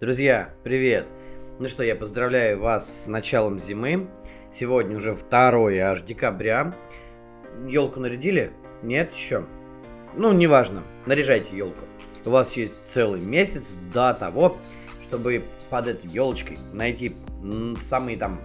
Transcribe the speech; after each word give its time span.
Друзья, 0.00 0.48
привет! 0.64 1.08
Ну 1.58 1.68
что, 1.68 1.84
я 1.84 1.94
поздравляю 1.94 2.58
вас 2.58 3.04
с 3.04 3.06
началом 3.06 3.60
зимы. 3.60 4.08
Сегодня 4.50 4.96
уже 4.96 5.12
2 5.12 5.72
аж 5.82 6.00
декабря. 6.00 6.74
Елку 7.68 8.00
нарядили? 8.00 8.50
Нет 8.82 9.12
еще? 9.12 9.44
Ну, 10.16 10.32
неважно, 10.32 10.84
наряжайте 11.04 11.54
елку. 11.54 11.84
У 12.24 12.30
вас 12.30 12.56
есть 12.56 12.72
целый 12.86 13.20
месяц 13.20 13.76
до 13.92 14.14
того, 14.14 14.56
чтобы 15.02 15.44
под 15.68 15.88
этой 15.88 16.08
елочкой 16.08 16.56
найти 16.72 17.14
самые 17.78 18.16
там 18.16 18.40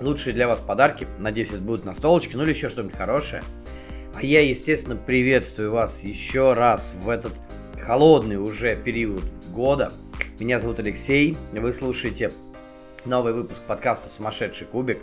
лучшие 0.00 0.34
для 0.34 0.46
вас 0.46 0.60
подарки. 0.60 1.08
Надеюсь, 1.18 1.50
это 1.50 1.62
будут 1.62 1.84
настолочки, 1.84 2.36
ну 2.36 2.44
или 2.44 2.50
еще 2.50 2.68
что-нибудь 2.68 2.96
хорошее. 2.96 3.42
А 4.14 4.24
я, 4.24 4.40
естественно, 4.40 4.94
приветствую 4.94 5.72
вас 5.72 6.04
еще 6.04 6.52
раз 6.52 6.94
в 6.94 7.08
этот 7.08 7.32
холодный 7.76 8.36
уже 8.36 8.76
период 8.76 9.24
года– 9.52 9.92
меня 10.40 10.58
зовут 10.58 10.78
Алексей, 10.80 11.34
вы 11.52 11.72
слушаете 11.72 12.30
новый 13.06 13.32
выпуск 13.32 13.62
подкаста 13.66 14.10
«Сумасшедший 14.10 14.66
кубик». 14.66 14.98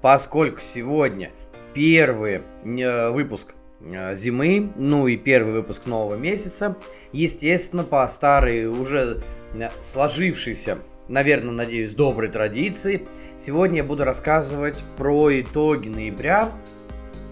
Поскольку 0.00 0.60
сегодня 0.60 1.30
первый 1.74 2.40
э, 2.64 3.10
выпуск 3.10 3.54
э, 3.80 4.16
зимы, 4.16 4.72
ну 4.76 5.08
и 5.08 5.18
первый 5.18 5.52
выпуск 5.52 5.84
нового 5.84 6.16
месяца, 6.16 6.74
естественно, 7.12 7.84
по 7.84 8.08
старой 8.08 8.66
уже 8.66 9.22
э, 9.52 9.68
сложившейся, 9.80 10.78
наверное, 11.08 11.52
надеюсь, 11.52 11.92
доброй 11.92 12.30
традиции, 12.30 13.06
сегодня 13.36 13.78
я 13.78 13.84
буду 13.84 14.04
рассказывать 14.04 14.78
про 14.96 15.38
итоги 15.38 15.88
ноября, 15.88 16.50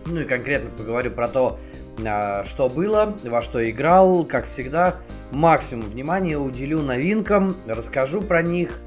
ну 0.05 0.21
и 0.21 0.25
конкретно 0.25 0.69
поговорю 0.77 1.11
про 1.11 1.29
то, 1.29 1.59
что 1.99 2.69
было, 2.69 3.17
во 3.23 3.43
что 3.43 3.69
играл, 3.69 4.25
как 4.25 4.45
всегда, 4.45 4.97
максимум 5.31 5.87
внимания 5.87 6.39
уделю 6.39 6.83
новинкам, 6.83 7.57
расскажу 7.67 8.21
про 8.21 8.43
них, 8.43 8.79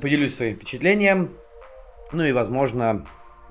поделюсь 0.00 0.34
своим 0.36 0.56
впечатлением, 0.56 1.30
ну 2.12 2.24
и, 2.24 2.32
возможно, 2.32 3.06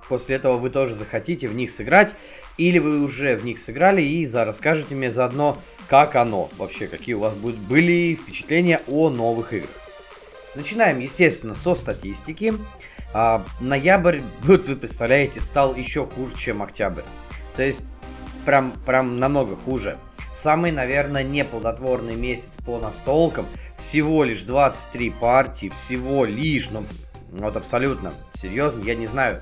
после 0.10 0.38
этого 0.38 0.58
вы 0.58 0.70
тоже 0.70 0.96
захотите 0.96 1.48
в 1.48 1.56
них 1.56 1.72
сыграть, 1.72 2.16
или 2.58 2.80
вы 2.80 3.04
уже 3.04 3.36
в 3.36 3.46
них 3.46 3.60
сыграли 3.60 4.02
и 4.02 4.26
за 4.26 4.46
расскажете 4.46 4.96
мне 4.96 5.12
заодно, 5.12 5.58
как 5.88 6.16
оно, 6.16 6.50
вообще, 6.58 6.88
какие 6.88 7.16
у 7.16 7.20
вас 7.20 7.34
будут, 7.36 7.60
были 7.60 8.16
впечатления 8.16 8.82
о 8.88 9.10
новых 9.10 9.54
играх. 9.54 9.70
Начинаем, 10.56 11.00
естественно, 11.00 11.54
со 11.54 11.76
статистики. 11.76 12.54
А, 13.14 13.46
ноябрь, 13.62 14.22
вот 14.42 14.68
вы 14.68 14.76
представляете, 14.76 15.40
стал 15.40 15.76
еще 15.76 16.06
хуже, 16.08 16.36
чем 16.36 16.64
октябрь. 16.64 17.04
То 17.56 17.64
есть, 17.64 17.84
прям, 18.48 18.72
прям 18.86 19.20
намного 19.20 19.58
хуже. 19.58 19.98
Самый, 20.34 20.72
наверное, 20.72 21.22
неплодотворный 21.22 22.16
месяц 22.16 22.56
по 22.66 22.80
настолкам. 22.80 23.46
Всего 23.78 24.24
лишь 24.24 24.44
23 24.44 25.10
партии, 25.10 25.68
всего 25.68 26.24
лишь, 26.24 26.70
ну, 26.70 26.86
вот 27.30 27.58
абсолютно 27.58 28.14
серьезно, 28.34 28.84
я 28.86 28.96
не 28.96 29.06
знаю, 29.06 29.42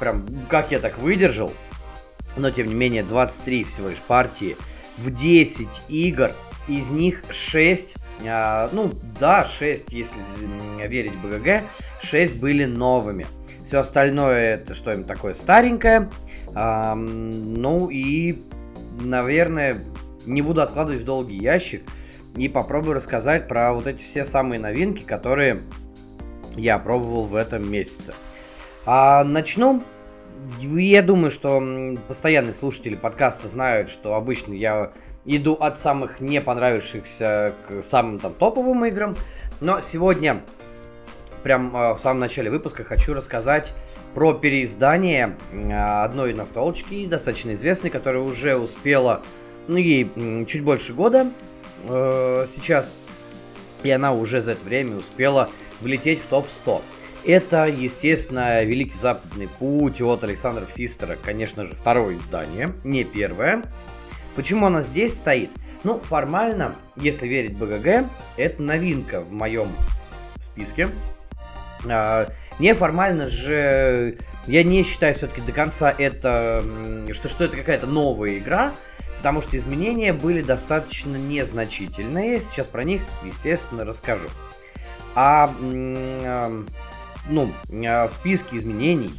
прям, 0.00 0.26
как 0.48 0.70
я 0.70 0.78
так 0.78 0.96
выдержал, 0.96 1.52
но, 2.38 2.50
тем 2.50 2.68
не 2.68 2.74
менее, 2.74 3.02
23 3.02 3.64
всего 3.64 3.90
лишь 3.90 3.98
партии 3.98 4.56
в 4.96 5.14
10 5.14 5.68
игр, 5.88 6.30
из 6.68 6.88
них 6.88 7.24
6, 7.30 7.96
а, 8.26 8.70
ну, 8.72 8.92
да, 9.20 9.44
6, 9.44 9.92
если 9.92 10.18
верить 10.86 11.14
БГГ, 11.22 11.64
6 12.02 12.40
были 12.40 12.64
новыми. 12.64 13.26
Все 13.62 13.80
остальное, 13.80 14.54
это 14.54 14.72
что 14.72 14.90
им 14.92 15.04
такое 15.04 15.34
старенькое, 15.34 16.08
ну 16.54 17.88
и, 17.90 18.42
наверное, 19.00 19.78
не 20.26 20.42
буду 20.42 20.62
откладывать 20.62 21.02
в 21.02 21.04
долгий 21.04 21.36
ящик 21.36 21.82
и 22.36 22.48
попробую 22.48 22.94
рассказать 22.94 23.48
про 23.48 23.72
вот 23.72 23.86
эти 23.86 24.02
все 24.02 24.24
самые 24.24 24.60
новинки, 24.60 25.02
которые 25.02 25.62
я 26.56 26.78
пробовал 26.78 27.24
в 27.24 27.34
этом 27.34 27.70
месяце. 27.70 28.14
А 28.86 29.24
начну. 29.24 29.82
Я 30.60 31.02
думаю, 31.02 31.30
что 31.30 31.60
постоянные 32.06 32.54
слушатели 32.54 32.94
подкаста 32.94 33.48
знают, 33.48 33.90
что 33.90 34.14
обычно 34.14 34.54
я 34.54 34.92
иду 35.24 35.54
от 35.54 35.76
самых 35.76 36.20
не 36.20 36.40
понравившихся 36.40 37.54
к 37.66 37.82
самым 37.82 38.18
там 38.18 38.34
топовым 38.34 38.84
играм. 38.84 39.16
Но 39.60 39.80
сегодня, 39.80 40.42
прям 41.42 41.76
а, 41.76 41.94
в 41.94 41.98
самом 42.00 42.20
начале 42.20 42.50
выпуска, 42.50 42.84
хочу 42.84 43.14
рассказать 43.14 43.74
про 44.18 44.34
переиздание 44.34 45.36
а, 45.70 46.02
одной 46.02 46.34
настолочки, 46.34 47.06
достаточно 47.06 47.54
известной, 47.54 47.90
которая 47.90 48.20
уже 48.20 48.56
успела 48.56 49.22
ну, 49.68 49.76
ей 49.76 50.10
чуть 50.48 50.64
больше 50.64 50.92
года 50.92 51.30
э, 51.88 52.44
сейчас, 52.48 52.94
и 53.84 53.90
она 53.90 54.12
уже 54.12 54.40
за 54.40 54.52
это 54.52 54.64
время 54.64 54.96
успела 54.96 55.48
влететь 55.80 56.20
в 56.20 56.26
топ-100. 56.26 56.82
Это, 57.26 57.66
естественно, 57.66 58.64
Великий 58.64 58.98
Западный 58.98 59.46
Путь 59.46 60.00
от 60.00 60.24
Александра 60.24 60.66
Фистера, 60.66 61.16
конечно 61.22 61.64
же, 61.64 61.76
второе 61.76 62.16
издание, 62.16 62.72
не 62.82 63.04
первое. 63.04 63.62
Почему 64.34 64.66
она 64.66 64.82
здесь 64.82 65.14
стоит? 65.14 65.50
Ну, 65.84 66.00
формально, 66.00 66.74
если 66.96 67.28
верить 67.28 67.56
БГГ, 67.56 68.10
это 68.36 68.60
новинка 68.60 69.20
в 69.20 69.30
моем 69.32 69.68
списке. 70.42 70.88
А, 72.58 72.62
неформально 72.62 73.28
же, 73.28 74.18
я 74.46 74.62
не 74.62 74.82
считаю 74.82 75.14
все-таки 75.14 75.40
до 75.40 75.52
конца 75.52 75.94
это, 75.96 76.64
что, 77.12 77.28
что 77.28 77.44
это 77.44 77.56
какая-то 77.56 77.86
новая 77.86 78.38
игра, 78.38 78.72
потому 79.18 79.42
что 79.42 79.56
изменения 79.56 80.12
были 80.12 80.42
достаточно 80.42 81.16
незначительные. 81.16 82.40
Сейчас 82.40 82.66
про 82.66 82.84
них, 82.84 83.02
естественно, 83.24 83.84
расскажу. 83.84 84.28
А 85.14 85.52
ну, 87.28 87.52
в 87.68 88.10
списке 88.10 88.56
изменений, 88.56 89.12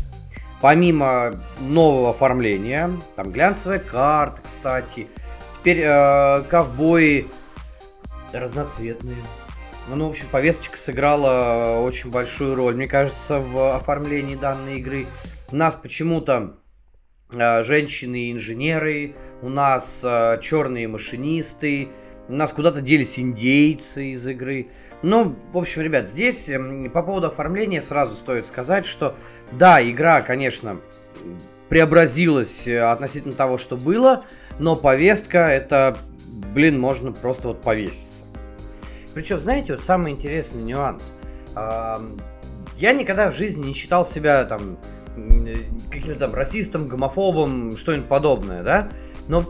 помимо 0.61 1.33
нового 1.59 2.11
оформления, 2.11 2.89
там 3.15 3.31
глянцевая 3.31 3.79
карта, 3.79 4.41
кстати, 4.43 5.07
теперь 5.55 5.81
э, 5.83 6.43
ковбои 6.49 7.27
разноцветные. 8.33 9.17
Ну, 9.93 10.07
в 10.07 10.11
общем, 10.11 10.27
повесточка 10.31 10.77
сыграла 10.77 11.79
очень 11.79 12.11
большую 12.11 12.55
роль, 12.55 12.75
мне 12.75 12.87
кажется, 12.87 13.39
в 13.39 13.75
оформлении 13.75 14.35
данной 14.35 14.77
игры. 14.77 15.05
Нас 15.51 15.75
почему-то 15.75 16.59
Э, 17.35 17.61
женщины-инженеры, 17.61 19.13
у 19.43 19.49
нас 19.49 20.01
э, 20.03 20.39
черные 20.41 20.87
машинисты, 20.87 21.89
у 22.27 22.33
нас 22.33 22.51
куда-то 22.51 22.81
делись 22.81 23.19
индейцы 23.19 24.13
из 24.13 24.27
игры. 24.27 24.69
Ну, 25.03 25.35
в 25.53 25.57
общем, 25.59 25.83
ребят, 25.83 26.09
здесь 26.09 26.49
эм, 26.49 26.89
по 26.89 27.03
поводу 27.03 27.27
оформления 27.27 27.81
сразу 27.81 28.15
стоит 28.15 28.47
сказать, 28.47 28.87
что 28.87 29.15
да, 29.51 29.79
игра, 29.87 30.21
конечно, 30.21 30.81
преобразилась 31.69 32.67
э, 32.67 32.79
относительно 32.79 33.35
того, 33.35 33.59
что 33.59 33.77
было, 33.77 34.25
но 34.57 34.75
повестка 34.75 35.49
это, 35.49 35.99
блин, 36.55 36.79
можно 36.79 37.11
просто 37.11 37.49
вот 37.49 37.61
повеситься. 37.61 38.18
Причем, 39.13 39.39
знаете, 39.39 39.73
вот 39.73 39.81
самый 39.81 40.11
интересный 40.11 40.61
нюанс. 40.61 41.15
Я 41.55 42.93
никогда 42.93 43.31
в 43.31 43.35
жизни 43.35 43.67
не 43.67 43.73
считал 43.73 44.05
себя 44.05 44.45
там 44.45 44.77
каким-то 45.91 46.19
там 46.19 46.33
расистом, 46.33 46.87
гомофобом, 46.87 47.75
что-нибудь 47.75 48.07
подобное, 48.07 48.63
да? 48.63 48.89
Но 49.27 49.43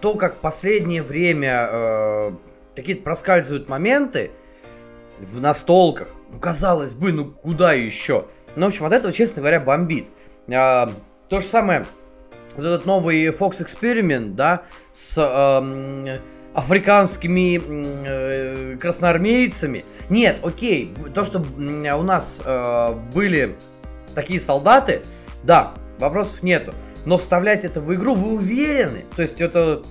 то, 0.00 0.14
как 0.14 0.36
последнее 0.36 1.02
время 1.02 1.68
э, 1.70 2.32
какие-то 2.74 3.02
проскальзывают 3.02 3.68
моменты 3.68 4.30
в 5.18 5.40
настолках, 5.40 6.08
ну, 6.30 6.38
казалось 6.38 6.94
бы, 6.94 7.12
ну 7.12 7.30
куда 7.30 7.72
еще? 7.72 8.26
Ну, 8.56 8.66
в 8.66 8.68
общем, 8.68 8.84
от 8.84 8.92
этого, 8.92 9.12
честно 9.12 9.40
говоря, 9.40 9.60
бомбит. 9.60 10.08
А, 10.52 10.92
то 11.28 11.40
же 11.40 11.46
самое, 11.46 11.86
вот 12.56 12.64
этот 12.64 12.86
новый 12.86 13.26
Fox 13.28 13.64
Experiment, 13.64 14.34
да, 14.34 14.62
с 14.92 15.18
э, 15.18 16.18
африканскими 16.56 17.60
э, 17.62 18.76
красноармейцами. 18.78 19.84
Нет, 20.08 20.40
окей, 20.42 20.94
то, 21.14 21.26
что 21.26 21.40
у 21.40 22.02
нас 22.02 22.40
э, 22.42 22.94
были 23.12 23.56
такие 24.14 24.40
солдаты, 24.40 25.02
да, 25.42 25.74
вопросов 25.98 26.42
нету. 26.42 26.72
Но 27.04 27.18
вставлять 27.18 27.66
это 27.66 27.82
в 27.82 27.94
игру 27.94 28.14
вы 28.14 28.36
уверены? 28.36 29.04
То 29.14 29.20
есть 29.20 29.42
это, 29.42 29.82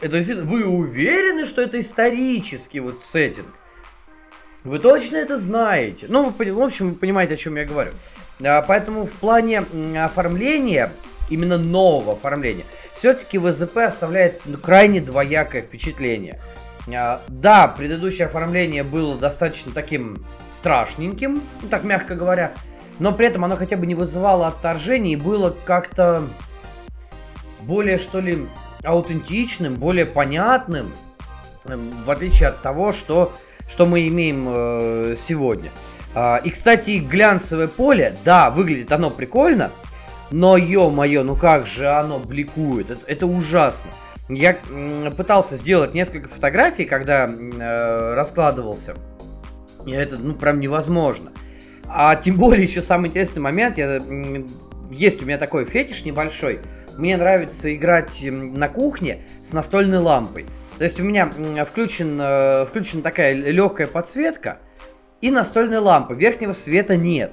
это 0.00 0.16
вы 0.42 0.64
уверены, 0.64 1.44
что 1.44 1.60
это 1.60 1.78
исторический 1.78 2.80
вот 2.80 3.04
сеттинг? 3.04 3.48
Вы 4.64 4.78
точно 4.78 5.18
это 5.18 5.36
знаете? 5.36 6.06
Ну, 6.08 6.30
вы, 6.30 6.52
в 6.52 6.62
общем, 6.62 6.90
вы 6.90 6.94
понимаете, 6.94 7.34
о 7.34 7.36
чем 7.36 7.56
я 7.56 7.66
говорю. 7.66 7.90
А, 8.42 8.62
поэтому 8.62 9.04
в 9.04 9.12
плане 9.12 9.64
оформления, 10.02 10.90
именно 11.28 11.58
нового 11.58 12.14
оформления, 12.14 12.64
все-таки 13.00 13.38
ВЗП 13.38 13.78
оставляет 13.78 14.42
ну, 14.44 14.58
крайне 14.58 15.00
двоякое 15.00 15.62
впечатление. 15.62 16.38
А, 16.94 17.22
да, 17.28 17.66
предыдущее 17.66 18.26
оформление 18.26 18.84
было 18.84 19.18
достаточно 19.18 19.72
таким 19.72 20.24
страшненьким, 20.50 21.42
ну 21.62 21.68
так 21.68 21.82
мягко 21.82 22.14
говоря 22.14 22.52
но 23.00 23.12
при 23.12 23.26
этом 23.26 23.44
оно 23.44 23.56
хотя 23.56 23.76
бы 23.76 23.86
не 23.86 23.96
вызывало 23.96 24.46
отторжения 24.46 25.14
и 25.14 25.16
было 25.16 25.56
как-то 25.64 26.28
более, 27.62 27.98
что 27.98 28.20
ли, 28.20 28.46
аутентичным, 28.84 29.74
более 29.74 30.06
понятным, 30.06 30.92
эм, 31.64 31.90
в 32.04 32.10
отличие 32.10 32.50
от 32.50 32.62
того, 32.62 32.92
что 32.92 33.32
что 33.68 33.86
мы 33.86 34.06
имеем 34.08 34.46
э, 34.48 35.14
сегодня. 35.16 35.70
А, 36.12 36.38
и, 36.38 36.50
кстати, 36.50 36.98
глянцевое 36.98 37.68
поле, 37.68 38.16
да, 38.24 38.50
выглядит 38.50 38.90
оно 38.90 39.10
прикольно, 39.10 39.70
но, 40.30 40.56
ё-моё, 40.56 41.24
ну 41.24 41.36
как 41.36 41.66
же 41.66 41.88
оно 41.88 42.18
бликует, 42.18 42.90
это, 42.90 43.00
это 43.06 43.26
ужасно. 43.26 43.90
Я 44.28 44.56
пытался 45.16 45.56
сделать 45.56 45.92
несколько 45.92 46.28
фотографий, 46.28 46.84
когда 46.84 47.26
э, 47.28 48.14
раскладывался. 48.14 48.94
И 49.84 49.90
это, 49.90 50.16
ну, 50.16 50.34
прям 50.34 50.60
невозможно. 50.60 51.32
А 51.86 52.14
тем 52.14 52.36
более, 52.36 52.62
еще 52.62 52.80
самый 52.80 53.08
интересный 53.08 53.40
момент, 53.40 53.76
я, 53.76 54.00
есть 54.90 55.20
у 55.22 55.26
меня 55.26 55.38
такой 55.38 55.64
фетиш 55.64 56.04
небольшой. 56.04 56.60
Мне 56.96 57.16
нравится 57.16 57.74
играть 57.74 58.20
на 58.22 58.68
кухне 58.68 59.22
с 59.42 59.52
настольной 59.52 59.98
лампой. 59.98 60.46
То 60.78 60.84
есть 60.84 61.00
у 61.00 61.02
меня 61.02 61.26
включен, 61.64 62.18
э, 62.20 62.66
включена 62.66 63.02
такая 63.02 63.34
легкая 63.34 63.88
подсветка 63.88 64.58
и 65.20 65.30
настольная 65.30 65.80
лампа. 65.80 66.12
Верхнего 66.12 66.52
света 66.52 66.96
нет. 66.96 67.32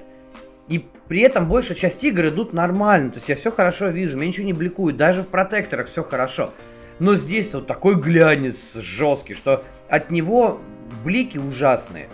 И 0.67 0.85
при 1.07 1.21
этом 1.21 1.47
большая 1.47 1.77
часть 1.77 2.03
игр 2.03 2.27
идут 2.27 2.53
нормально. 2.53 3.11
То 3.11 3.17
есть 3.17 3.29
я 3.29 3.35
все 3.35 3.51
хорошо 3.51 3.87
вижу, 3.87 4.17
меня 4.17 4.27
ничего 4.27 4.45
не 4.45 4.53
бликует. 4.53 4.97
Даже 4.97 5.23
в 5.23 5.27
протекторах 5.27 5.87
все 5.87 6.03
хорошо. 6.03 6.53
Но 6.99 7.15
здесь 7.15 7.53
вот 7.53 7.67
такой 7.67 7.95
глянец 7.95 8.75
жесткий, 8.75 9.33
что 9.33 9.63
от 9.87 10.09
него 10.09 10.59
блики 11.03 11.37
ужасные. 11.37 12.07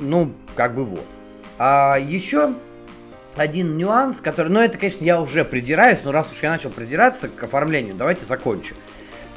Ну, 0.00 0.32
как 0.54 0.74
бы 0.74 0.84
вот. 0.84 1.04
А 1.58 1.98
еще 1.98 2.54
один 3.36 3.76
нюанс, 3.76 4.20
который, 4.20 4.48
ну 4.48 4.60
это, 4.60 4.78
конечно, 4.78 5.04
я 5.04 5.20
уже 5.20 5.44
придираюсь, 5.44 6.04
но 6.04 6.12
раз 6.12 6.30
уж 6.32 6.42
я 6.42 6.50
начал 6.50 6.70
придираться 6.70 7.28
к 7.28 7.42
оформлению, 7.42 7.94
давайте 7.94 8.24
закончим. 8.24 8.76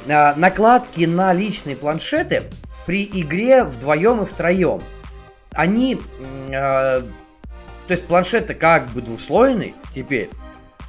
А, 0.08 0.34
накладки 0.36 1.04
на 1.04 1.32
личные 1.32 1.76
планшеты 1.76 2.44
при 2.86 3.04
игре 3.04 3.64
вдвоем 3.64 4.22
и 4.22 4.26
втроем, 4.26 4.82
они, 5.52 6.00
а, 6.52 7.02
то 7.88 7.92
есть 7.92 8.06
планшеты 8.06 8.54
как 8.54 8.86
бы 8.90 9.00
двухслойный 9.00 9.74
теперь, 9.94 10.28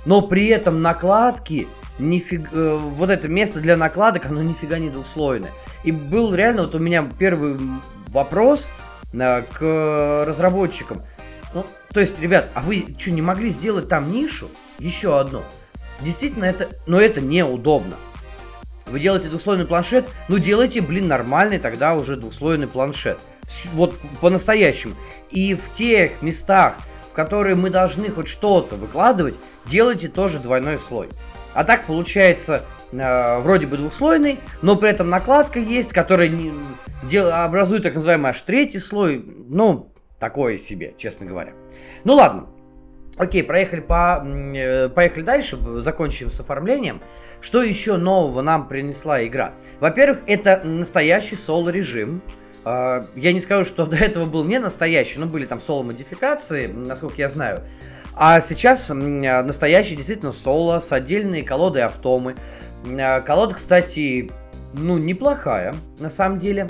но 0.05 0.21
при 0.21 0.47
этом 0.47 0.81
накладки 0.81 1.67
нифиг, 1.97 2.49
э, 2.51 2.77
вот 2.77 3.09
это 3.09 3.29
место 3.29 3.61
для 3.61 3.77
накладок, 3.77 4.25
оно 4.25 4.41
нифига 4.41 4.79
не 4.79 4.89
двухслойное. 4.89 5.51
И 5.85 5.93
был 5.93 6.35
реально 6.35 6.63
вот 6.63 6.75
у 6.75 6.79
меня 6.79 7.07
первый 7.17 7.57
вопрос 8.07 8.69
э, 9.13 9.43
к 9.43 10.25
разработчикам. 10.27 11.01
Ну, 11.53 11.65
то 11.93 12.01
есть, 12.01 12.19
ребят, 12.19 12.49
а 12.53 12.61
вы 12.61 12.85
что, 12.97 13.11
не 13.11 13.21
могли 13.21 13.49
сделать 13.49 13.87
там 13.87 14.11
нишу? 14.11 14.49
Еще 14.77 15.17
одну. 15.17 15.41
Действительно, 16.01 16.45
это, 16.45 16.69
но 16.85 16.99
это 16.99 17.21
неудобно. 17.21 17.95
Вы 18.87 18.99
делаете 18.99 19.29
двухслойный 19.29 19.65
планшет, 19.65 20.05
ну 20.27 20.37
делайте, 20.37 20.81
блин, 20.81 21.07
нормальный 21.07 21.59
тогда 21.59 21.93
уже 21.93 22.17
двухслойный 22.17 22.67
планшет. 22.67 23.19
Вот 23.73 23.95
по-настоящему. 24.19 24.95
И 25.31 25.53
в 25.53 25.73
тех 25.73 26.21
местах, 26.21 26.75
которые 27.19 27.55
мы 27.55 27.69
должны 27.69 28.09
хоть 28.09 28.29
что-то 28.29 28.77
выкладывать, 28.77 29.35
делайте 29.65 30.07
тоже 30.07 30.39
двойной 30.39 30.79
слой. 30.79 31.09
А 31.53 31.65
так 31.65 31.83
получается 31.85 32.63
э, 32.93 33.39
вроде 33.41 33.67
бы 33.67 33.75
двухслойный, 33.75 34.39
но 34.61 34.77
при 34.77 34.89
этом 34.89 35.09
накладка 35.09 35.59
есть, 35.59 35.91
которая 35.91 36.29
не, 36.29 36.53
дел, 37.03 37.29
образует 37.29 37.83
так 37.83 37.95
называемый 37.95 38.29
аж 38.29 38.39
третий 38.39 38.79
слой. 38.79 39.21
Ну, 39.49 39.91
такое 40.17 40.57
себе, 40.57 40.93
честно 40.97 41.25
говоря. 41.25 41.51
Ну 42.05 42.15
ладно. 42.15 42.47
Окей, 43.17 43.43
проехали, 43.43 43.81
по, 43.81 44.25
э, 44.25 44.87
поехали 44.87 45.23
дальше, 45.23 45.57
закончим 45.81 46.29
с 46.29 46.39
оформлением. 46.39 47.01
Что 47.41 47.61
еще 47.61 47.97
нового 47.97 48.41
нам 48.41 48.69
принесла 48.69 49.25
игра? 49.25 49.51
Во-первых, 49.81 50.19
это 50.25 50.61
настоящий 50.63 51.35
соло-режим. 51.35 52.21
Э, 52.65 53.05
я 53.15 53.33
не 53.33 53.39
скажу, 53.39 53.65
что 53.65 53.85
до 53.87 53.97
этого 53.97 54.25
был 54.25 54.43
не 54.43 54.59
настоящий, 54.59 55.19
но 55.19 55.25
были 55.25 55.45
там 55.45 55.61
соло-модификации, 55.61 56.67
насколько 56.67 57.15
я 57.17 57.29
знаю. 57.29 57.63
А 58.21 58.41
сейчас 58.41 58.91
настоящий 58.93 59.95
действительно 59.95 60.33
соло 60.33 60.79
с 60.79 60.91
отдельной 60.91 61.41
колодой 61.41 61.83
автомы. 61.83 62.35
А, 62.85 63.21
колода, 63.21 63.55
кстати, 63.55 64.29
ну, 64.73 64.97
неплохая, 64.97 65.73
на 65.99 66.09
самом 66.09 66.39
деле. 66.39 66.69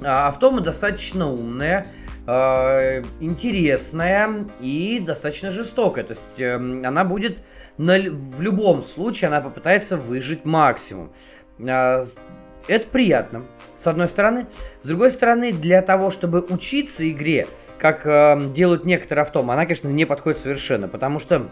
А, 0.00 0.28
автома 0.28 0.60
достаточно 0.60 1.28
умная, 1.28 1.86
а, 2.26 3.02
интересная 3.18 4.46
и 4.60 5.02
достаточно 5.04 5.50
жестокая. 5.50 6.04
То 6.04 6.10
есть 6.10 6.38
эм, 6.38 6.84
она 6.86 7.04
будет 7.04 7.42
на, 7.76 7.98
в 7.98 8.40
любом 8.40 8.82
случае, 8.82 9.26
она 9.26 9.40
попытается 9.40 9.96
выжить 9.96 10.44
максимум. 10.44 11.12
Это 11.58 12.86
приятно, 12.92 13.44
с 13.80 13.86
одной 13.86 14.08
стороны. 14.08 14.46
С 14.82 14.86
другой 14.86 15.10
стороны, 15.10 15.52
для 15.52 15.80
того, 15.80 16.10
чтобы 16.10 16.44
учиться 16.46 17.10
игре, 17.10 17.46
как 17.78 18.02
э, 18.04 18.38
делают 18.54 18.84
некоторые 18.84 19.22
автомы, 19.22 19.54
она, 19.54 19.64
конечно, 19.64 19.88
не 19.88 20.04
подходит 20.04 20.38
совершенно, 20.38 20.86
потому 20.86 21.18
что 21.18 21.46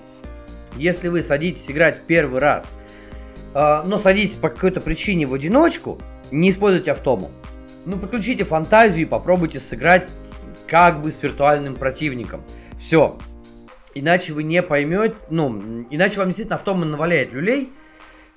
если 0.76 1.08
вы 1.08 1.22
садитесь 1.22 1.70
играть 1.70 1.96
в 1.96 2.02
первый 2.02 2.38
раз, 2.38 2.76
э, 3.54 3.82
но 3.86 3.96
садитесь 3.96 4.36
по 4.36 4.50
какой-то 4.50 4.82
причине 4.82 5.26
в 5.26 5.32
одиночку, 5.32 5.98
не 6.30 6.50
используйте 6.50 6.92
автому. 6.92 7.30
Ну, 7.86 7.98
подключите 7.98 8.44
фантазию 8.44 9.06
и 9.06 9.08
попробуйте 9.08 9.58
сыграть 9.58 10.06
как 10.66 11.00
бы 11.00 11.10
с 11.10 11.22
виртуальным 11.22 11.76
противником. 11.76 12.42
Все. 12.78 13.16
Иначе 13.94 14.34
вы 14.34 14.42
не 14.42 14.62
поймете, 14.62 15.14
ну, 15.30 15.86
иначе 15.88 16.18
вам 16.18 16.28
действительно 16.28 16.56
автома 16.56 16.84
наваляет 16.84 17.32
люлей, 17.32 17.70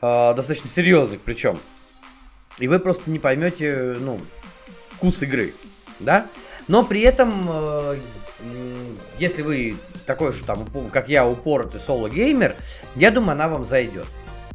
э, 0.01 0.33
достаточно 0.33 0.69
серьезных 0.69 1.19
причем. 1.19 1.59
И 2.61 2.67
вы 2.67 2.77
просто 2.79 3.09
не 3.09 3.17
поймете, 3.17 3.95
ну, 3.99 4.19
вкус 4.91 5.21
игры, 5.23 5.55
да? 5.99 6.27
Но 6.67 6.83
при 6.83 7.01
этом, 7.01 7.47
э, 7.49 7.95
если 9.17 9.41
вы 9.41 9.75
такой 10.05 10.31
же, 10.31 10.43
там, 10.43 10.67
как 10.93 11.09
я, 11.09 11.27
упоротый 11.27 11.79
соло-геймер, 11.79 12.55
я 12.95 13.09
думаю, 13.09 13.31
она 13.31 13.49
вам 13.49 13.65
зайдет. 13.65 14.05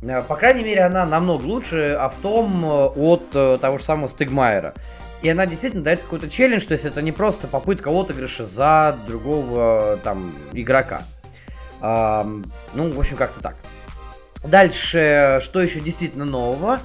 Э, 0.02 0.22
по 0.22 0.36
крайней 0.36 0.62
мере, 0.62 0.82
она 0.82 1.04
намного 1.04 1.42
лучше 1.42 1.96
автом 1.98 2.64
э, 2.64 2.68
от 2.68 3.60
того 3.60 3.78
же 3.78 3.84
самого 3.84 4.08
Стигмайера. 4.08 4.74
И 5.22 5.28
она 5.28 5.44
действительно 5.44 5.82
дает 5.82 6.00
какой-то 6.02 6.30
челлендж, 6.30 6.64
то 6.64 6.74
есть 6.74 6.84
это 6.84 7.02
не 7.02 7.10
просто 7.10 7.48
попытка 7.48 7.88
отыгрыша 7.88 8.44
за 8.44 8.96
другого 9.08 9.98
там 10.04 10.32
игрока. 10.52 11.02
А, 11.80 12.24
ну, 12.74 12.92
в 12.92 13.00
общем, 13.00 13.16
как-то 13.16 13.40
так. 13.40 13.56
Дальше, 14.44 15.40
что 15.42 15.60
еще 15.60 15.80
действительно 15.80 16.24
нового? 16.24 16.78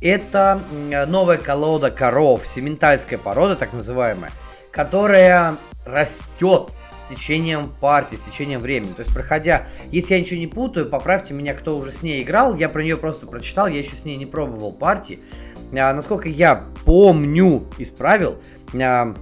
Это 0.00 0.60
новая 1.06 1.38
колода 1.38 1.90
коров, 1.90 2.46
сементальская 2.46 3.18
порода, 3.18 3.56
так 3.56 3.72
называемая 3.72 4.30
которая 4.70 5.56
растет 5.84 6.70
с 7.04 7.10
течением 7.10 7.72
партии, 7.80 8.16
с 8.16 8.20
течением 8.20 8.60
времени. 8.60 8.92
То 8.92 9.00
есть, 9.00 9.12
проходя, 9.12 9.66
если 9.90 10.14
я 10.14 10.20
ничего 10.20 10.38
не 10.38 10.46
путаю, 10.46 10.86
поправьте 10.86 11.34
меня, 11.34 11.54
кто 11.54 11.76
уже 11.76 11.90
с 11.90 12.02
ней 12.02 12.22
играл, 12.22 12.54
я 12.54 12.68
про 12.68 12.82
нее 12.82 12.96
просто 12.96 13.26
прочитал, 13.26 13.66
я 13.66 13.78
еще 13.78 13.96
с 13.96 14.04
ней 14.04 14.16
не 14.16 14.26
пробовал 14.26 14.72
партии. 14.72 15.20
А, 15.72 15.92
насколько 15.92 16.28
я 16.28 16.64
помню, 16.84 17.64
исправил, 17.78 18.38
а, 18.80 19.14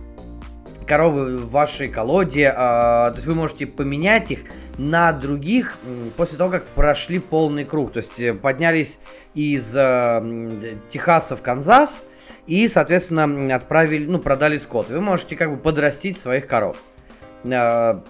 коровы 0.86 1.38
в 1.38 1.50
вашей 1.50 1.88
колоде, 1.88 2.52
а, 2.54 3.10
то 3.10 3.16
есть 3.16 3.26
вы 3.26 3.34
можете 3.34 3.66
поменять 3.66 4.30
их 4.30 4.40
на 4.78 5.12
других 5.12 5.76
после 6.16 6.38
того, 6.38 6.50
как 6.50 6.66
прошли 6.66 7.18
полный 7.18 7.64
круг. 7.64 7.92
То 7.92 7.98
есть 7.98 8.18
э, 8.20 8.34
поднялись 8.34 8.98
из 9.34 9.74
а, 9.76 10.22
Техаса 10.88 11.36
в 11.36 11.42
Канзас, 11.42 12.02
и, 12.46 12.68
соответственно, 12.68 13.54
отправили, 13.54 14.06
ну, 14.06 14.18
продали 14.18 14.56
скот. 14.58 14.88
Вы 14.88 15.00
можете 15.00 15.36
как 15.36 15.50
бы 15.50 15.56
подрастить 15.56 16.18
своих 16.18 16.46
коров. 16.46 16.76
А, 17.44 18.02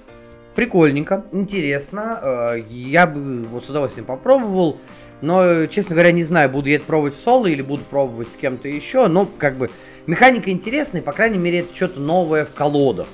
прикольненько, 0.55 1.25
интересно. 1.33 2.19
А, 2.23 2.55
я 2.55 3.07
бы 3.07 3.43
вот 3.45 3.65
с 3.65 3.71
удовольствием 3.71 4.07
попробовал. 4.07 4.79
Но, 5.23 5.67
честно 5.67 5.95
говоря, 5.95 6.13
не 6.13 6.23
знаю, 6.23 6.51
буду 6.51 6.69
я 6.69 6.77
это 6.77 6.85
пробовать 6.85 7.15
в 7.15 7.19
соло 7.19 7.47
или 7.47 7.63
буду 7.63 7.83
пробовать 7.85 8.31
с 8.31 8.37
кем-то 8.37 8.69
еще. 8.69 9.07
Но, 9.07 9.25
как 9.25 9.57
бы, 9.57 9.71
механика 10.07 10.51
интересная, 10.51 11.01
по 11.01 11.13
крайней 11.13 11.39
мере, 11.39 11.61
это 11.61 11.75
что-то 11.75 12.01
новое 12.01 12.45
в 12.45 12.53
колодах. 12.53 13.07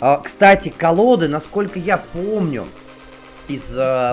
А, 0.00 0.18
кстати, 0.18 0.72
колоды, 0.74 1.28
насколько 1.28 1.78
я 1.78 1.98
помню 1.98 2.64
из 3.54 3.68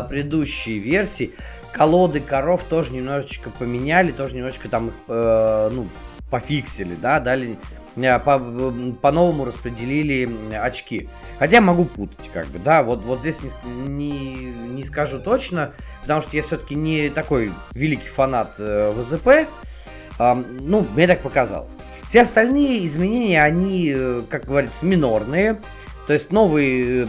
предыдущей 0.09 0.79
версии, 0.79 1.33
колоды 1.77 2.19
коров 2.19 2.63
тоже 2.63 2.93
немножечко 2.93 3.49
поменяли, 3.51 4.11
тоже 4.11 4.35
немножечко 4.35 4.67
там, 4.67 4.91
э, 5.07 5.69
ну, 5.71 5.87
пофиксили, 6.29 6.95
да, 6.95 7.19
дали 7.19 7.57
э, 7.95 8.19
по, 8.19 8.39
по-новому 9.01 9.45
распределили 9.45 10.29
очки. 10.55 11.07
Хотя 11.37 11.61
могу 11.61 11.85
путать, 11.85 12.31
как 12.33 12.47
бы, 12.47 12.57
да, 12.57 12.81
вот, 12.81 13.03
вот 13.03 13.19
здесь 13.19 13.37
не, 13.41 13.51
не, 13.87 14.45
не 14.45 14.83
скажу 14.83 15.19
точно, 15.19 15.73
потому 16.01 16.23
что 16.23 16.35
я 16.35 16.41
все-таки 16.41 16.73
не 16.73 17.09
такой 17.09 17.51
великий 17.73 18.09
фанат 18.09 18.55
э, 18.57 18.91
ВЗП, 18.95 19.27
э, 19.27 20.43
ну, 20.61 20.85
мне 20.95 21.05
так 21.05 21.21
показалось. 21.21 21.69
Все 22.07 22.21
остальные 22.21 22.87
изменения, 22.87 23.43
они, 23.43 23.93
э, 23.95 24.21
как 24.29 24.45
говорится, 24.45 24.83
минорные, 24.83 25.57
то 26.07 26.13
есть 26.13 26.31
новые 26.31 27.05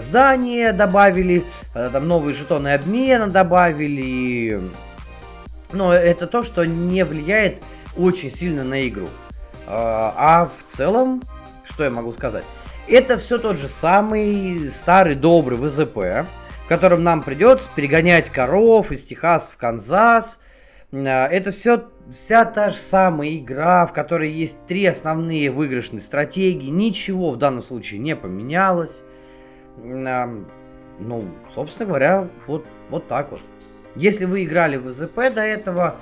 здания 0.00 0.72
добавили, 0.72 1.44
э, 1.74 1.90
там 1.92 2.06
новые 2.06 2.32
жетоны 2.32 2.74
обмена 2.74 3.26
добавили, 3.26 4.60
но 5.72 5.92
это 5.92 6.28
то, 6.28 6.44
что 6.44 6.64
не 6.64 7.04
влияет 7.04 7.58
очень 7.96 8.30
сильно 8.30 8.62
на 8.62 8.86
игру. 8.88 9.08
А 9.68 10.48
в 10.48 10.70
целом, 10.70 11.22
что 11.64 11.82
я 11.82 11.90
могу 11.90 12.12
сказать? 12.12 12.44
Это 12.88 13.18
все 13.18 13.38
тот 13.38 13.58
же 13.58 13.68
самый 13.68 14.70
старый 14.70 15.16
добрый 15.16 15.58
ВЗП, 15.58 16.24
в 16.64 16.68
котором 16.68 17.02
нам 17.02 17.22
придется 17.24 17.68
перегонять 17.74 18.30
коров 18.30 18.92
из 18.92 19.04
Техаса 19.04 19.50
в 19.50 19.56
Канзас. 19.56 20.38
Это 20.92 21.50
все 21.50 21.88
вся 22.10 22.44
та 22.44 22.68
же 22.68 22.76
самая 22.76 23.36
игра, 23.36 23.86
в 23.86 23.92
которой 23.92 24.32
есть 24.32 24.58
три 24.66 24.86
основные 24.86 25.50
выигрышные 25.50 26.00
стратегии. 26.00 26.68
Ничего 26.68 27.30
в 27.30 27.36
данном 27.36 27.62
случае 27.62 28.00
не 28.00 28.16
поменялось. 28.16 29.02
Ну, 29.78 31.24
собственно 31.54 31.86
говоря, 31.86 32.28
вот, 32.46 32.64
вот 32.90 33.06
так 33.08 33.30
вот. 33.30 33.40
Если 33.94 34.24
вы 34.24 34.44
играли 34.44 34.76
в 34.76 34.90
ЗП 34.90 35.16
до 35.34 35.42
этого, 35.42 35.96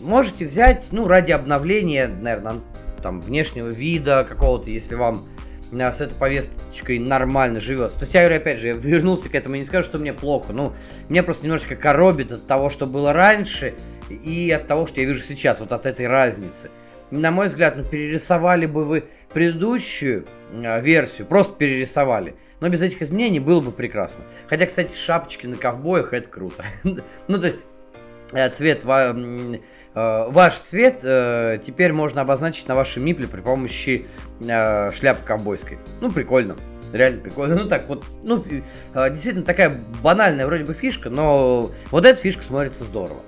можете 0.00 0.46
взять, 0.46 0.88
ну, 0.92 1.06
ради 1.06 1.32
обновления, 1.32 2.08
наверное, 2.08 2.56
там, 3.02 3.20
внешнего 3.20 3.68
вида 3.68 4.26
какого-то, 4.28 4.70
если 4.70 4.94
вам 4.94 5.28
э, 5.72 5.92
с 5.92 6.00
этой 6.00 6.14
повесточкой 6.14 6.98
нормально 6.98 7.60
живется. 7.60 7.98
То 7.98 8.04
есть 8.04 8.14
я 8.14 8.22
говорю, 8.22 8.36
опять 8.36 8.58
же, 8.58 8.68
я 8.68 8.72
вернулся 8.74 9.28
к 9.28 9.34
этому 9.34 9.54
и 9.54 9.58
не 9.60 9.64
скажу, 9.64 9.84
что 9.84 9.98
мне 9.98 10.12
плохо. 10.12 10.52
Ну, 10.52 10.72
мне 11.08 11.22
просто 11.22 11.44
немножечко 11.44 11.76
коробит 11.76 12.32
от 12.32 12.46
того, 12.46 12.70
что 12.70 12.86
было 12.86 13.12
раньше, 13.12 13.74
и 14.14 14.50
от 14.50 14.66
того, 14.66 14.86
что 14.86 15.00
я 15.00 15.06
вижу 15.06 15.22
сейчас, 15.22 15.60
вот 15.60 15.72
от 15.72 15.86
этой 15.86 16.06
разницы. 16.06 16.70
На 17.10 17.30
мой 17.30 17.46
взгляд, 17.46 17.76
ну, 17.76 17.84
перерисовали 17.84 18.66
бы 18.66 18.84
вы 18.84 19.04
предыдущую 19.32 20.26
э, 20.52 20.80
версию, 20.80 21.26
просто 21.26 21.54
перерисовали. 21.56 22.34
Но 22.60 22.68
без 22.68 22.82
этих 22.82 23.02
изменений 23.02 23.40
было 23.40 23.60
бы 23.60 23.70
прекрасно. 23.70 24.24
Хотя, 24.48 24.66
кстати, 24.66 24.94
шапочки 24.94 25.46
на 25.46 25.56
ковбоях 25.56 26.12
это 26.12 26.28
круто. 26.28 26.64
ну, 26.82 27.38
то 27.38 27.46
есть, 27.46 27.60
э, 28.32 28.48
цвет, 28.50 28.84
э, 28.84 29.58
ваш 29.94 30.54
цвет 30.54 31.00
э, 31.02 31.60
теперь 31.64 31.92
можно 31.92 32.22
обозначить 32.22 32.68
на 32.68 32.74
вашем 32.74 33.04
мипле 33.04 33.28
при 33.28 33.40
помощи 33.40 34.06
шляпы 34.40 35.24
ковбойской. 35.24 35.78
Ну, 36.00 36.10
прикольно. 36.10 36.56
Реально 36.92 37.20
прикольно. 37.20 37.54
Ну 37.56 37.68
так 37.68 37.86
вот, 37.86 38.02
ну, 38.22 38.42
действительно 38.94 39.44
такая 39.44 39.78
банальная 40.02 40.46
вроде 40.46 40.64
бы 40.64 40.72
фишка, 40.72 41.10
но 41.10 41.70
вот 41.90 42.06
эта 42.06 42.18
фишка 42.18 42.42
смотрится 42.42 42.84
здорово. 42.84 43.20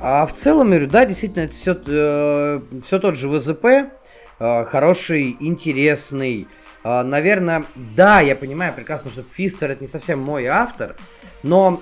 А 0.00 0.26
в 0.26 0.34
целом, 0.34 0.68
говорю, 0.68 0.86
да, 0.86 1.04
действительно, 1.04 1.44
это 1.44 1.54
все, 1.54 1.76
э, 1.86 2.60
все 2.84 2.98
тот 2.98 3.16
же 3.16 3.28
ВЗП, 3.28 3.64
э, 3.64 4.64
хороший, 4.64 5.36
интересный, 5.40 6.48
а, 6.86 7.02
наверное, 7.02 7.64
да, 7.74 8.20
я 8.20 8.36
понимаю 8.36 8.74
прекрасно, 8.74 9.10
что 9.10 9.22
Фистер 9.22 9.70
это 9.70 9.82
не 9.82 9.88
совсем 9.88 10.20
мой 10.20 10.46
автор, 10.46 10.96
но... 11.42 11.80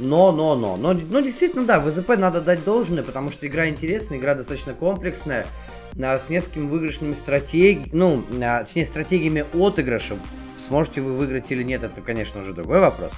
Но, 0.00 0.32
но, 0.32 0.56
но, 0.56 0.76
но, 0.76 0.92
но 0.92 1.20
действительно, 1.20 1.64
да, 1.64 1.78
ВЗП 1.78 2.16
надо 2.18 2.40
дать 2.40 2.64
должное, 2.64 3.04
потому 3.04 3.30
что 3.30 3.46
игра 3.46 3.68
интересная, 3.68 4.18
игра 4.18 4.34
достаточно 4.34 4.74
комплексная, 4.74 5.46
а, 6.02 6.18
с 6.18 6.28
несколькими 6.28 6.66
выигрышными 6.66 7.12
стратегиями, 7.12 7.90
ну, 7.92 8.24
с 8.40 8.84
стратегиями 8.86 9.46
отыгрыша. 9.54 10.16
Сможете 10.58 11.00
вы 11.00 11.12
выиграть 11.12 11.52
или 11.52 11.62
нет, 11.62 11.84
это, 11.84 12.00
конечно, 12.00 12.40
уже 12.40 12.52
другой 12.52 12.80
вопрос. 12.80 13.12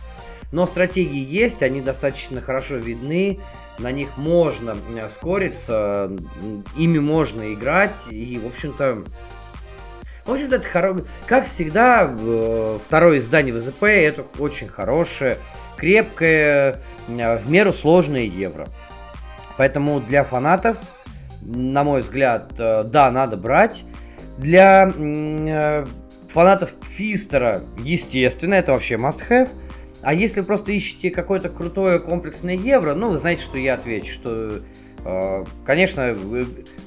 Но 0.52 0.66
стратегии 0.66 1.24
есть, 1.24 1.62
они 1.62 1.80
достаточно 1.80 2.40
хорошо 2.40 2.76
видны, 2.76 3.40
на 3.78 3.90
них 3.90 4.16
можно 4.16 4.76
скориться, 5.10 6.10
ими 6.76 6.98
можно 6.98 7.52
играть, 7.52 7.94
и, 8.10 8.40
в 8.42 8.46
общем-то, 8.46 9.04
в 10.24 10.32
общем-то, 10.32 10.56
это 10.56 10.68
хоро... 10.68 10.96
как 11.26 11.46
всегда, 11.46 12.12
второе 12.86 13.18
издание 13.18 13.54
ВЗП 13.54 13.84
это 13.84 14.24
очень 14.38 14.66
хорошее, 14.66 15.38
крепкое, 15.76 16.80
э, 17.08 17.36
в 17.36 17.48
меру 17.48 17.72
сложное 17.72 18.22
евро. 18.22 18.66
Поэтому 19.56 20.00
для 20.00 20.24
фанатов, 20.24 20.76
на 21.42 21.84
мой 21.84 22.00
взгляд, 22.00 22.52
э, 22.58 22.82
да, 22.84 23.10
надо 23.10 23.36
брать. 23.36 23.84
Для 24.38 24.92
э, 24.96 25.86
фанатов 26.28 26.70
Фистера, 26.82 27.62
естественно, 27.78 28.54
это 28.54 28.72
вообще 28.72 28.94
must-have. 28.94 29.48
А 30.06 30.14
если 30.14 30.38
вы 30.38 30.46
просто 30.46 30.70
ищете 30.70 31.10
какое-то 31.10 31.48
крутое 31.48 31.98
комплексное 31.98 32.54
евро, 32.54 32.94
ну, 32.94 33.10
вы 33.10 33.18
знаете, 33.18 33.42
что 33.42 33.58
я 33.58 33.74
отвечу, 33.74 34.12
что 34.12 34.60
а, 35.04 35.44
конечно, 35.64 36.16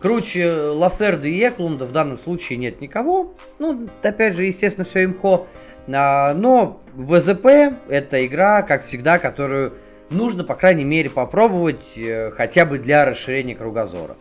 круче 0.02 0.50
Лассерда 0.50 1.28
и 1.28 1.38
Эклунда 1.46 1.86
в 1.86 1.92
данном 1.92 2.18
случае 2.18 2.58
нет 2.60 2.80
никого. 2.80 3.34
Ну, 3.60 3.90
опять 4.04 4.36
же, 4.36 4.46
естественно, 4.46 4.86
все 4.86 5.04
имхо. 5.04 5.48
А, 5.90 6.34
но 6.34 6.82
ВЗП 6.94 7.76
это 7.90 8.26
игра, 8.26 8.62
как 8.62 8.84
всегда, 8.84 9.20
которую 9.20 9.74
нужно, 10.10 10.46
по 10.46 10.56
крайней 10.56 10.86
мере, 10.86 11.10
попробовать 11.10 11.98
э, 11.98 12.32
хотя 12.32 12.64
бы 12.64 12.80
для 12.80 13.04
расширения 13.04 13.54
кругозора. 13.54 14.16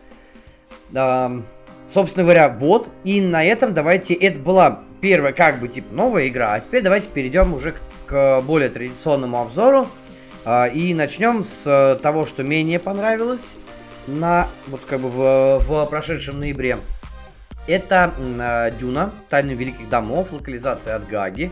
А, 0.93 1.41
собственно 1.87 2.25
говоря, 2.25 2.49
вот. 2.49 2.89
И 3.05 3.21
на 3.21 3.45
этом 3.45 3.73
давайте... 3.73 4.13
Это 4.13 4.39
была 4.39 4.83
первая, 4.99 5.31
как 5.31 5.61
бы, 5.61 5.69
типа, 5.69 5.93
новая 5.93 6.27
игра. 6.27 6.51
А 6.51 6.59
теперь 6.59 6.83
давайте 6.83 7.07
перейдем 7.07 7.53
уже 7.53 7.71
к 7.71 7.79
более 8.11 8.69
традиционному 8.69 9.41
обзору. 9.41 9.87
И 10.73 10.93
начнем 10.95 11.43
с 11.43 11.99
того, 12.01 12.25
что 12.25 12.43
менее 12.43 12.79
понравилось 12.79 13.55
на 14.07 14.47
вот 14.67 14.81
как 14.87 14.99
бы 14.99 15.09
в, 15.09 15.59
в 15.59 15.85
прошедшем 15.85 16.39
ноябре. 16.39 16.77
Это 17.67 18.13
э, 18.17 18.71
Дюна, 18.79 19.11
Тайны 19.29 19.51
Великих 19.51 19.89
Домов, 19.89 20.31
локализация 20.31 20.95
от 20.95 21.07
Гаги. 21.07 21.51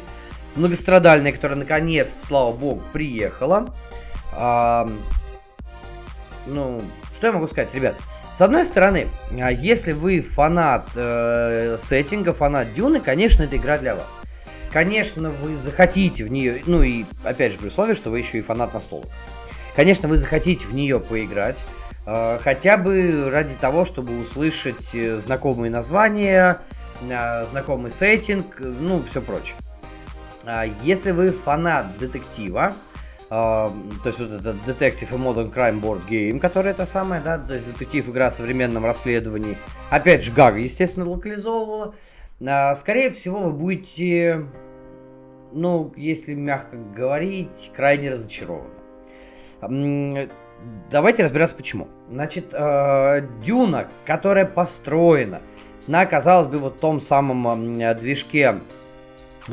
Многострадальная, 0.55 1.31
которая 1.31 1.59
наконец, 1.59 2.11
слава 2.27 2.51
богу, 2.51 2.81
приехала. 2.91 3.67
А, 4.33 4.89
ну, 6.47 6.81
что 7.13 7.27
я 7.27 7.33
могу 7.33 7.47
сказать, 7.47 7.73
ребят? 7.75 7.95
С 8.35 8.41
одной 8.41 8.65
стороны, 8.65 9.07
а, 9.39 9.51
если 9.51 9.91
вы 9.91 10.21
фанат 10.21 10.89
э, 10.95 11.77
сеттинга, 11.77 12.33
фанат 12.33 12.73
Дюны, 12.73 12.99
конечно, 12.99 13.43
это 13.43 13.57
игра 13.57 13.77
для 13.77 13.93
вас. 13.93 14.16
Конечно, 14.71 15.29
вы 15.29 15.57
захотите 15.57 16.23
в 16.23 16.31
нее, 16.31 16.61
ну 16.65 16.83
и 16.83 17.05
опять 17.23 17.53
же 17.53 17.57
при 17.57 17.67
условии, 17.67 17.93
что 17.93 18.09
вы 18.09 18.19
еще 18.19 18.37
и 18.37 18.41
фанат 18.41 18.73
настолок. 18.73 19.07
Конечно, 19.75 20.09
вы 20.09 20.17
захотите 20.17 20.65
в 20.67 20.73
нее 20.73 20.99
поиграть. 20.99 21.57
Э, 22.07 22.39
хотя 22.41 22.77
бы 22.77 23.29
ради 23.29 23.53
того, 23.55 23.85
чтобы 23.85 24.19
услышать 24.19 24.95
э, 24.95 25.19
знакомые 25.19 25.69
названия, 25.69 26.59
э, 27.01 27.45
знакомый 27.45 27.91
сеттинг, 27.91 28.59
ну, 28.59 29.03
все 29.03 29.21
прочее. 29.21 29.55
А 30.45 30.65
если 30.83 31.11
вы 31.11 31.31
фанат 31.31 31.97
детектива, 31.97 32.73
то 33.29 33.73
есть 34.05 34.19
вот 34.19 34.31
это 34.31 34.55
Detective 34.65 35.13
и 35.13 35.17
Modern 35.17 35.53
Crime 35.53 35.81
Board 35.81 35.99
Game, 36.09 36.39
который 36.39 36.71
это 36.71 36.85
самое, 36.85 37.21
да, 37.21 37.37
то 37.37 37.53
есть 37.55 37.67
детектив 37.67 38.07
игра 38.07 38.29
в 38.29 38.33
современном 38.33 38.85
расследовании. 38.85 39.57
Опять 39.89 40.23
же, 40.23 40.31
Гага, 40.31 40.59
естественно, 40.59 41.09
локализовывала. 41.09 41.93
Скорее 42.39 43.09
всего, 43.09 43.39
вы 43.45 43.51
будете, 43.51 44.45
ну, 45.53 45.91
если 45.95 46.35
мягко 46.35 46.77
говорить, 46.77 47.71
крайне 47.75 48.11
разочарованы. 48.11 48.69
Давайте 50.91 51.23
разбираться 51.23 51.55
почему. 51.55 51.87
Значит, 52.11 52.53
э, 52.53 53.27
Дюна, 53.43 53.87
которая 54.05 54.45
построена 54.45 55.41
на, 55.87 56.05
казалось 56.05 56.47
бы, 56.47 56.59
вот 56.59 56.79
том 56.79 56.99
самом 56.99 57.75
движке 57.95 58.55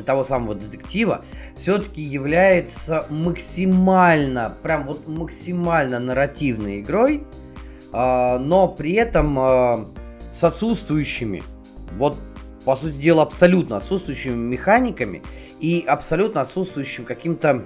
того 0.04 0.24
самого 0.24 0.54
детектива, 0.54 1.24
все-таки 1.56 2.02
является 2.02 3.06
максимально, 3.08 4.56
прям 4.62 4.84
вот 4.84 5.06
максимально 5.06 6.00
нарративной 6.00 6.80
игрой, 6.80 7.24
э, 7.92 8.38
но 8.38 8.68
при 8.68 8.92
этом 8.94 9.94
с 10.32 10.44
отсутствующими, 10.44 11.42
вот 11.96 12.16
по 12.64 12.76
сути 12.76 12.94
дела 12.94 13.22
абсолютно 13.22 13.76
отсутствующими 13.76 14.34
механиками 14.34 15.22
и 15.60 15.84
абсолютно 15.86 16.40
отсутствующим 16.40 17.04
каким-то 17.04 17.64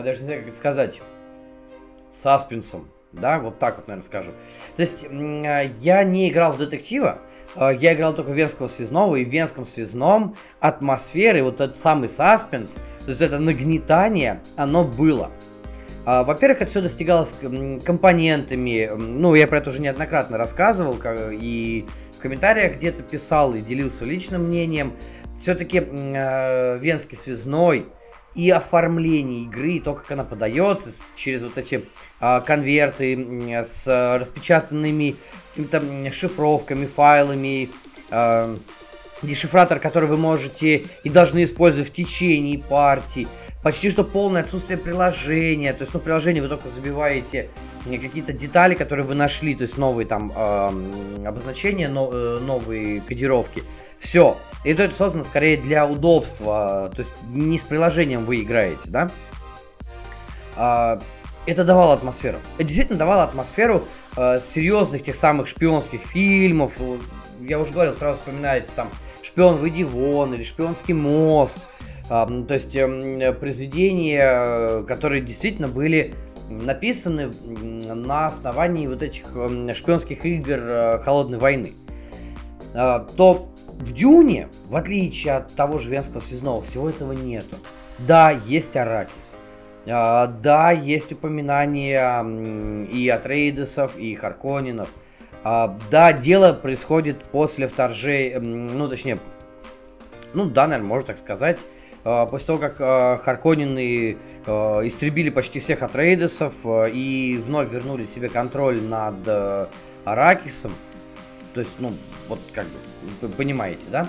я 0.00 0.02
даже 0.02 0.20
не 0.20 0.26
знаю, 0.26 0.40
как 0.40 0.48
это 0.48 0.56
сказать, 0.56 1.00
саспенсом, 2.10 2.88
да, 3.12 3.38
вот 3.38 3.58
так 3.58 3.76
вот, 3.76 3.88
наверное, 3.88 4.06
скажу. 4.06 4.30
То 4.76 4.82
есть, 4.82 5.02
я 5.02 6.04
не 6.04 6.30
играл 6.30 6.52
в 6.52 6.58
детектива, 6.58 7.18
а, 7.54 7.70
я 7.70 7.94
играл 7.94 8.14
только 8.14 8.32
Венского 8.32 8.66
связного, 8.66 9.16
и 9.16 9.24
в 9.24 9.28
Венском 9.28 9.64
связном 9.64 10.36
атмосферы, 10.60 11.42
вот 11.42 11.60
этот 11.60 11.76
самый 11.76 12.08
саспенс, 12.08 12.74
то 12.74 13.08
есть 13.08 13.20
это 13.20 13.38
нагнетание, 13.38 14.40
оно 14.56 14.84
было. 14.84 15.30
А, 16.06 16.24
во-первых, 16.24 16.62
это 16.62 16.70
все 16.70 16.80
достигалось 16.80 17.34
компонентами, 17.84 18.90
ну, 18.96 19.34
я 19.34 19.46
про 19.46 19.58
это 19.58 19.70
уже 19.70 19.80
неоднократно 19.82 20.38
рассказывал, 20.38 20.96
и 21.32 21.86
комментариях 22.20 22.76
где-то 22.76 23.02
писал, 23.02 23.54
и 23.54 23.60
делился 23.60 24.04
личным 24.04 24.44
мнением. 24.48 24.94
Все-таки 25.38 25.78
Венский 25.78 27.16
связной, 27.16 27.86
и 28.34 28.50
оформление 28.50 29.42
игры, 29.42 29.72
и 29.72 29.80
то, 29.80 29.94
как 29.94 30.10
она 30.12 30.24
подается 30.24 30.90
через 31.16 31.42
вот 31.42 31.58
эти 31.58 31.88
а, 32.20 32.40
конверты 32.40 33.64
с 33.64 33.86
распечатанными 34.18 35.16
какими-то 35.50 36.12
шифровками, 36.12 36.86
файлами, 36.86 37.70
а, 38.10 38.56
дешифратор, 39.22 39.80
который 39.80 40.08
вы 40.08 40.16
можете 40.16 40.84
и 41.02 41.10
должны 41.10 41.42
использовать 41.42 41.88
в 41.88 41.92
течение 41.92 42.58
партии. 42.58 43.28
Почти 43.62 43.90
что 43.90 44.04
полное 44.04 44.42
отсутствие 44.42 44.78
приложения. 44.78 45.72
То 45.72 45.82
есть, 45.82 45.94
ну, 45.94 46.00
приложение 46.00 46.42
вы 46.42 46.48
только 46.48 46.68
забиваете 46.68 47.50
какие-то 47.84 48.32
детали, 48.32 48.74
которые 48.74 49.06
вы 49.06 49.14
нашли, 49.14 49.54
то 49.54 49.62
есть 49.62 49.76
новые 49.76 50.06
там 50.06 50.32
э, 50.34 51.26
обозначения, 51.26 51.88
но, 51.88 52.10
э, 52.12 52.38
новые 52.40 53.00
кодировки. 53.00 53.62
Все. 53.98 54.36
И 54.64 54.70
это 54.70 54.94
создано 54.94 55.24
скорее 55.24 55.56
для 55.56 55.86
удобства. 55.86 56.90
То 56.94 57.00
есть 57.00 57.12
не 57.30 57.58
с 57.58 57.62
приложением 57.62 58.24
вы 58.24 58.42
играете, 58.42 58.82
да? 58.86 59.10
А, 60.56 61.00
это 61.46 61.64
давало 61.64 61.94
атмосферу. 61.94 62.38
Это 62.56 62.64
действительно 62.64 62.98
давало 62.98 63.24
атмосферу 63.24 63.84
э, 64.16 64.40
серьезных 64.40 65.04
тех 65.04 65.16
самых 65.16 65.48
шпионских 65.48 66.00
фильмов. 66.00 66.72
Я 67.40 67.58
уже 67.58 67.72
говорил, 67.72 67.94
сразу 67.94 68.18
вспоминается 68.18 68.74
там 68.74 68.90
«Шпион, 69.22 69.56
выйди 69.56 69.82
вон» 69.82 70.34
или 70.34 70.44
«Шпионский 70.44 70.94
мост». 70.94 71.58
Э, 72.10 72.26
то 72.46 72.54
есть 72.54 72.74
э, 72.74 73.32
произведения, 73.32 74.82
которые 74.82 75.22
действительно 75.22 75.68
были 75.68 76.12
написаны 76.50 77.30
на 77.30 78.26
основании 78.26 78.86
вот 78.86 79.02
этих 79.02 79.24
э, 79.34 79.72
шпионских 79.74 80.24
игр 80.26 80.58
э, 80.58 80.98
Холодной 80.98 81.38
войны. 81.38 81.72
Э, 82.74 83.06
то 83.16 83.48
в 83.68 83.92
Дюне, 83.92 84.48
в 84.66 84.76
отличие 84.76 85.36
от 85.36 85.54
того 85.54 85.78
же 85.78 85.90
Венского 85.90 86.20
связного, 86.20 86.60
всего 86.62 86.90
этого 86.90 87.12
нету. 87.12 87.56
Да, 87.98 88.30
есть 88.30 88.76
Аракис. 88.76 89.36
А, 89.86 90.26
да, 90.26 90.70
есть 90.70 91.12
упоминания 91.12 92.22
и 92.92 93.08
Атрейдесов, 93.08 93.96
и 93.96 94.14
Харконинов. 94.14 94.88
А, 95.42 95.78
да, 95.90 96.12
дело 96.12 96.52
происходит 96.52 97.24
после 97.24 97.66
вторжения, 97.66 98.38
ну, 98.38 98.88
точнее, 98.88 99.18
ну, 100.34 100.44
да, 100.44 100.66
наверное, 100.66 100.88
можно 100.88 101.06
так 101.06 101.18
сказать. 101.18 101.58
А, 102.04 102.26
после 102.26 102.46
того, 102.46 102.58
как 102.58 102.76
Харконины 103.22 104.16
истребили 104.46 105.30
почти 105.30 105.58
всех 105.60 105.82
Атрейдесов 105.82 106.54
и 106.64 107.40
вновь 107.44 107.70
вернули 107.70 108.04
себе 108.04 108.28
контроль 108.28 108.80
над 108.80 109.68
Аракисом, 110.04 110.72
то 111.52 111.60
есть, 111.60 111.74
ну, 111.78 111.92
вот 112.28 112.40
как 112.52 112.64
бы, 113.20 113.28
понимаете, 113.28 113.82
да? 113.90 114.08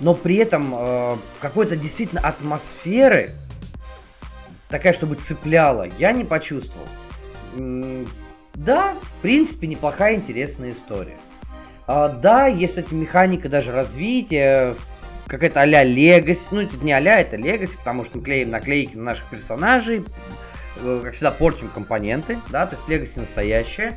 Но 0.00 0.14
при 0.14 0.36
этом 0.36 1.20
какой-то 1.40 1.76
действительно 1.76 2.20
атмосферы, 2.20 3.30
такая, 4.68 4.92
чтобы 4.92 5.14
цепляла, 5.14 5.88
я 5.98 6.12
не 6.12 6.24
почувствовал. 6.24 6.88
Да, 8.54 8.94
в 9.00 9.22
принципе, 9.22 9.68
неплохая, 9.68 10.16
интересная 10.16 10.72
история. 10.72 11.18
А, 11.86 12.08
да, 12.08 12.46
есть, 12.46 12.74
кстати, 12.74 12.92
механика 12.94 13.48
даже 13.48 13.70
развития, 13.70 14.74
какая-то 15.28 15.60
а-ля 15.60 15.84
Legacy. 15.84 16.48
Ну, 16.50 16.62
это 16.62 16.76
не 16.82 16.92
а-ля, 16.92 17.20
это 17.20 17.36
Legacy, 17.36 17.76
потому 17.78 18.04
что 18.04 18.18
мы 18.18 18.24
клеим 18.24 18.50
наклейки 18.50 18.96
на 18.96 19.04
наших 19.04 19.26
персонажей, 19.26 20.04
э, 20.76 21.00
как 21.04 21.12
всегда, 21.12 21.30
портим 21.30 21.68
компоненты, 21.68 22.38
да, 22.50 22.66
то 22.66 22.76
есть 22.76 22.88
Legacy 22.88 23.20
настоящая 23.20 23.96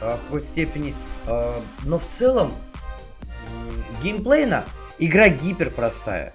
э, 0.00 0.16
в 0.16 0.24
какой-то 0.26 0.46
степени. 0.46 0.94
Э, 1.26 1.54
но 1.84 1.98
в 1.98 2.06
целом, 2.06 2.52
геймплейно 4.02 4.64
игра 4.98 5.28
гипер 5.28 5.70
простая. 5.70 6.32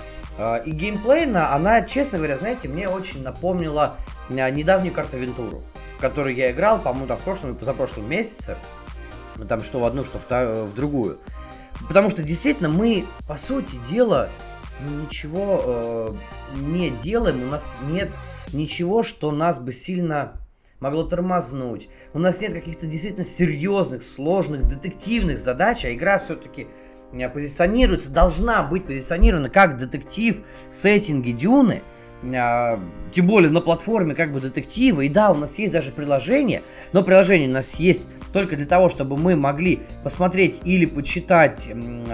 И 0.65 0.71
геймплейно 0.71 1.53
она, 1.53 1.83
честно 1.83 2.17
говоря, 2.17 2.35
знаете, 2.35 2.67
мне 2.67 2.89
очень 2.89 3.21
напомнила 3.21 3.97
недавнюю 4.29 4.93
карту 4.93 5.17
Вентуру, 5.17 5.61
в 5.97 6.01
которую 6.01 6.35
я 6.35 6.51
играл, 6.51 6.79
по-моему, 6.79 7.13
в 7.13 7.19
прошлом 7.19 7.51
и 7.51 7.53
позапрошлом 7.53 8.09
месяце. 8.09 8.55
Там 9.47 9.61
что 9.61 9.79
в 9.79 9.85
одну, 9.85 10.03
что 10.03 10.19
в, 10.19 10.73
другую. 10.73 11.19
Потому 11.87 12.09
что 12.09 12.23
действительно 12.23 12.69
мы, 12.69 13.05
по 13.27 13.37
сути 13.37 13.75
дела, 13.89 14.29
ничего 15.03 15.61
э, 15.65 16.13
не 16.55 16.89
делаем, 16.89 17.43
у 17.43 17.47
нас 17.47 17.77
нет 17.89 18.09
ничего, 18.53 19.03
что 19.03 19.31
нас 19.31 19.59
бы 19.59 19.73
сильно 19.73 20.33
могло 20.79 21.03
тормознуть. 21.03 21.87
У 22.13 22.19
нас 22.19 22.41
нет 22.41 22.53
каких-то 22.53 22.87
действительно 22.87 23.23
серьезных, 23.23 24.03
сложных, 24.03 24.67
детективных 24.67 25.37
задач, 25.37 25.85
а 25.85 25.93
игра 25.93 26.17
все-таки 26.17 26.67
э, 27.13 27.29
позиционируется, 27.29 28.11
должна 28.11 28.63
быть 28.63 28.85
позиционирована 28.85 29.49
как 29.49 29.77
детектив 29.77 30.43
в 30.69 30.75
сеттинге 30.75 31.33
Дюны, 31.33 31.83
а, 32.35 32.79
тем 33.13 33.27
более 33.27 33.51
на 33.51 33.61
платформе 33.61 34.15
как 34.15 34.31
бы 34.33 34.39
детектива. 34.39 35.01
И 35.01 35.09
да, 35.09 35.31
у 35.31 35.35
нас 35.35 35.57
есть 35.57 35.71
даже 35.73 35.91
приложение, 35.91 36.61
но 36.93 37.03
приложение 37.03 37.49
у 37.49 37.53
нас 37.53 37.75
есть 37.75 38.03
только 38.33 38.55
для 38.55 38.65
того, 38.65 38.89
чтобы 38.89 39.17
мы 39.17 39.35
могли 39.35 39.79
посмотреть 40.03 40.61
или 40.63 40.85
почитать 40.85 41.69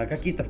какие-то 0.10 0.46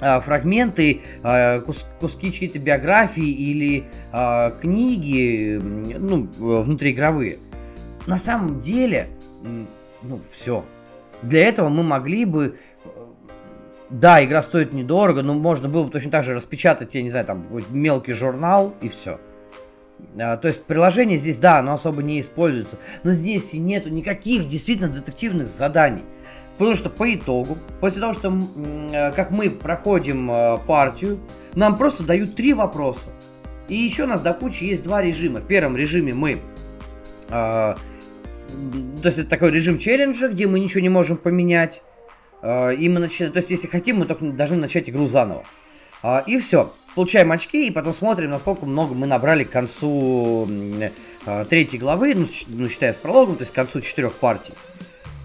а, 0.00 0.20
фрагменты, 0.20 1.00
а, 1.22 1.60
куски 2.00 2.32
чьей-то 2.32 2.58
биографии 2.58 3.30
или 3.30 3.84
а, 4.12 4.50
книги, 4.60 5.58
ну, 5.62 6.28
внутриигровые. 6.38 7.38
На 8.06 8.18
самом 8.18 8.60
деле, 8.60 9.08
ну, 10.02 10.20
все. 10.30 10.64
Для 11.22 11.48
этого 11.48 11.68
мы 11.68 11.82
могли 11.82 12.24
бы 12.24 12.56
да, 13.88 14.24
игра 14.24 14.42
стоит 14.42 14.72
недорого, 14.72 15.22
но 15.22 15.34
можно 15.34 15.68
было 15.68 15.84
бы 15.84 15.90
точно 15.90 16.10
так 16.10 16.24
же 16.24 16.34
распечатать, 16.34 16.94
я 16.94 17.02
не 17.02 17.10
знаю, 17.10 17.24
там, 17.24 17.46
мелкий 17.70 18.12
журнал 18.12 18.74
и 18.80 18.88
все. 18.88 19.20
А, 20.18 20.36
то 20.36 20.48
есть 20.48 20.64
приложение 20.64 21.18
здесь, 21.18 21.38
да, 21.38 21.58
оно 21.58 21.72
особо 21.72 22.02
не 22.02 22.20
используется. 22.20 22.78
Но 23.02 23.12
здесь 23.12 23.54
и 23.54 23.58
нету 23.58 23.90
никаких 23.90 24.48
действительно 24.48 24.88
детективных 24.88 25.48
заданий. 25.48 26.04
Потому 26.58 26.74
что 26.76 26.88
по 26.88 27.14
итогу, 27.14 27.58
после 27.80 28.00
того, 28.00 28.14
что 28.14 28.32
э, 28.92 29.12
как 29.12 29.30
мы 29.30 29.50
проходим 29.50 30.30
э, 30.30 30.56
партию, 30.66 31.20
нам 31.54 31.76
просто 31.76 32.02
дают 32.02 32.34
три 32.34 32.54
вопроса. 32.54 33.10
И 33.68 33.76
еще 33.76 34.04
у 34.04 34.06
нас 34.06 34.20
до 34.20 34.32
кучи 34.32 34.64
есть 34.64 34.82
два 34.82 35.02
режима. 35.02 35.40
В 35.40 35.46
первом 35.46 35.76
режиме 35.76 36.14
мы... 36.14 36.40
Э, 37.28 37.74
то 39.02 39.06
есть 39.08 39.18
это 39.18 39.28
такой 39.28 39.50
режим 39.50 39.78
челленджа, 39.78 40.28
где 40.28 40.46
мы 40.46 40.60
ничего 40.60 40.80
не 40.80 40.88
можем 40.88 41.18
поменять. 41.18 41.82
Э, 42.40 42.74
и 42.74 42.88
мы 42.88 43.00
начинаем... 43.00 43.34
То 43.34 43.38
есть 43.38 43.50
если 43.50 43.66
хотим, 43.66 43.98
мы 43.98 44.06
только 44.06 44.24
должны 44.24 44.56
начать 44.56 44.88
игру 44.88 45.06
заново. 45.06 45.44
Э, 46.06 46.22
и 46.26 46.38
все. 46.38 46.72
Получаем 46.94 47.32
очки 47.32 47.66
и 47.66 47.70
потом 47.70 47.92
смотрим, 47.92 48.30
насколько 48.30 48.64
много 48.64 48.94
мы 48.94 49.06
набрали 49.06 49.44
к 49.44 49.50
концу 49.50 50.48
э, 51.26 51.44
третьей 51.50 51.78
главы, 51.78 52.14
ну, 52.14 52.26
ну 52.46 52.68
считая 52.68 52.92
с 52.92 52.96
прологом, 52.96 53.36
то 53.36 53.42
есть 53.42 53.52
к 53.52 53.56
концу 53.56 53.80
четырех 53.80 54.14
партий. 54.14 54.54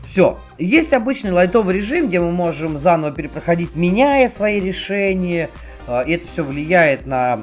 Все. 0.03 0.39
Есть 0.57 0.91
обычный 0.91 1.31
лайтовый 1.31 1.75
режим, 1.75 2.07
где 2.07 2.19
мы 2.19 2.31
можем 2.31 2.79
заново 2.79 3.13
перепроходить, 3.13 3.75
меняя 3.75 4.27
свои 4.27 4.59
решения. 4.59 5.49
Э, 5.87 6.03
и 6.05 6.13
это 6.13 6.27
все 6.27 6.43
влияет 6.43 7.05
на 7.05 7.39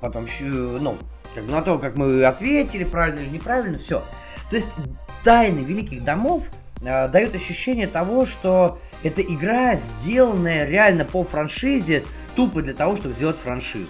потом, 0.00 0.26
ну, 0.40 0.96
как 1.34 1.44
бы 1.44 1.52
на 1.52 1.62
то, 1.62 1.78
как 1.78 1.96
мы 1.96 2.24
ответили, 2.24 2.84
правильно 2.84 3.20
или 3.20 3.30
неправильно, 3.30 3.78
все. 3.78 4.02
То 4.50 4.56
есть 4.56 4.68
тайны 5.22 5.60
великих 5.60 6.04
домов 6.04 6.48
дают 6.82 7.34
ощущение 7.34 7.86
того, 7.86 8.26
что 8.26 8.78
это 9.04 9.22
игра, 9.22 9.76
сделанная 9.76 10.66
реально 10.66 11.04
по 11.04 11.22
франшизе, 11.22 12.04
тупо 12.34 12.62
для 12.62 12.74
того, 12.74 12.96
чтобы 12.96 13.14
сделать 13.14 13.36
франшизу. 13.36 13.86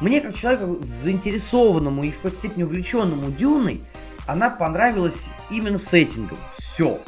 Мне, 0.00 0.20
как 0.20 0.34
человеку 0.34 0.78
заинтересованному 0.80 2.04
и 2.04 2.10
в 2.10 2.16
какой-то 2.16 2.36
степени 2.36 2.62
увлеченному 2.62 3.30
Дюной, 3.30 3.82
она 4.26 4.50
понравилась 4.50 5.28
именно 5.50 5.78
сеттингом. 5.78 6.38
Все. 6.56 6.98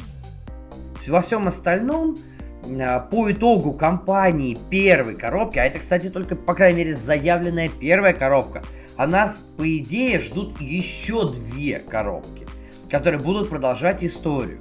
Во 1.07 1.21
всем 1.21 1.47
остальном, 1.47 2.17
а, 2.65 2.99
по 2.99 3.31
итогу 3.31 3.73
компании 3.73 4.57
первой 4.69 5.15
коробки, 5.15 5.59
а 5.59 5.65
это, 5.65 5.79
кстати, 5.79 6.09
только, 6.09 6.35
по 6.35 6.53
крайней 6.53 6.79
мере, 6.79 6.95
заявленная 6.95 7.69
первая 7.69 8.13
коробка, 8.13 8.63
а 8.97 9.07
нас, 9.07 9.43
по 9.57 9.77
идее, 9.77 10.19
ждут 10.19 10.59
еще 10.59 11.31
две 11.31 11.79
коробки, 11.79 12.45
которые 12.89 13.21
будут 13.21 13.49
продолжать 13.49 14.03
историю. 14.03 14.59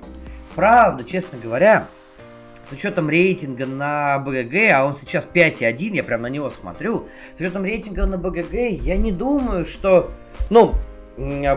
Правда, 0.54 1.04
честно 1.04 1.38
говоря, 1.38 1.88
с 2.68 2.72
учетом 2.72 3.08
рейтинга 3.08 3.66
на 3.66 4.18
БГГ, 4.18 4.72
а 4.72 4.84
он 4.84 4.94
сейчас 4.94 5.26
5,1, 5.32 5.96
я 5.96 6.04
прям 6.04 6.22
на 6.22 6.26
него 6.26 6.50
смотрю, 6.50 7.06
с 7.36 7.40
учетом 7.40 7.64
рейтинга 7.64 8.06
на 8.06 8.18
БГГ, 8.18 8.52
я 8.82 8.96
не 8.96 9.12
думаю, 9.12 9.64
что, 9.64 10.10
ну, 10.50 10.74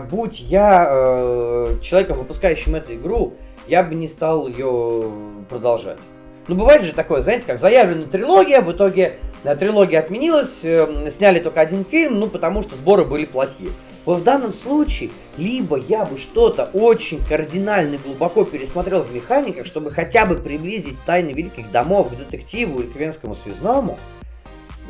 будь 0.09 0.39
я 0.39 0.87
э, 0.89 1.77
человеком, 1.81 2.17
выпускающим 2.17 2.75
эту 2.75 2.95
игру, 2.95 3.33
я 3.67 3.83
бы 3.83 3.93
не 3.95 4.07
стал 4.07 4.47
ее 4.47 5.11
продолжать. 5.49 5.99
Ну, 6.47 6.55
бывает 6.55 6.83
же 6.83 6.93
такое, 6.93 7.21
знаете, 7.21 7.45
как 7.45 7.59
заявлена 7.59 8.07
трилогия, 8.07 8.61
в 8.61 8.71
итоге 8.71 9.19
э, 9.43 9.55
трилогия 9.55 9.99
отменилась, 9.99 10.61
э, 10.63 11.09
сняли 11.09 11.39
только 11.39 11.61
один 11.61 11.85
фильм, 11.85 12.19
ну, 12.19 12.27
потому 12.27 12.63
что 12.63 12.75
сборы 12.75 13.05
были 13.05 13.25
плохие. 13.25 13.69
Вот 14.05 14.21
в 14.21 14.23
данном 14.23 14.51
случае, 14.51 15.11
либо 15.37 15.77
я 15.77 16.05
бы 16.05 16.17
что-то 16.17 16.69
очень 16.73 17.23
кардинально 17.23 17.95
и 17.95 17.97
глубоко 17.99 18.45
пересмотрел 18.45 19.03
в 19.03 19.13
механиках, 19.13 19.67
чтобы 19.67 19.91
хотя 19.91 20.25
бы 20.25 20.35
приблизить 20.35 20.97
тайны 21.05 21.29
великих 21.29 21.71
домов 21.71 22.09
к 22.09 22.17
детективу 22.17 22.81
и 22.81 22.87
к 22.87 22.95
венскому 22.95 23.35
связному, 23.35 23.99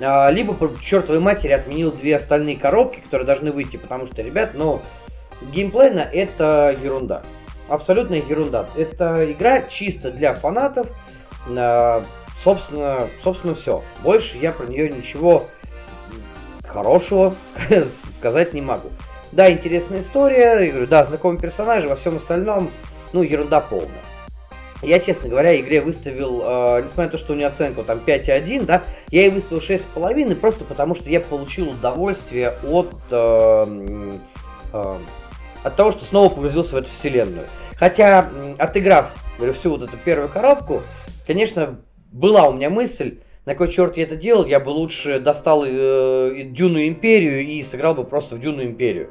а, 0.01 0.29
либо 0.29 0.55
чертовой 0.81 1.19
матери 1.19 1.51
отменил 1.51 1.91
две 1.91 2.15
остальные 2.15 2.57
коробки, 2.57 3.01
которые 3.01 3.25
должны 3.25 3.51
выйти, 3.51 3.75
потому 3.75 4.05
что, 4.05 4.21
ребят, 4.21 4.51
ну, 4.53 4.81
геймплейно 5.51 5.99
это 5.99 6.75
ерунда. 6.81 7.23
Абсолютная 7.67 8.19
ерунда. 8.19 8.67
Это 8.77 9.29
игра 9.31 9.61
чисто 9.63 10.11
для 10.11 10.33
фанатов. 10.33 10.87
А, 11.49 12.01
собственно, 12.41 13.07
собственно, 13.23 13.55
все. 13.55 13.83
Больше 14.03 14.37
я 14.37 14.53
про 14.53 14.65
нее 14.65 14.89
ничего 14.89 15.47
хорошего 16.71 17.35
сказать 18.15 18.53
не 18.53 18.61
могу. 18.61 18.89
Да, 19.31 19.51
интересная 19.51 19.99
история, 19.99 20.65
я 20.65 20.71
говорю, 20.71 20.87
да, 20.87 21.03
знакомый 21.03 21.39
персонаж, 21.39 21.85
во 21.85 21.95
всем 21.95 22.17
остальном, 22.17 22.69
ну, 23.13 23.21
ерунда 23.21 23.61
полная. 23.61 23.89
Я, 24.81 24.99
честно 24.99 25.29
говоря, 25.29 25.59
игре 25.59 25.79
выставил, 25.79 26.41
э, 26.43 26.81
несмотря 26.83 27.05
на 27.05 27.09
то, 27.11 27.17
что 27.17 27.33
у 27.33 27.35
нее 27.35 27.47
оценка 27.47 27.83
там 27.83 27.99
5,1, 28.05 28.65
да, 28.65 28.81
я 29.09 29.21
ей 29.21 29.29
выставил 29.29 29.61
6,5, 29.61 30.35
просто 30.35 30.65
потому 30.65 30.95
что 30.95 31.09
я 31.09 31.19
получил 31.19 31.69
удовольствие 31.69 32.53
от, 32.67 32.91
э, 33.11 34.15
э, 34.73 34.95
от 35.63 35.75
того, 35.75 35.91
что 35.91 36.03
снова 36.03 36.29
погрузился 36.29 36.73
в 36.73 36.77
эту 36.77 36.89
вселенную. 36.89 37.45
Хотя, 37.77 38.27
отыграв 38.57 39.11
говорю, 39.37 39.53
всю 39.53 39.71
вот 39.71 39.81
эту 39.83 39.97
первую 39.97 40.29
коробку, 40.29 40.81
конечно, 41.25 41.79
была 42.11 42.47
у 42.47 42.53
меня 42.53 42.69
мысль, 42.69 43.19
на 43.45 43.55
кой 43.55 43.69
черт 43.71 43.97
я 43.97 44.03
это 44.03 44.15
делал, 44.15 44.45
я 44.45 44.59
бы 44.59 44.69
лучше 44.69 45.19
достал 45.19 45.63
э, 45.65 46.43
Дюну 46.45 46.85
Империю 46.85 47.41
и 47.45 47.63
сыграл 47.63 47.95
бы 47.95 48.03
просто 48.03 48.35
в 48.35 48.39
Дюну 48.39 48.63
Империю. 48.63 49.09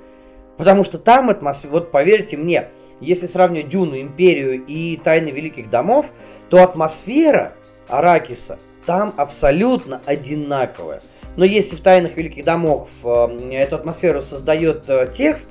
Потому 0.57 0.85
что 0.85 0.99
там 0.99 1.31
атмосфера, 1.31 1.73
вот 1.73 1.91
поверьте 1.91 2.37
мне, 2.37 2.69
если 3.01 3.27
сравнивать 3.27 3.69
Дюну, 3.69 4.01
Империю 4.01 4.65
и 4.67 4.97
Тайны 4.97 5.31
Великих 5.31 5.71
Домов, 5.71 6.13
то 6.49 6.63
атмосфера 6.63 7.55
Аракиса 7.89 8.59
там 8.87 9.15
абсолютно 9.17 10.01
одинаковая. 10.07 11.01
Но 11.37 11.45
если 11.45 11.77
в 11.77 11.81
Тайнах 11.81 12.17
Великих 12.17 12.45
Домов 12.45 12.91
э, 13.05 13.53
эту 13.53 13.77
атмосферу 13.77 14.21
создает 14.21 14.89
э, 14.89 15.09
текст 15.17 15.49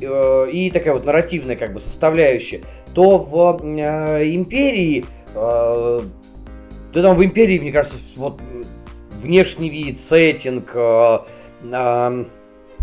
э, 0.00 0.48
и 0.50 0.70
такая 0.70 0.94
вот 0.94 1.04
нарративная 1.04 1.56
как 1.56 1.72
бы 1.72 1.80
составляющая, 1.80 2.62
то 2.94 3.18
в 3.18 3.60
э, 3.62 4.34
Империи, 4.34 5.04
э, 5.34 6.00
да 6.92 7.02
там 7.02 7.16
в 7.16 7.24
Империи, 7.24 7.58
мне 7.58 7.72
кажется, 7.72 7.98
вот 8.16 8.40
внешний 9.20 9.70
вид, 9.70 9.98
сеттинг, 9.98 10.70
э, 10.74 11.18
э, 11.62 12.24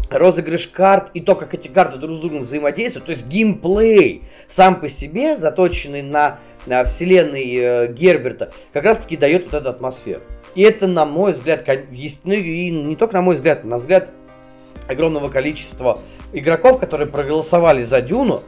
розыгрыш 0.09 0.67
карт 0.67 1.11
и 1.13 1.21
то, 1.21 1.35
как 1.35 1.53
эти 1.53 1.67
карты 1.67 1.97
друг 1.97 2.17
с 2.17 2.21
другом 2.21 2.43
взаимодействуют, 2.43 3.05
то 3.05 3.11
есть 3.11 3.25
геймплей 3.27 4.23
сам 4.47 4.79
по 4.79 4.89
себе, 4.89 5.37
заточенный 5.37 6.01
на, 6.01 6.39
на 6.65 6.83
вселенной 6.83 7.55
э, 7.55 7.93
Герберта, 7.93 8.51
как 8.73 8.83
раз 8.83 8.99
таки 8.99 9.17
дает 9.17 9.45
вот 9.45 9.53
эту 9.53 9.69
атмосферу. 9.69 10.21
И 10.55 10.63
это, 10.63 10.87
на 10.87 11.05
мой 11.05 11.33
взгляд, 11.33 11.63
есть, 11.91 12.21
ну 12.23 12.33
и 12.33 12.71
не 12.71 12.95
только 12.95 13.13
на 13.13 13.21
мой 13.21 13.35
взгляд, 13.35 13.63
на 13.63 13.77
взгляд 13.77 14.09
огромного 14.87 15.29
количества 15.29 15.99
игроков, 16.33 16.79
которые 16.79 17.07
проголосовали 17.07 17.83
за 17.83 18.01
Дюну, 18.01 18.41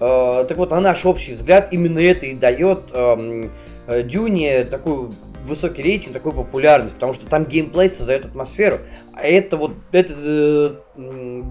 э, 0.00 0.44
так 0.46 0.56
вот, 0.58 0.70
на 0.70 0.80
наш 0.80 1.06
общий 1.06 1.32
взгляд, 1.32 1.68
именно 1.72 2.00
это 2.00 2.26
и 2.26 2.34
дает 2.34 2.80
э, 2.92 3.48
Дюне 3.88 4.64
такую 4.64 5.12
высокий 5.44 5.82
рейтинг, 5.82 6.12
такую 6.12 6.34
популярность, 6.34 6.94
потому 6.94 7.14
что 7.14 7.26
там 7.26 7.44
геймплей 7.44 7.88
создает 7.88 8.26
атмосферу, 8.26 8.78
а 9.14 9.22
это 9.22 9.56
вот, 9.56 9.72
это 9.92 10.14
э, 10.16 10.74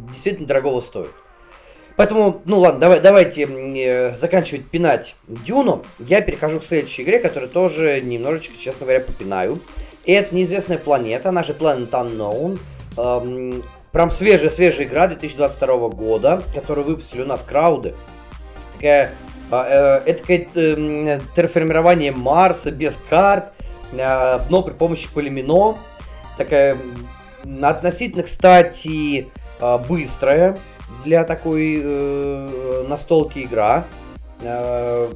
действительно 0.10 0.47
дорогого 0.47 0.80
стоит. 0.80 1.12
Поэтому, 1.97 2.43
ну 2.45 2.60
ладно, 2.60 2.80
давай, 2.80 3.00
давайте 3.00 3.43
э, 3.43 4.13
заканчивать 4.13 4.67
пинать 4.67 5.15
Дюну. 5.28 5.82
Я 5.97 6.21
перехожу 6.21 6.60
к 6.60 6.63
следующей 6.63 7.02
игре, 7.02 7.17
которую 7.19 7.50
тоже 7.50 8.02
немножечко, 8.02 8.54
честно 8.58 8.86
говоря, 8.86 9.00
попинаю. 9.00 9.60
Это 10.06 10.34
неизвестная 10.34 10.78
планета, 10.78 11.30
она 11.30 11.41
же 11.41 11.54
Planet 11.54 11.89
Unknown. 11.89 12.60
Эм, 12.97 13.63
прям 13.91 14.12
свежая-свежая 14.12 14.86
игра 14.86 15.08
2022 15.08 15.89
года, 15.89 16.43
которую 16.54 16.86
выпустили 16.86 17.23
у 17.23 17.26
нас 17.26 17.41
крауды. 17.41 17.95
Такая, 18.76 19.06
э, 19.06 19.10
это 19.55 20.21
какое-то 20.21 20.60
э, 20.60 21.19
терраформирование 21.36 22.12
Марса 22.12 22.71
без 22.71 22.99
карт, 23.10 23.53
э, 23.93 24.39
но 24.49 24.62
при 24.62 24.73
помощи 24.73 25.10
полимино. 25.13 25.77
Такая 26.38 26.77
относительно, 27.62 28.23
кстати, 28.23 29.27
э, 29.60 29.77
быстрая 29.88 30.57
для 31.03 31.23
такой 31.23 31.81
э, 31.81 32.86
настолки 32.88 33.39
игра. 33.39 33.86
Э, 34.41 35.10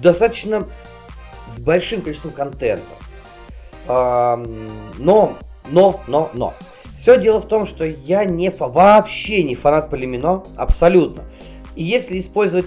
достаточно 0.00 0.66
с 1.48 1.58
большим 1.58 2.00
количеством 2.00 2.32
контента. 2.32 2.84
Э, 3.86 4.36
но, 4.98 5.34
но, 5.70 6.00
но, 6.06 6.30
но. 6.32 6.54
Все 6.96 7.20
дело 7.20 7.40
в 7.40 7.48
том, 7.48 7.66
что 7.66 7.84
я 7.84 8.24
не 8.24 8.50
вообще 8.50 9.42
не 9.42 9.54
фанат 9.54 9.90
полимино, 9.90 10.44
абсолютно. 10.56 11.24
И 11.76 11.82
если 11.82 12.18
использовать 12.18 12.66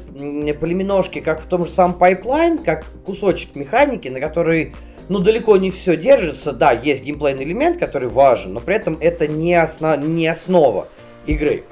полиминошки 0.60 1.20
как 1.20 1.42
в 1.42 1.48
том 1.48 1.66
же 1.66 1.72
самом 1.72 1.98
Pipeline, 1.98 2.64
как 2.64 2.86
кусочек 3.06 3.56
механики, 3.56 4.08
на 4.10 4.20
который 4.20 4.74
ну, 5.10 5.20
далеко 5.20 5.56
не 5.58 5.72
все 5.72 5.96
держится, 5.96 6.52
да, 6.52 6.72
есть 6.72 7.04
геймплейный 7.04 7.46
элемент, 7.46 7.78
который 7.78 8.10
важен, 8.10 8.54
но 8.54 8.60
при 8.60 8.76
этом 8.76 8.98
это 9.00 9.28
не, 9.28 9.56
основ... 9.56 9.98
не 10.00 10.28
основа 10.28 10.90
игры. 11.26 11.64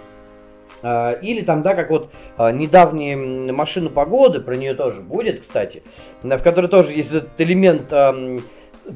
А, 0.82 1.12
или 1.12 1.41
там, 1.41 1.62
да, 1.62 1.76
как 1.76 1.89
вот 1.89 2.10
а, 2.38 2.52
недавние 2.52 3.17
машину 3.17 3.89
погоды, 3.89 4.39
про 4.39 4.56
нее 4.56 4.74
тоже 4.74 5.02
будет, 5.02 5.41
кстати, 5.41 5.84
в 6.24 6.38
которой 6.39 6.67
тоже 6.67 6.93
есть 6.93 7.12
этот 7.12 7.39
элемент 7.39 7.93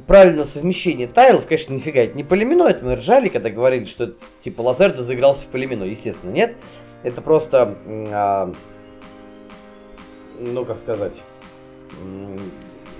правильного 0.08 0.46
совмещения 0.46 1.08
тайлов, 1.08 1.48
конечно, 1.48 1.74
нифига 1.74 2.02
это 2.02 2.16
не 2.16 2.24
полимино, 2.24 2.68
это 2.68 2.86
мы 2.86 2.96
ржали, 2.96 3.28
когда 3.28 3.50
говорили, 3.50 3.86
что 3.86 4.14
типа 4.44 4.62
Лазерда 4.62 5.02
заигрался 5.02 5.46
в 5.46 5.48
полимино, 5.48 5.84
естественно, 5.84 6.32
нет. 6.32 6.56
Это 7.04 7.22
просто, 7.22 7.76
а, 8.12 8.52
ну, 10.40 10.66
как 10.66 10.80
сказать, 10.80 11.22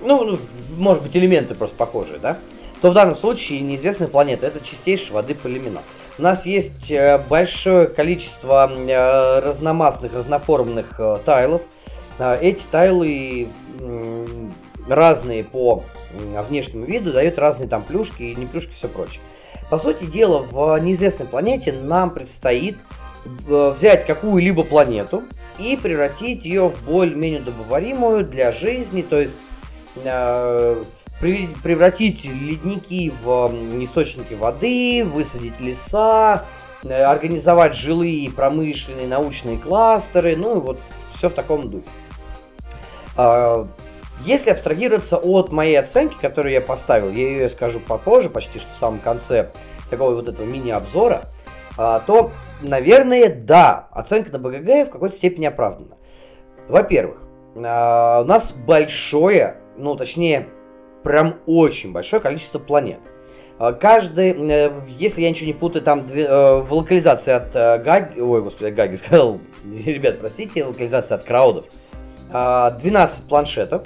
ну, 0.02 0.24
ну, 0.24 0.38
может 0.76 1.02
быть, 1.02 1.16
элементы 1.16 1.54
просто 1.54 1.76
похожие, 1.76 2.18
да, 2.18 2.38
то 2.80 2.90
в 2.90 2.94
данном 2.94 3.14
случае 3.14 3.60
неизвестная 3.60 4.08
планета 4.08 4.46
это 4.46 4.64
чистейшая 4.64 5.12
воды 5.12 5.34
полимина. 5.34 5.80
У 6.18 6.22
нас 6.22 6.44
есть 6.44 6.90
э, 6.90 7.18
большое 7.30 7.86
количество 7.86 8.70
э, 8.70 9.40
разномастных, 9.40 10.12
разноформных 10.12 10.98
э, 10.98 11.18
тайлов. 11.24 11.62
Эти 12.18 12.66
тайлы 12.66 13.48
разные 14.86 15.42
по 15.42 15.84
внешнему 16.46 16.84
виду, 16.84 17.14
дают 17.14 17.38
разные 17.38 17.66
там 17.66 17.82
плюшки 17.82 18.24
и 18.24 18.34
не 18.34 18.44
плюшки, 18.44 18.72
все 18.72 18.88
прочее. 18.88 19.22
По 19.70 19.78
сути 19.78 20.04
дела, 20.04 20.40
в 20.50 20.76
неизвестной 20.80 21.24
планете 21.24 21.72
нам 21.72 22.10
предстоит 22.10 22.76
взять 23.24 24.06
какую-либо 24.06 24.64
планету 24.64 25.24
и 25.58 25.76
превратить 25.76 26.44
ее 26.44 26.68
в 26.68 26.82
более-менее 26.84 27.40
добываримую 27.40 28.24
для 28.24 28.52
жизни, 28.52 29.02
то 29.02 29.20
есть 29.20 29.36
Э, 29.96 30.82
превратить 31.20 32.24
ледники 32.24 33.12
в 33.22 33.52
источники 33.82 34.32
воды, 34.32 35.04
высадить 35.04 35.60
леса, 35.60 36.46
э, 36.82 37.02
организовать 37.02 37.76
жилые, 37.76 38.30
промышленные, 38.30 39.06
научные 39.06 39.58
кластеры, 39.58 40.34
ну 40.34 40.56
и 40.56 40.60
вот 40.60 40.80
все 41.14 41.28
в 41.28 41.34
таком 41.34 41.70
духе. 41.70 41.84
А, 43.18 43.68
если 44.24 44.48
абстрагироваться 44.48 45.18
от 45.18 45.52
моей 45.52 45.78
оценки, 45.78 46.14
которую 46.18 46.54
я 46.54 46.62
поставил, 46.62 47.10
я 47.10 47.28
ее 47.28 47.48
скажу 47.50 47.80
попозже, 47.80 48.30
почти 48.30 48.58
что 48.58 48.70
в 48.74 48.78
самом 48.78 48.98
конце 49.00 49.50
такого 49.90 50.14
вот 50.14 50.26
этого 50.26 50.46
мини-обзора, 50.46 51.24
а, 51.76 52.00
то, 52.06 52.30
наверное, 52.62 53.34
да, 53.34 53.88
оценка 53.92 54.32
на 54.32 54.38
БГГ 54.38 54.88
в 54.88 54.90
какой-то 54.90 55.14
степени 55.14 55.46
оправдана. 55.46 55.96
Во-первых, 56.68 57.18
а, 57.56 58.22
у 58.22 58.24
нас 58.24 58.52
большое 58.52 59.60
ну, 59.80 59.96
точнее, 59.96 60.48
прям 61.02 61.36
очень 61.46 61.92
большое 61.92 62.22
количество 62.22 62.58
планет. 62.58 63.00
А, 63.58 63.72
каждый, 63.72 64.32
э, 64.32 64.72
если 64.88 65.22
я 65.22 65.30
ничего 65.30 65.46
не 65.46 65.54
путаю, 65.54 65.82
там 65.82 66.06
э, 66.06 66.60
в 66.60 66.72
локализации 66.72 67.32
от 67.32 67.54
э, 67.54 67.78
Гаги, 67.78 68.20
ой, 68.20 68.42
господи, 68.42 68.70
Гаги 68.70 68.96
сказал, 68.96 69.40
ребят, 69.64 70.20
простите, 70.20 70.64
локализация 70.64 71.16
от 71.16 71.24
краудов, 71.24 71.66
12 72.30 72.32
а, 72.32 73.28
планшетов, 73.28 73.82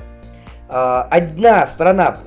одна 0.69 1.67
сторона 1.67 2.19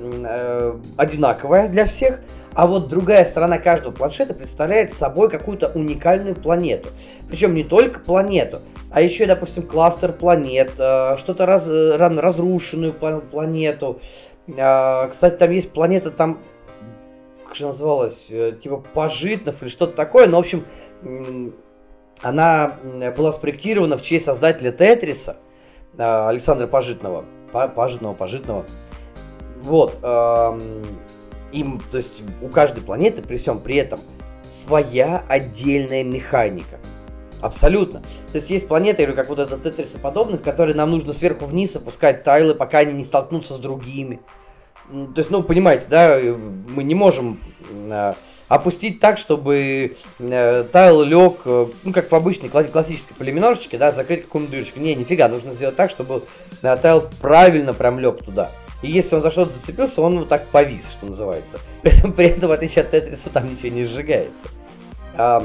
одинаковая 0.95 1.67
для 1.67 1.85
всех, 1.85 2.21
а 2.53 2.65
вот 2.65 2.87
другая 2.87 3.23
сторона 3.25 3.59
каждого 3.59 3.93
планшета 3.93 4.33
представляет 4.33 4.91
собой 4.91 5.29
какую-то 5.29 5.71
уникальную 5.73 6.35
планету. 6.35 6.89
Причем 7.29 7.53
не 7.53 7.63
только 7.63 7.99
планету, 7.99 8.61
а 8.91 9.01
еще, 9.01 9.25
допустим, 9.25 9.63
кластер 9.63 10.13
планет, 10.13 10.71
э, 10.79 11.17
что-то 11.17 11.45
раз, 11.45 11.67
разрушенную 11.67 12.93
планету. 12.93 13.99
А, 14.57 15.07
кстати, 15.07 15.35
там 15.35 15.51
есть 15.51 15.71
планета, 15.71 16.09
там, 16.09 16.39
как 17.45 17.55
же 17.55 17.65
называлась, 17.67 18.27
э, 18.31 18.53
типа 18.61 18.77
Пожитнов 18.93 19.61
или 19.61 19.69
что-то 19.69 19.93
такое, 19.93 20.27
но, 20.27 20.37
в 20.37 20.39
общем, 20.39 20.65
она 22.21 22.77
была 23.15 23.31
спроектирована 23.31 23.97
в 23.97 24.01
честь 24.01 24.25
создателя 24.25 24.71
Тетриса, 24.71 25.37
э, 25.97 26.27
Александра 26.27 26.65
Пожитного. 26.65 27.25
Пожитного, 27.51 28.13
Пожитного. 28.13 28.65
Вот. 29.61 29.97
Им, 31.51 31.81
то 31.91 31.97
есть 31.97 32.23
у 32.41 32.47
каждой 32.47 32.81
планеты 32.81 33.21
при 33.21 33.37
всем 33.37 33.59
при 33.59 33.75
этом 33.77 33.99
своя 34.49 35.23
отдельная 35.27 36.03
механика. 36.03 36.79
Абсолютно. 37.41 37.99
То 37.99 38.35
есть 38.35 38.49
есть 38.49 38.67
планеты, 38.67 39.03
или 39.03 39.11
как 39.11 39.29
вот 39.29 39.39
этот 39.39 39.61
тетрисоподобный, 39.61 40.37
в 40.37 40.41
которой 40.41 40.73
нам 40.73 40.89
нужно 40.89 41.13
сверху 41.13 41.45
вниз 41.45 41.75
опускать 41.75 42.23
тайлы, 42.23 42.55
пока 42.55 42.79
они 42.79 42.93
не 42.93 43.03
столкнутся 43.03 43.53
с 43.53 43.59
другими. 43.59 44.19
То 44.89 45.17
есть, 45.17 45.29
ну, 45.29 45.43
понимаете, 45.43 45.85
да, 45.89 46.17
мы 46.17 46.83
не 46.83 46.95
можем 46.95 47.41
э, 47.69 48.13
опустить 48.47 48.99
так, 49.01 49.17
чтобы 49.17 49.97
э, 50.19 50.63
тайл 50.71 51.03
лег, 51.03 51.41
э, 51.43 51.67
ну, 51.83 51.93
как 51.93 52.09
в 52.09 52.15
обычной 52.15 52.49
классической 52.49 53.13
полиминорочке, 53.15 53.77
да, 53.77 53.91
закрыть 53.91 54.23
какую-нибудь 54.23 54.51
дырочку. 54.51 54.79
Не, 54.79 54.95
нифига, 54.95 55.27
нужно 55.27 55.51
сделать 55.51 55.75
так, 55.75 55.91
чтобы 55.91 56.23
э, 56.61 56.77
тайл 56.77 57.03
правильно 57.21 57.73
прям 57.73 57.99
лег 57.99 58.23
туда. 58.23 58.51
И 58.81 58.91
если 58.91 59.15
он 59.15 59.21
за 59.21 59.31
что-то 59.31 59.53
зацепился, 59.53 60.01
он 60.01 60.19
вот 60.19 60.29
так 60.29 60.47
повис, 60.47 60.85
что 60.91 61.07
называется. 61.07 61.59
При 61.81 61.97
этом, 61.97 62.13
при 62.13 62.27
этом 62.27 62.49
в 62.49 62.51
отличие 62.51 62.83
от 62.83 62.91
Тетриса, 62.91 63.29
там 63.29 63.49
ничего 63.49 63.69
не 63.69 63.85
сжигается. 63.85 64.47
А, 65.15 65.43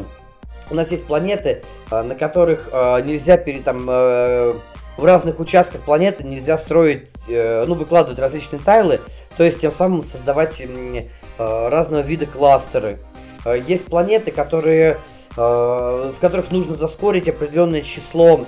у 0.71 0.75
нас 0.75 0.91
есть 0.91 1.07
планеты, 1.07 1.63
а, 1.91 2.03
на 2.03 2.15
которых 2.15 2.69
а, 2.73 3.01
нельзя 3.01 3.37
перед 3.37 3.65
там 3.65 3.87
а, 3.89 4.57
в 4.97 5.05
разных 5.05 5.41
участках 5.41 5.81
планеты 5.81 6.25
нельзя 6.25 6.59
строить, 6.59 7.09
э, 7.29 7.65
ну, 7.67 7.75
выкладывать 7.75 8.19
различные 8.19 8.61
тайлы, 8.61 9.01
то 9.37 9.45
есть 9.45 9.61
тем 9.61 9.73
самым 9.73 10.03
создавать 10.03 10.61
э, 10.61 11.09
разного 11.39 12.03
вида 12.03 12.27
кластеры. 12.27 12.99
Э, 13.45 13.59
есть 13.67 13.87
планеты, 13.87 14.31
которые, 14.31 14.99
в 15.35 16.15
которых 16.21 16.51
нужно 16.51 16.75
заскорить 16.75 17.27
определенное 17.27 17.81
число 17.81 18.45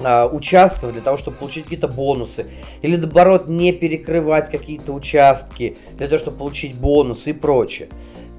участков 0.00 0.92
для 0.92 1.00
того, 1.00 1.16
чтобы 1.16 1.38
получить 1.38 1.64
какие-то 1.64 1.88
бонусы. 1.88 2.46
Или 2.82 2.96
наоборот, 2.96 3.48
не 3.48 3.72
перекрывать 3.72 4.50
какие-то 4.50 4.92
участки 4.92 5.78
для 5.96 6.06
того, 6.06 6.18
чтобы 6.18 6.36
получить 6.36 6.74
бонусы 6.74 7.30
и 7.30 7.32
прочее. 7.32 7.88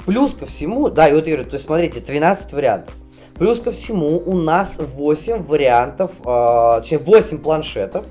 Плюс 0.05 0.33
ко 0.33 0.45
всему, 0.45 0.89
да, 0.89 1.09
и 1.09 1.13
вот 1.13 1.27
я 1.27 1.33
говорю, 1.33 1.49
то 1.49 1.55
есть 1.55 1.65
смотрите, 1.65 1.99
13 1.99 2.53
вариантов. 2.53 2.93
Плюс 3.37 3.59
ко 3.59 3.71
всему 3.71 4.17
у 4.25 4.35
нас 4.35 4.79
8 4.79 5.43
вариантов, 5.43 6.11
э, 6.25 6.79
точнее 6.81 6.97
8 6.97 7.39
планшетов 7.39 8.05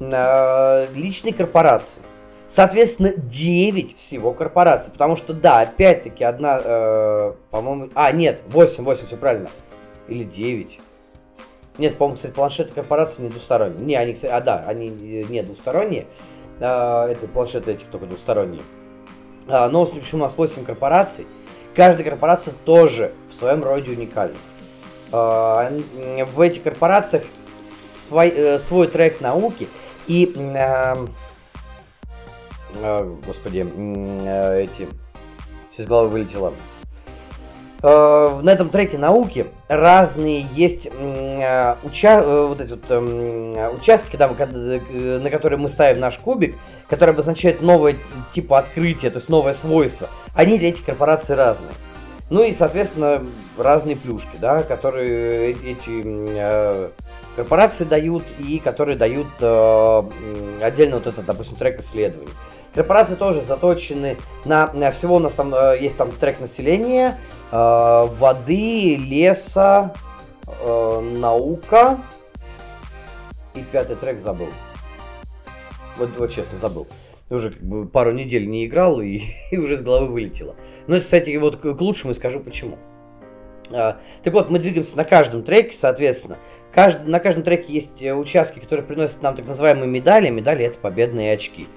э, 0.00 0.86
личной 0.94 1.32
корпорации. 1.32 2.02
Соответственно, 2.46 3.12
9 3.16 3.96
всего 3.96 4.32
корпораций. 4.32 4.92
Потому 4.92 5.16
что, 5.16 5.32
да, 5.32 5.60
опять-таки, 5.60 6.24
одна, 6.24 6.60
э, 6.62 7.32
по-моему... 7.50 7.90
А, 7.94 8.10
нет, 8.12 8.42
8, 8.48 8.84
8, 8.84 9.06
все 9.06 9.16
правильно. 9.16 9.48
Или 10.08 10.24
9. 10.24 10.80
Нет, 11.78 11.96
по-моему, 11.98 12.16
кстати, 12.16 12.32
планшеты 12.32 12.72
корпорации 12.74 13.22
не 13.22 13.28
двусторонние. 13.28 13.84
Не, 13.84 13.96
они, 13.96 14.14
кстати, 14.14 14.32
а 14.32 14.40
да, 14.40 14.64
они 14.66 14.88
не 14.88 15.42
двусторонние. 15.42 16.06
Э, 16.58 17.06
это 17.10 17.26
планшеты 17.28 17.72
этих 17.72 17.86
только 17.88 18.06
двусторонние. 18.06 18.62
Э, 19.46 19.68
но, 19.68 19.84
в 19.84 19.96
общем, 19.96 20.18
у 20.18 20.22
нас 20.22 20.36
8 20.36 20.64
корпораций. 20.64 21.26
Каждая 21.74 22.04
корпорация 22.08 22.54
тоже 22.64 23.12
в 23.28 23.34
своем 23.34 23.62
роде 23.62 23.92
уникальна. 23.92 24.36
Э, 25.12 25.80
в 26.32 26.40
этих 26.40 26.62
корпорациях 26.62 27.24
свой, 27.64 28.28
э, 28.28 28.58
свой 28.58 28.86
трек 28.86 29.20
науки 29.20 29.68
и 30.06 30.32
э, 30.36 30.94
господи, 33.26 33.66
эти, 34.56 34.88
все 35.72 35.82
из 35.82 35.86
головы 35.86 36.08
вылетело. 36.10 36.52
На 37.82 38.50
этом 38.50 38.68
треке 38.68 38.98
науки 38.98 39.46
разные 39.68 40.46
есть 40.54 40.88
уча 41.82 42.22
вот 42.22 42.60
эти 42.60 42.70
вот, 42.72 42.84
эм, 42.90 43.74
участки, 43.74 44.16
там, 44.16 44.36
на 44.38 45.30
которые 45.30 45.58
мы 45.58 45.68
ставим 45.70 45.98
наш 45.98 46.18
кубик, 46.18 46.56
которые 46.88 47.14
обозначают 47.14 47.62
новое 47.62 47.96
типа 48.32 48.58
открытия, 48.58 49.08
то 49.08 49.16
есть 49.16 49.30
новое 49.30 49.54
свойство. 49.54 50.08
Они 50.34 50.58
для 50.58 50.68
этих 50.68 50.84
корпораций 50.84 51.36
разные. 51.36 51.72
Ну 52.30 52.44
и, 52.44 52.52
соответственно, 52.52 53.24
разные 53.58 53.96
плюшки, 53.96 54.36
да, 54.40 54.62
которые 54.62 55.50
эти 55.50 56.02
э, 56.04 56.90
корпорации 57.34 57.84
дают 57.84 58.22
и 58.38 58.60
которые 58.60 58.96
дают 58.96 59.26
э, 59.40 60.02
отдельно 60.62 60.96
вот 60.98 61.08
этот, 61.08 61.24
допустим, 61.24 61.56
трек 61.56 61.80
исследований. 61.80 62.30
Корпорации 62.72 63.16
тоже 63.16 63.42
заточены 63.42 64.16
на, 64.44 64.70
на 64.72 64.92
всего 64.92 65.16
у 65.16 65.18
нас 65.18 65.34
там 65.34 65.52
э, 65.52 65.78
есть 65.80 65.96
там 65.96 66.12
трек 66.12 66.38
населения, 66.38 67.18
э, 67.18 67.39
воды, 67.52 68.96
леса, 68.96 69.94
э, 70.46 71.00
наука 71.18 71.98
и 73.54 73.62
пятый 73.72 73.96
трек 73.96 74.20
забыл. 74.20 74.48
Вот, 75.98 76.10
вот 76.16 76.30
честно 76.30 76.58
забыл 76.58 76.86
уже 77.30 77.50
как 77.50 77.62
бы 77.62 77.86
пару 77.86 78.12
недель 78.12 78.48
не 78.48 78.66
играл 78.66 79.00
и, 79.00 79.22
и 79.50 79.56
уже 79.56 79.76
с 79.76 79.82
головы 79.82 80.08
вылетело. 80.08 80.56
Ну, 80.86 80.96
это, 80.96 81.04
кстати, 81.04 81.34
вот 81.36 81.56
к, 81.56 81.64
лучшему 81.80 82.14
скажу 82.14 82.40
почему. 82.40 82.76
А, 83.72 83.98
так 84.22 84.34
вот, 84.34 84.50
мы 84.50 84.58
двигаемся 84.58 84.96
на 84.96 85.04
каждом 85.04 85.42
треке, 85.42 85.72
соответственно. 85.72 86.38
Кажд... 86.72 87.06
На 87.06 87.20
каждом 87.20 87.44
треке 87.44 87.72
есть 87.72 88.02
э, 88.02 88.14
участки, 88.14 88.58
которые 88.58 88.84
приносят 88.84 89.22
нам 89.22 89.36
так 89.36 89.46
называемые 89.46 89.88
медали. 89.88 90.28
Медали 90.28 90.64
это 90.64 90.78
победные 90.78 91.32
очки. 91.32 91.68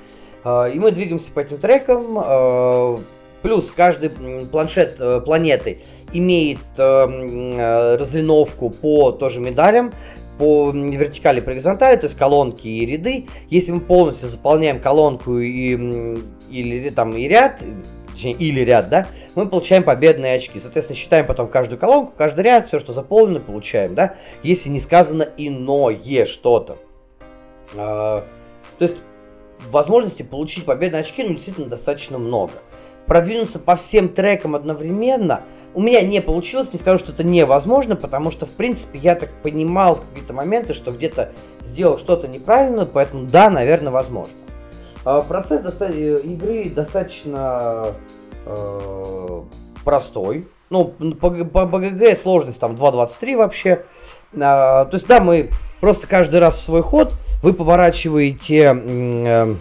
И 0.45 0.77
мы 0.77 0.91
двигаемся 0.91 1.31
по 1.31 1.39
этим 1.39 1.57
трекам. 1.57 2.99
Плюс 3.43 3.69
каждый 3.69 4.09
планшет 4.09 4.95
э, 4.99 5.21
планеты 5.21 5.81
имеет 6.13 6.59
э, 6.77 7.97
разлиновку 7.97 8.71
по 8.71 9.11
тоже 9.11 9.39
медалям 9.39 9.91
по 10.37 10.71
вертикали, 10.71 11.41
по 11.41 11.47
горизонтали, 11.47 11.95
то 11.95 12.05
есть 12.05 12.17
колонки 12.17 12.67
и 12.67 12.85
ряды. 12.85 13.27
Если 13.49 13.71
мы 13.71 13.81
полностью 13.81 14.27
заполняем 14.27 14.79
колонку 14.79 15.37
и, 15.37 16.17
или 16.49 16.89
там 16.89 17.15
и 17.15 17.27
ряд, 17.27 17.63
точнее, 18.11 18.33
или 18.33 18.61
ряд, 18.61 18.89
да, 18.89 19.07
мы 19.35 19.47
получаем 19.47 19.83
победные 19.83 20.35
очки. 20.35 20.59
Соответственно, 20.59 20.97
считаем 20.97 21.25
потом 21.25 21.47
каждую 21.47 21.79
колонку, 21.79 22.13
каждый 22.17 22.45
ряд, 22.45 22.65
все, 22.65 22.79
что 22.79 22.93
заполнено, 22.93 23.39
получаем, 23.39 23.95
да, 23.95 24.15
если 24.41 24.69
не 24.69 24.79
сказано 24.79 25.29
иное 25.37 26.25
что-то. 26.25 26.77
А, 27.75 28.25
то 28.79 28.83
есть, 28.83 28.97
возможности 29.69 30.23
получить 30.23 30.65
победные 30.65 31.01
очки, 31.01 31.23
ну, 31.23 31.33
действительно, 31.33 31.67
достаточно 31.67 32.17
много. 32.17 32.53
Продвинуться 33.07 33.59
по 33.59 33.75
всем 33.75 34.09
трекам 34.09 34.55
одновременно– 34.55 35.41
у 35.73 35.81
меня 35.81 36.01
не 36.01 36.21
получилось, 36.21 36.71
не 36.71 36.79
скажу, 36.79 36.99
что 36.99 37.11
это 37.11 37.23
невозможно, 37.23 37.95
потому 37.95 38.31
что, 38.31 38.45
в 38.45 38.51
принципе, 38.51 38.99
я 38.99 39.15
так 39.15 39.29
понимал 39.41 39.95
в 39.95 40.01
какие-то 40.09 40.33
моменты, 40.33 40.73
что 40.73 40.91
где-то 40.91 41.31
сделал 41.61 41.97
что-то 41.97 42.27
неправильно, 42.27 42.85
поэтому 42.85 43.25
да, 43.25 43.49
наверное, 43.49 43.91
возможно. 43.91 44.33
А, 45.03 45.21
процесс 45.21 45.61
доста- 45.61 45.91
э, 45.91 46.19
игры 46.23 46.69
достаточно 46.69 47.87
э, 48.45 49.41
простой. 49.83 50.47
Ну, 50.69 50.85
по, 50.85 51.29
БГГ 51.29 52.17
сложность 52.17 52.59
там 52.59 52.75
2.23 52.75 53.37
вообще. 53.37 53.83
А, 54.39 54.85
то 54.85 54.95
есть, 54.95 55.07
да, 55.07 55.19
мы 55.19 55.49
просто 55.81 56.07
каждый 56.07 56.39
раз 56.39 56.55
в 56.55 56.61
свой 56.61 56.83
ход 56.83 57.13
вы 57.41 57.53
поворачиваете 57.53 58.79
э, 58.87 59.55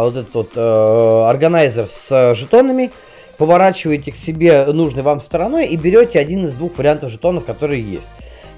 вот 0.00 0.16
этот 0.16 0.34
вот 0.34 0.50
э, 0.56 1.22
органайзер 1.28 1.86
с 1.86 2.34
жетонами, 2.34 2.90
поворачиваете 3.36 4.12
к 4.12 4.16
себе 4.16 4.66
нужной 4.66 5.02
вам 5.02 5.20
стороной 5.20 5.66
и 5.66 5.76
берете 5.76 6.18
один 6.18 6.44
из 6.44 6.54
двух 6.54 6.76
вариантов 6.78 7.10
жетонов, 7.10 7.44
которые 7.44 7.82
есть. 7.82 8.08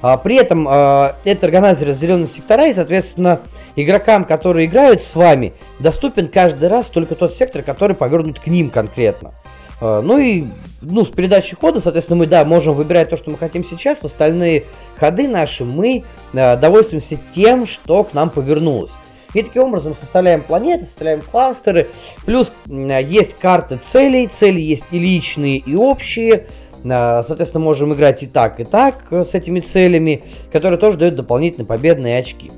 А, 0.02 0.16
при 0.16 0.36
этом 0.36 0.66
а, 0.68 1.16
этот 1.24 1.44
органайзер 1.44 1.88
разделен 1.88 2.22
на 2.22 2.26
сектора, 2.26 2.68
и, 2.68 2.72
соответственно, 2.72 3.40
игрокам, 3.76 4.24
которые 4.24 4.66
играют 4.66 5.02
с 5.02 5.14
вами, 5.14 5.52
доступен 5.78 6.28
каждый 6.28 6.68
раз 6.68 6.88
только 6.88 7.14
тот 7.14 7.34
сектор, 7.34 7.62
который 7.62 7.94
повернут 7.94 8.40
к 8.40 8.46
ним 8.46 8.70
конкретно. 8.70 9.34
А, 9.80 10.00
ну 10.00 10.18
и 10.18 10.46
ну, 10.80 11.04
с 11.04 11.08
передачей 11.08 11.56
хода, 11.56 11.80
соответственно, 11.80 12.18
мы, 12.18 12.26
да, 12.26 12.44
можем 12.44 12.74
выбирать 12.74 13.10
то, 13.10 13.18
что 13.18 13.30
мы 13.30 13.36
хотим 13.36 13.62
сейчас. 13.62 14.00
В 14.00 14.04
остальные 14.04 14.64
ходы 14.98 15.28
наши 15.28 15.64
мы 15.64 16.04
а, 16.32 16.56
довольствуемся 16.56 17.18
тем, 17.34 17.66
что 17.66 18.04
к 18.04 18.14
нам 18.14 18.30
повернулось. 18.30 18.92
И 19.34 19.42
таким 19.42 19.64
образом 19.64 19.94
составляем 19.94 20.42
планеты, 20.42 20.84
составляем 20.84 21.20
кластеры. 21.20 21.88
Плюс 22.24 22.52
есть 22.66 23.34
карты 23.34 23.76
целей. 23.76 24.26
Цели 24.26 24.60
есть 24.60 24.86
и 24.90 24.98
личные, 24.98 25.58
и 25.58 25.76
общие. 25.76 26.46
А, 26.84 27.22
соответственно, 27.22 27.64
можем 27.64 27.92
играть 27.92 28.22
и 28.22 28.26
так, 28.26 28.58
и 28.58 28.64
так 28.64 29.04
э, 29.10 29.24
с 29.24 29.34
этими 29.34 29.60
целями, 29.60 30.22
которые 30.50 30.78
тоже 30.78 30.96
дают 30.96 31.14
дополнительные 31.14 31.66
победные 31.66 32.18
очки. 32.18 32.50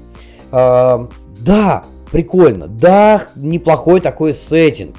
А, 0.50 1.08
да, 1.38 1.84
прикольно. 2.10 2.68
Да, 2.68 3.26
неплохой 3.34 4.00
такой 4.00 4.32
сеттинг. 4.32 4.96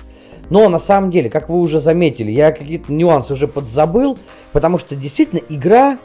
Но 0.50 0.68
на 0.70 0.80
самом 0.80 1.10
деле, 1.10 1.30
как 1.30 1.50
вы 1.50 1.60
уже 1.60 1.80
заметили, 1.80 2.32
я 2.32 2.52
какие-то 2.52 2.92
нюансы 2.92 3.34
уже 3.34 3.48
подзабыл, 3.48 4.18
потому 4.52 4.78
что 4.78 4.96
действительно 4.96 5.42
игра 5.50 5.98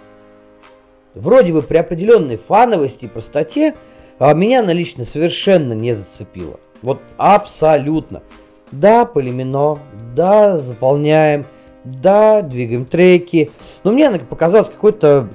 вроде 1.14 1.52
бы 1.52 1.62
при 1.62 1.76
определенной 1.78 2.36
фановости 2.36 3.06
и 3.06 3.08
простоте 3.08 3.74
а 4.18 4.34
меня 4.34 4.60
она 4.60 4.72
лично 4.72 5.04
совершенно 5.04 5.72
не 5.72 5.94
зацепила. 5.94 6.58
Вот 6.82 7.00
абсолютно. 7.16 8.22
Да, 8.70 9.04
полимено, 9.04 9.78
да, 10.14 10.56
заполняем, 10.56 11.46
да, 11.84 12.42
двигаем 12.42 12.84
треки. 12.84 13.50
Но 13.84 13.92
мне 13.92 14.08
она 14.08 14.18
показалась 14.18 14.68
какой-то 14.68 15.28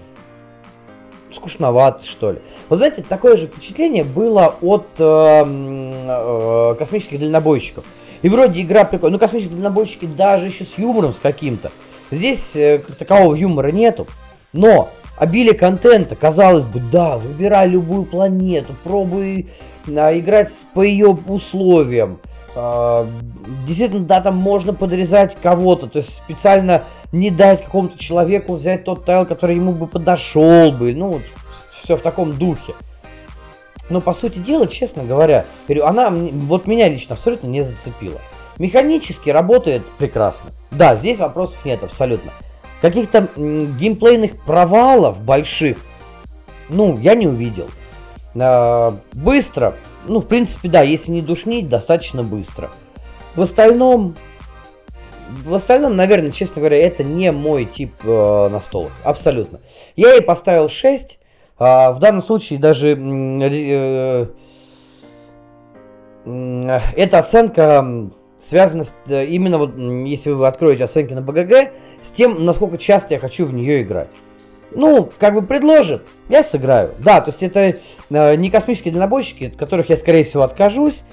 скучновато, 1.31 2.05
что 2.05 2.33
ли. 2.33 2.39
Вы 2.69 2.77
знаете, 2.77 3.03
такое 3.03 3.35
же 3.35 3.47
впечатление 3.47 4.03
было 4.03 4.55
от 4.61 4.85
э, 4.99 5.43
э, 5.45 6.75
космических 6.77 7.19
дальнобойщиков. 7.19 7.85
И 8.21 8.29
вроде 8.29 8.61
игра 8.61 8.85
прикольная. 8.85 9.13
Ну, 9.13 9.19
космические 9.19 9.55
дальнобойщики 9.55 10.05
даже 10.05 10.47
еще 10.47 10.63
с 10.63 10.77
юмором 10.77 11.13
с 11.13 11.19
каким-то. 11.19 11.71
Здесь 12.11 12.55
э, 12.55 12.83
такового 12.99 13.35
юмора 13.35 13.71
нету. 13.71 14.07
Но 14.53 14.89
обилие 15.17 15.53
контента, 15.53 16.15
казалось 16.15 16.65
бы, 16.65 16.79
да, 16.79 17.17
выбирай 17.17 17.67
любую 17.67 18.05
планету, 18.05 18.75
пробуй 18.83 19.47
а, 19.87 20.17
играть 20.17 20.49
по 20.73 20.81
ее 20.81 21.17
условиям. 21.27 22.19
э, 22.55 23.05
действительно, 23.67 24.05
да, 24.05 24.21
там 24.21 24.35
можно 24.35 24.73
подрезать 24.73 25.35
кого-то, 25.41 25.87
то 25.87 25.97
есть 25.97 26.13
специально 26.13 26.83
не 27.11 27.29
дать 27.29 27.63
какому-то 27.63 27.97
человеку 27.97 28.55
взять 28.55 28.83
тот 28.85 29.05
тайл, 29.05 29.25
который 29.25 29.55
ему 29.55 29.71
бы 29.71 29.87
подошел 29.87 30.71
бы, 30.71 30.93
ну, 30.93 31.19
все 31.83 31.95
в 31.95 32.01
таком 32.01 32.33
духе. 32.33 32.73
Но, 33.89 34.01
по 34.01 34.13
сути 34.13 34.37
дела, 34.37 34.67
честно 34.67 35.03
говоря, 35.03 35.45
говорю, 35.67 35.85
она 35.85 36.09
вот 36.09 36.67
меня 36.67 36.87
лично 36.87 37.15
абсолютно 37.15 37.47
не 37.47 37.63
зацепила. 37.63 38.19
Механически 38.57 39.29
работает 39.29 39.83
прекрасно. 39.97 40.51
Да, 40.71 40.95
здесь 40.95 41.19
вопросов 41.19 41.65
нет 41.65 41.83
абсолютно. 41.83 42.31
Каких-то 42.83 43.29
геймплейных 43.37 44.43
провалов 44.43 45.21
больших, 45.21 45.77
ну, 46.67 46.97
я 46.97 47.15
не 47.15 47.27
увидел. 47.27 47.69
А, 48.35 48.97
быстро, 49.13 49.75
ну, 50.05 50.19
в 50.19 50.27
принципе, 50.27 50.67
да, 50.67 50.81
если 50.81 51.11
не 51.11 51.21
душнить, 51.21 51.69
достаточно 51.69 52.23
быстро. 52.23 52.69
В 53.35 53.41
остальном, 53.41 54.15
в 55.45 55.53
остальном, 55.53 55.95
наверное, 55.95 56.31
честно 56.31 56.59
говоря, 56.59 56.75
это 56.75 57.05
не 57.05 57.31
мой 57.31 57.63
тип 57.63 57.93
э, 58.03 58.49
настолок. 58.51 58.91
Абсолютно. 59.05 59.61
Я 59.95 60.15
ей 60.15 60.21
поставил 60.21 60.67
6. 60.67 61.19
Э, 61.59 61.91
в 61.91 61.99
данном 61.99 62.21
случае 62.21 62.59
даже 62.59 62.97
э, 62.99 64.27
э, 66.25 66.79
эта 66.97 67.19
оценка 67.19 68.11
связана 68.43 68.83
с, 68.83 68.93
э, 69.07 69.25
именно 69.25 69.57
вот, 69.57 69.77
если 69.77 70.31
вы 70.31 70.47
откроете 70.47 70.83
оценки 70.83 71.13
на 71.13 71.21
БГГ, 71.21 71.71
с 72.01 72.11
тем, 72.11 72.43
насколько 72.43 72.77
часто 72.77 73.13
я 73.13 73.19
хочу 73.19 73.45
в 73.45 73.53
нее 73.53 73.81
играть. 73.81 74.09
Ну, 74.71 75.09
как 75.19 75.35
бы 75.35 75.41
предложат, 75.41 76.03
я 76.29 76.43
сыграю. 76.43 76.95
Да, 76.99 77.21
то 77.21 77.29
есть 77.29 77.43
это 77.43 77.77
э, 78.09 78.35
не 78.35 78.49
космические 78.49 78.91
дальнобойщики, 78.91 79.45
от 79.45 79.55
которых 79.55 79.89
я, 79.89 79.97
скорее 79.97 80.23
всего, 80.23 80.43
откажусь. 80.43 81.03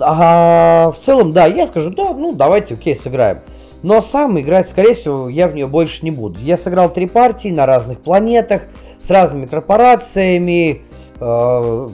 А 0.00 0.90
в 0.92 0.98
целом, 0.98 1.32
да, 1.32 1.46
я 1.46 1.66
скажу, 1.66 1.90
да, 1.90 2.12
ну 2.12 2.32
давайте, 2.32 2.74
окей, 2.74 2.94
сыграем. 2.94 3.40
Но 3.82 4.00
сам 4.00 4.40
играть, 4.40 4.68
скорее 4.68 4.94
всего, 4.94 5.28
я 5.28 5.48
в 5.48 5.54
нее 5.54 5.66
больше 5.66 6.04
не 6.04 6.12
буду. 6.12 6.38
Я 6.38 6.56
сыграл 6.56 6.92
три 6.92 7.08
партии 7.08 7.48
на 7.48 7.66
разных 7.66 8.00
планетах, 8.00 8.62
с 9.00 9.10
разными 9.10 9.46
корпорациями. 9.46 10.82
Э, 11.20 11.88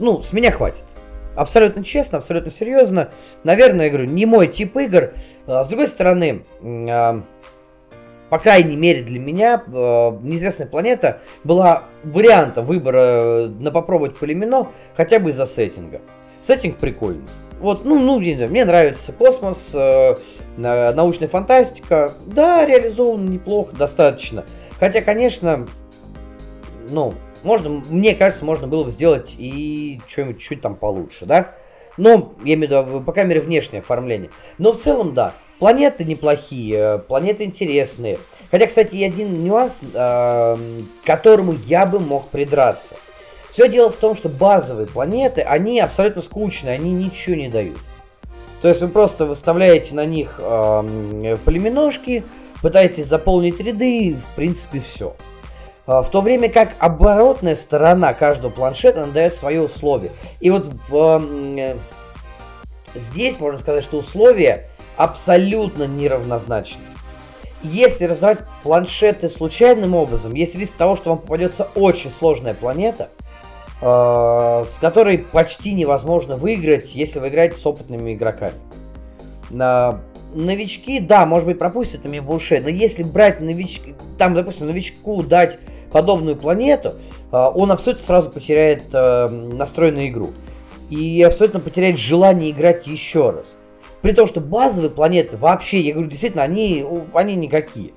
ну, 0.00 0.20
с 0.20 0.32
меня 0.32 0.50
хватит. 0.50 0.84
Абсолютно 1.38 1.84
честно, 1.84 2.18
абсолютно 2.18 2.50
серьезно. 2.50 3.10
Наверное, 3.44 3.84
я 3.84 3.90
говорю, 3.92 4.08
не 4.08 4.26
мой 4.26 4.48
тип 4.48 4.76
игр. 4.76 5.12
А, 5.46 5.62
с 5.62 5.68
другой 5.68 5.86
стороны, 5.86 6.44
э, 6.60 7.22
по 8.28 8.38
крайней 8.40 8.74
мере 8.74 9.04
для 9.04 9.20
меня, 9.20 9.62
э, 9.64 9.70
неизвестная 9.70 10.66
планета 10.66 11.20
была 11.44 11.84
вариантом 12.02 12.66
выбора 12.66 13.46
на 13.46 13.70
попробовать 13.70 14.16
полимено 14.16 14.66
хотя 14.96 15.20
бы 15.20 15.30
из-за 15.30 15.46
сеттинга. 15.46 16.00
Сеттинг 16.42 16.78
прикольный. 16.78 17.28
Вот, 17.60 17.84
ну, 17.84 18.00
ну, 18.00 18.18
мне 18.18 18.64
нравится 18.64 19.12
космос, 19.12 19.70
э, 19.76 20.16
научная 20.56 21.28
фантастика. 21.28 22.14
Да, 22.26 22.66
реализован 22.66 23.26
неплохо, 23.26 23.76
достаточно. 23.76 24.44
Хотя, 24.80 25.02
конечно, 25.02 25.68
ну, 26.90 27.14
можно, 27.42 27.68
мне 27.68 28.14
кажется, 28.14 28.44
можно 28.44 28.66
было 28.66 28.84
бы 28.84 28.90
сделать 28.90 29.34
и 29.38 30.00
что-нибудь 30.06 30.40
чуть 30.40 30.60
там 30.60 30.76
получше, 30.76 31.26
да? 31.26 31.54
Но, 31.96 32.34
я 32.44 32.54
имею 32.54 32.82
в 32.82 32.88
виду, 32.88 33.00
по 33.02 33.12
крайней 33.12 33.30
мере, 33.30 33.40
внешнее 33.40 33.80
оформление. 33.80 34.30
Но 34.58 34.72
в 34.72 34.76
целом, 34.76 35.14
да, 35.14 35.34
планеты 35.58 36.04
неплохие, 36.04 37.02
планеты 37.08 37.44
интересные. 37.44 38.18
Хотя, 38.50 38.66
кстати, 38.66 39.02
один 39.02 39.42
нюанс, 39.42 39.80
э, 39.82 40.56
к 40.56 41.06
которому 41.06 41.54
я 41.66 41.86
бы 41.86 41.98
мог 41.98 42.28
придраться– 42.28 42.94
все 43.48 43.68
дело 43.68 43.90
в 43.90 43.96
том, 43.96 44.14
что 44.14 44.28
базовые 44.28 44.86
планеты, 44.86 45.40
они 45.40 45.80
абсолютно 45.80 46.22
скучные, 46.22 46.74
они 46.74 46.90
ничего 46.90 47.36
не 47.36 47.48
дают. 47.48 47.78
То 48.60 48.68
есть 48.68 48.80
вы 48.80 48.88
просто 48.88 49.24
выставляете 49.24 49.94
на 49.94 50.04
них 50.04 50.34
э, 50.38 51.36
полиминошки, 51.44 52.24
пытаетесь 52.60 53.06
заполнить 53.06 53.60
ряды, 53.60 53.98
и 53.98 54.14
в 54.14 54.36
принципе 54.36 54.80
все. 54.80 55.16
А, 55.88 56.02
в 56.02 56.10
то 56.10 56.20
время 56.20 56.48
как 56.48 56.74
оборотная 56.78 57.56
сторона 57.56 58.14
каждого 58.14 58.52
планшета 58.52 59.02
она 59.02 59.12
дает 59.12 59.34
свои 59.34 59.58
условия. 59.58 60.12
И 60.38 60.50
вот 60.50 60.68
в, 60.88 61.20
э, 61.56 61.76
здесь 62.94 63.40
можно 63.40 63.58
сказать, 63.58 63.82
что 63.82 63.96
условия 63.96 64.66
абсолютно 64.96 65.82
неравнозначны. 65.82 66.82
Если 67.64 68.04
раздавать 68.04 68.38
планшеты 68.62 69.28
случайным 69.28 69.96
образом, 69.96 70.34
есть 70.34 70.54
риск 70.54 70.74
того, 70.74 70.94
что 70.94 71.10
вам 71.10 71.18
попадется 71.18 71.68
очень 71.74 72.12
сложная 72.12 72.54
планета– 72.54 73.08
Э, 73.80 74.64
с 74.66 74.78
которой 74.78 75.18
почти 75.18 75.72
невозможно 75.72 76.36
выиграть, 76.36 76.96
если 76.96 77.20
вы 77.20 77.28
играете 77.28 77.54
с 77.54 77.64
опытными 77.64 78.12
игроками. 78.12 78.54
На 79.50 80.00
новички, 80.34 80.98
да, 80.98 81.24
может 81.26 81.46
быть, 81.46 81.60
пропустят 81.60 82.04
ими 82.04 82.18
буше, 82.18 82.60
но 82.60 82.68
если 82.68 83.04
брать 83.04 83.40
новички, 83.40 83.94
там, 84.18 84.34
допустим, 84.34 84.66
новичку 84.66 85.22
дать 85.22 85.58
подобную 85.90 86.36
планету, 86.36 86.94
э, 87.32 87.36
он 87.36 87.70
абсолютно 87.72 88.04
сразу 88.04 88.30
потеряет 88.30 88.84
э, 88.92 89.28
настрой 89.28 89.92
на 89.92 90.08
игру. 90.08 90.30
И 90.90 91.22
абсолютно 91.22 91.60
потеряет 91.60 91.98
желание 91.98 92.50
играть 92.50 92.86
еще 92.86 93.30
раз. 93.30 93.56
При 94.00 94.12
том, 94.12 94.26
что 94.26 94.40
базовые 94.40 94.90
планеты 94.90 95.36
вообще, 95.36 95.80
я 95.80 95.92
говорю, 95.92 96.08
действительно, 96.08 96.42
они, 96.42 96.84
они 97.12 97.34
никакие. 97.34 97.92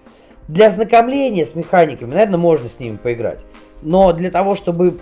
Для 0.47 0.67
ознакомления 0.67 1.45
с 1.45 1.55
механиками, 1.55 2.13
наверное, 2.13 2.37
можно 2.37 2.67
с 2.67 2.79
ними 2.79 2.97
поиграть. 2.97 3.39
Но 3.81 4.11
для 4.11 4.31
того, 4.31 4.55
чтобы 4.55 4.97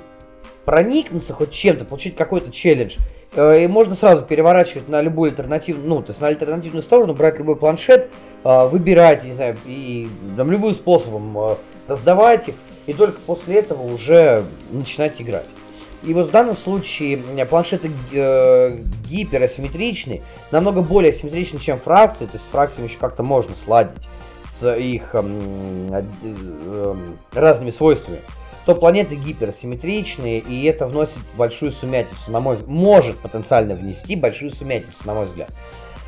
проникнуться 0.65 1.33
хоть 1.33 1.51
чем-то, 1.51 1.85
получить 1.85 2.15
какой-то 2.15 2.51
челлендж, 2.51 2.97
э, 3.33 3.63
и 3.63 3.67
можно 3.67 3.95
сразу 3.95 4.23
переворачивать 4.23 4.87
на 4.87 5.01
любую 5.01 5.31
альтернативную, 5.31 5.87
ну, 5.87 6.01
то 6.01 6.09
есть 6.09 6.21
на 6.21 6.27
альтернативную 6.27 6.83
сторону, 6.83 7.13
брать 7.15 7.39
любой 7.39 7.55
планшет, 7.55 8.09
э, 8.43 8.67
выбирать, 8.67 9.23
не 9.23 9.31
знаю, 9.31 9.57
и 9.65 10.07
там 10.37 10.51
любым 10.51 10.73
способом 10.73 11.35
э, 11.37 11.55
раздавать 11.87 12.49
их, 12.49 12.55
и 12.89 12.93
только 12.93 13.21
после 13.21 13.59
этого 13.59 13.83
уже 13.83 14.43
начинать 14.71 15.21
играть. 15.21 15.45
И 16.01 16.11
вот 16.11 16.27
в 16.27 16.31
данном 16.31 16.57
случае 16.57 17.17
планшеты 17.45 17.91
э, 18.11 18.77
гиперасимметричны, 19.07 20.23
намного 20.49 20.81
более 20.81 21.11
асимметричны, 21.11 21.59
чем 21.59 21.77
фракции, 21.77 22.25
то 22.25 22.31
есть 22.33 22.45
с 22.45 22.47
фракциями 22.47 22.87
еще 22.87 22.97
как-то 22.97 23.21
можно 23.21 23.53
сладить 23.53 24.07
с 24.47 24.75
их 24.75 25.11
э, 25.13 26.03
э, 26.23 26.95
разными 27.33 27.69
свойствами 27.69 28.21
то 28.65 28.75
планеты 28.75 29.15
гиперсимметричные, 29.15 30.37
и 30.39 30.63
это 30.65 30.85
вносит 30.85 31.17
большую 31.35 31.71
сумятицу, 31.71 32.29
на 32.29 32.39
мой 32.39 32.55
может 32.67 33.17
потенциально 33.17 33.73
внести 33.73 34.15
большую 34.15 34.51
сумятицу, 34.51 35.07
на 35.07 35.15
мой 35.15 35.25
взгляд. 35.25 35.49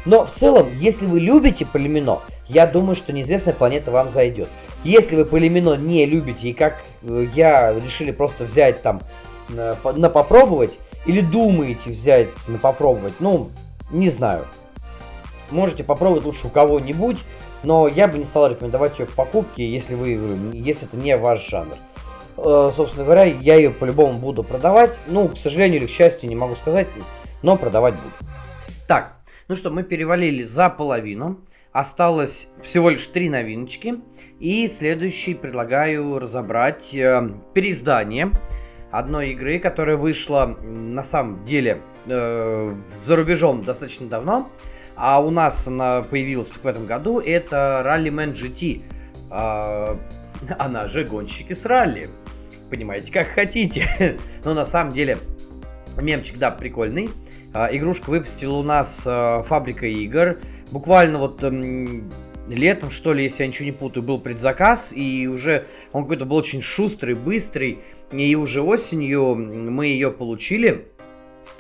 Но 0.06 0.26
в 0.26 0.32
целом, 0.32 0.68
если 0.78 1.06
вы 1.06 1.20
любите 1.20 1.66
полимино, 1.66 2.20
я 2.48 2.68
думаю, 2.68 2.96
что 2.96 3.14
неизвестная 3.14 3.54
планета 3.54 3.92
вам 3.92 4.10
зайдет. 4.10 4.50
Если 4.84 5.16
вы 5.16 5.26
полимино 5.26 5.76
не 5.76 6.06
любите 6.06 6.50
и 6.50 6.54
как 6.54 6.82
э, 7.04 7.28
я 7.36 7.74
решили 7.74 8.12
просто 8.12 8.46
взять 8.46 8.82
там 8.82 9.02
на, 9.50 9.78
на 9.94 10.10
попробовать, 10.10 10.78
или 11.06 11.22
думаете 11.22 11.92
взять 11.92 12.30
на 12.48 12.58
попробовать, 12.58 13.14
ну, 13.20 13.50
не 13.92 14.10
знаю. 14.10 14.46
Можете 15.50 15.84
попробовать 15.84 16.26
лучше 16.26 16.48
у 16.48 16.50
кого-нибудь, 16.50 17.20
но 17.64 17.88
я 17.88 18.08
бы 18.08 18.18
не 18.18 18.26
стал 18.26 18.50
рекомендовать 18.50 18.98
ее 19.00 19.06
к 19.06 19.12
покупке, 19.12 19.70
если, 19.70 19.96
вы, 19.96 20.20
если 20.54 20.88
это 20.88 20.98
не 20.98 21.18
ваш 21.18 21.48
жанр. 21.48 21.76
Э, 22.38 22.72
собственно 22.76 23.06
говоря, 23.06 23.24
я 23.24 23.56
ее 23.56 23.70
по-любому 23.70 24.14
буду 24.14 24.44
продавать. 24.44 24.92
Ну, 25.08 25.28
к 25.28 25.38
сожалению 25.38 25.80
или 25.80 25.88
к 25.88 25.92
счастью, 25.92 26.30
не 26.30 26.36
могу 26.36 26.56
сказать, 26.56 26.88
но 27.42 27.56
продавать 27.56 27.96
буду. 27.96 28.32
Так, 28.88 29.14
ну 29.52 29.56
что, 29.58 29.70
мы 29.70 29.84
перевалили 29.84 30.44
за 30.44 30.70
половину. 30.70 31.42
Осталось 31.74 32.48
всего 32.62 32.90
лишь 32.90 33.06
три 33.08 33.28
новиночки. 33.28 33.96
И 34.40 34.66
следующий 34.70 35.34
предлагаю 35.34 36.20
разобрать 36.20 36.96
э, 36.96 37.30
переиздание 37.54 38.32
одной 38.92 39.32
игры, 39.32 39.60
которая 39.60 39.98
вышла 39.98 40.46
на 40.46 41.04
самом 41.04 41.44
деле 41.44 41.82
э, 42.06 42.76
за 42.98 43.16
рубежом 43.18 43.66
достаточно 43.66 44.08
давно. 44.08 44.50
А 44.96 45.22
у 45.22 45.32
нас 45.32 45.68
она 45.68 46.04
появилась 46.04 46.50
в 46.50 46.66
этом 46.66 46.86
году. 46.86 47.20
Это 47.20 47.84
Rallyman 47.86 48.32
GT. 48.32 48.84
Э, 49.32 49.98
она 50.60 50.88
же 50.88 51.04
гонщики 51.04 51.52
с 51.52 51.66
ралли 51.66 52.08
понимаете, 52.70 53.12
как 53.12 53.28
хотите. 53.28 54.18
Но 54.46 54.54
на 54.54 54.64
самом 54.64 54.94
деле 54.94 55.18
мемчик, 56.02 56.38
да, 56.38 56.52
прикольный. 56.52 57.10
А, 57.54 57.70
игрушка 57.72 58.10
выпустила 58.10 58.56
у 58.56 58.64
нас 58.64 59.04
а, 59.06 59.42
фабрика 59.44 59.86
игр. 59.86 60.38
Буквально 60.72 61.18
вот 61.18 61.44
эм, 61.44 62.10
летом, 62.48 62.90
что 62.90 63.14
ли, 63.14 63.24
если 63.24 63.44
я 63.44 63.48
ничего 63.48 63.66
не 63.66 63.72
путаю, 63.72 64.04
был 64.04 64.20
предзаказ, 64.20 64.94
и 64.96 65.28
уже 65.28 65.66
он 65.92 66.04
какой-то 66.04 66.26
был 66.26 66.38
очень 66.38 66.62
шустрый, 66.62 67.16
быстрый, 67.16 67.80
и 68.12 68.36
уже 68.36 68.62
осенью 68.62 69.36
мы 69.36 69.88
ее 69.88 70.12
получили. 70.12 70.88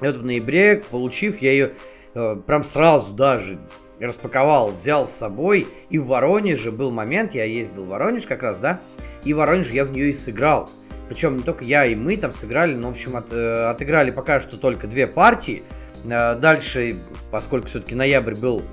И 0.01 0.05
вот 0.05 0.15
в 0.15 0.25
ноябре, 0.25 0.83
получив, 0.89 1.41
я 1.41 1.51
ее 1.51 1.73
э, 2.13 2.37
прям 2.45 2.63
сразу 2.63 3.13
даже 3.13 3.59
распаковал, 3.99 4.71
взял 4.71 5.07
с 5.07 5.11
собой, 5.11 5.67
и 5.89 5.99
в 5.99 6.07
Воронеже 6.07 6.71
был 6.71 6.91
момент, 6.91 7.35
я 7.35 7.43
ездил 7.43 7.83
в 7.83 7.89
Воронеж 7.89 8.25
как 8.25 8.41
раз, 8.41 8.59
да, 8.59 8.79
и 9.23 9.33
в 9.33 9.37
Воронеже 9.37 9.73
я 9.73 9.85
в 9.85 9.91
нее 9.91 10.09
и 10.09 10.13
сыграл. 10.13 10.69
Причем 11.07 11.37
не 11.37 11.43
только 11.43 11.65
я 11.65 11.85
и 11.85 11.93
мы 11.93 12.15
там 12.17 12.31
сыграли, 12.31 12.73
но, 12.73 12.87
в 12.87 12.91
общем, 12.91 13.17
от, 13.17 13.31
э, 13.31 13.69
отыграли 13.69 14.11
пока 14.11 14.39
что 14.39 14.57
только 14.57 14.87
две 14.87 15.07
партии. 15.07 15.61
Э, 16.05 16.35
дальше, 16.35 16.95
поскольку 17.31 17.67
все-таки 17.67 17.95
ноябрь 17.95 18.35
был 18.35 18.63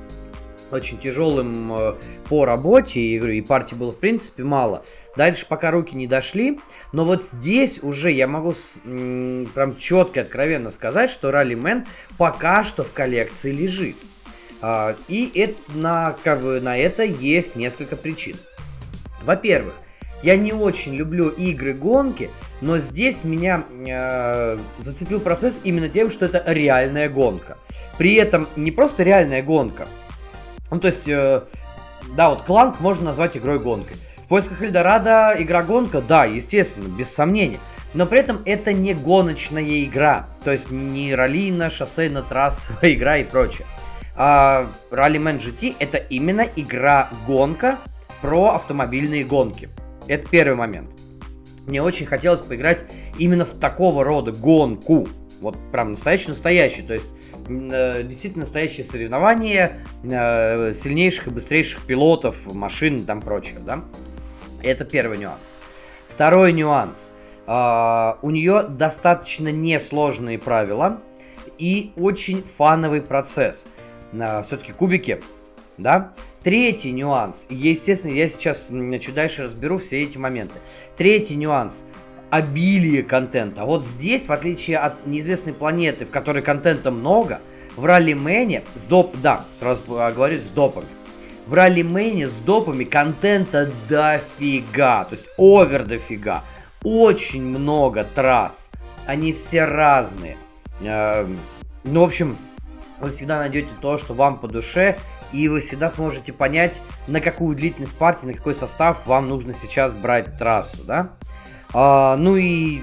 очень 0.70 0.98
тяжелым 0.98 1.72
э, 1.72 1.94
по 2.28 2.44
работе, 2.44 3.00
и, 3.00 3.38
и 3.38 3.40
партий 3.40 3.74
было 3.74 3.92
в 3.92 3.98
принципе 3.98 4.44
мало. 4.44 4.84
Дальше 5.16 5.46
пока 5.48 5.70
руки 5.70 5.94
не 5.94 6.06
дошли, 6.06 6.60
но 6.92 7.04
вот 7.04 7.22
здесь 7.22 7.80
уже 7.82 8.12
я 8.12 8.26
могу 8.26 8.52
с, 8.52 8.80
м, 8.84 9.48
прям 9.54 9.76
четко, 9.76 10.22
откровенно 10.22 10.70
сказать, 10.70 11.10
что 11.10 11.30
Раллимен 11.30 11.86
пока 12.16 12.64
что 12.64 12.82
в 12.82 12.92
коллекции 12.92 13.52
лежит. 13.52 13.96
А, 14.60 14.94
и 15.08 15.30
это, 15.34 15.54
на, 15.74 16.16
как 16.24 16.42
бы, 16.42 16.60
на 16.60 16.76
это 16.76 17.02
есть 17.04 17.56
несколько 17.56 17.96
причин. 17.96 18.36
Во-первых, 19.22 19.74
я 20.22 20.36
не 20.36 20.52
очень 20.52 20.94
люблю 20.94 21.28
игры-гонки, 21.28 22.30
но 22.60 22.78
здесь 22.78 23.24
меня 23.24 23.64
э, 23.86 24.58
зацепил 24.78 25.20
процесс 25.20 25.60
именно 25.62 25.88
тем, 25.88 26.10
что 26.10 26.26
это 26.26 26.42
реальная 26.46 27.08
гонка. 27.08 27.56
При 27.98 28.14
этом 28.14 28.48
не 28.56 28.70
просто 28.70 29.02
реальная 29.02 29.42
гонка. 29.42 29.86
Ну, 30.70 30.80
то 30.80 30.88
есть, 30.88 31.06
э, 31.08 31.42
да, 32.16 32.30
вот 32.30 32.42
Кланк 32.42 32.80
можно 32.80 33.06
назвать 33.06 33.36
игрой-гонкой. 33.36 33.96
В 34.24 34.28
поисках 34.28 34.62
Эльдорадо 34.62 35.34
игра-гонка, 35.38 36.00
да, 36.00 36.24
естественно, 36.24 36.88
без 36.88 37.10
сомнения. 37.10 37.58
Но 37.94 38.04
при 38.04 38.18
этом 38.18 38.42
это 38.44 38.72
не 38.72 38.92
гоночная 38.92 39.84
игра. 39.84 40.26
То 40.44 40.50
есть 40.50 40.70
не 40.70 41.14
раллийная, 41.14 41.70
шоссейная, 41.70 42.22
трассовая 42.22 42.92
игра 42.94 43.18
и 43.18 43.24
прочее. 43.24 43.66
А 44.16 44.66
Rallyman 44.90 45.38
GT 45.38 45.76
это 45.78 45.96
именно 45.96 46.46
игра-гонка 46.56 47.78
про 48.20 48.54
автомобильные 48.54 49.24
гонки. 49.24 49.68
Это 50.08 50.28
первый 50.28 50.56
момент. 50.56 50.88
Мне 51.66 51.82
очень 51.82 52.06
хотелось 52.06 52.40
поиграть 52.40 52.84
именно 53.18 53.44
в 53.44 53.54
такого 53.54 54.02
рода 54.02 54.32
гонку. 54.32 55.06
Вот 55.40 55.56
прям 55.70 55.90
настоящий-настоящий. 55.90 56.82
То 56.82 56.94
есть 56.94 57.08
э, 57.46 58.02
действительно 58.02 58.44
настоящие 58.44 58.84
соревнования 58.84 59.78
э, 60.02 60.72
сильнейших 60.72 61.26
и 61.26 61.30
быстрейших 61.30 61.82
пилотов, 61.82 62.52
машин 62.52 62.96
и 62.96 63.02
там 63.02 63.20
прочее, 63.20 63.58
да? 63.60 63.84
Это 64.62 64.84
первый 64.84 65.18
нюанс. 65.18 65.56
Второй 66.08 66.52
нюанс. 66.54 67.12
Э, 67.46 68.14
у 68.22 68.30
нее 68.30 68.62
достаточно 68.62 69.52
несложные 69.52 70.38
правила 70.38 71.00
и 71.58 71.92
очень 71.96 72.42
фановый 72.42 73.02
процесс. 73.02 73.66
Э, 74.12 74.42
все-таки 74.42 74.72
кубики, 74.72 75.20
да? 75.76 76.14
Третий 76.48 76.92
нюанс, 76.92 77.46
естественно, 77.50 78.12
я 78.12 78.26
сейчас 78.26 78.70
чуть 79.02 79.14
дальше 79.14 79.42
разберу 79.42 79.76
все 79.76 80.02
эти 80.02 80.16
моменты. 80.16 80.54
Третий 80.96 81.36
нюанс, 81.36 81.84
обилие 82.30 83.02
контента. 83.02 83.66
Вот 83.66 83.84
здесь, 83.84 84.28
в 84.28 84.32
отличие 84.32 84.78
от 84.78 85.06
неизвестной 85.06 85.52
планеты, 85.52 86.06
в 86.06 86.10
которой 86.10 86.42
контента 86.42 86.90
много, 86.90 87.40
в 87.76 87.84
ралли-мэне 87.84 88.62
с 88.76 88.84
доп... 88.84 89.14
Да, 89.18 89.44
сразу 89.60 89.84
говорю, 89.84 90.38
с 90.38 90.48
допами. 90.48 90.86
В 91.46 91.52
ралли-мэне 91.52 92.30
с 92.30 92.38
допами 92.38 92.84
контента 92.84 93.70
дофига. 93.86 95.04
То 95.04 95.16
есть 95.16 95.26
овер 95.36 95.84
дофига. 95.84 96.44
Очень 96.82 97.42
много 97.42 98.04
трасс. 98.04 98.70
Они 99.04 99.34
все 99.34 99.66
разные. 99.66 100.38
Эм, 100.80 101.38
ну, 101.84 102.00
в 102.00 102.04
общем, 102.04 102.38
вы 103.00 103.10
всегда 103.10 103.36
найдете 103.36 103.68
то, 103.82 103.98
что 103.98 104.14
вам 104.14 104.38
по 104.38 104.48
душе 104.48 104.96
и 105.32 105.48
вы 105.48 105.60
всегда 105.60 105.90
сможете 105.90 106.32
понять, 106.32 106.80
на 107.06 107.20
какую 107.20 107.56
длительность 107.56 107.96
партии, 107.96 108.26
на 108.26 108.34
какой 108.34 108.54
состав 108.54 109.06
вам 109.06 109.28
нужно 109.28 109.52
сейчас 109.52 109.92
брать 109.92 110.36
трассу, 110.38 110.84
да? 110.84 111.10
А, 111.74 112.16
ну 112.16 112.36
и, 112.36 112.80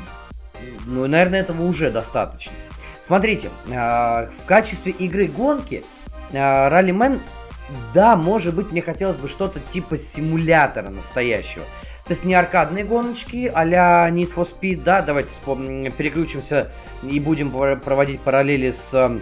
ну, 0.86 1.08
наверное, 1.08 1.42
этого 1.42 1.64
уже 1.64 1.92
достаточно. 1.92 2.54
Смотрите, 3.02 3.50
а, 3.72 4.30
в 4.44 4.46
качестве 4.46 4.92
игры 4.92 5.28
гонки 5.28 5.84
а, 6.34 6.70
Rallyman, 6.70 7.20
да, 7.94 8.16
может 8.16 8.54
быть, 8.54 8.72
мне 8.72 8.82
хотелось 8.82 9.18
бы 9.18 9.28
что-то 9.28 9.60
типа 9.60 9.98
симулятора 9.98 10.90
настоящего. 10.90 11.66
То 12.06 12.12
есть 12.12 12.24
не 12.24 12.36
аркадные 12.36 12.84
гоночки 12.84 13.52
а-ля 13.52 14.08
Need 14.12 14.32
for 14.36 14.48
Speed, 14.48 14.84
да, 14.84 15.02
давайте 15.02 15.32
переключимся 15.98 16.70
и 17.02 17.20
будем 17.20 17.50
проводить 17.80 18.22
параллели 18.22 18.70
с 18.70 19.20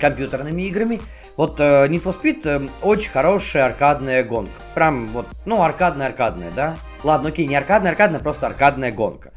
компьютерными 0.00 0.62
играми. 0.62 1.00
Вот 1.40 1.58
э, 1.58 1.86
Need 1.86 2.02
for 2.02 2.12
Speed 2.12 2.42
э, 2.44 2.68
очень 2.82 3.10
хорошая 3.10 3.64
аркадная 3.64 4.22
гонка. 4.22 4.52
Прям 4.74 5.06
вот, 5.06 5.24
ну, 5.46 5.62
аркадная-аркадная, 5.62 6.50
да? 6.54 6.76
Ладно, 7.02 7.30
окей, 7.30 7.46
не 7.46 7.56
аркадная, 7.56 7.92
аркадная, 7.92 8.20
просто 8.20 8.46
аркадная 8.46 8.92
гонка. 8.92 9.32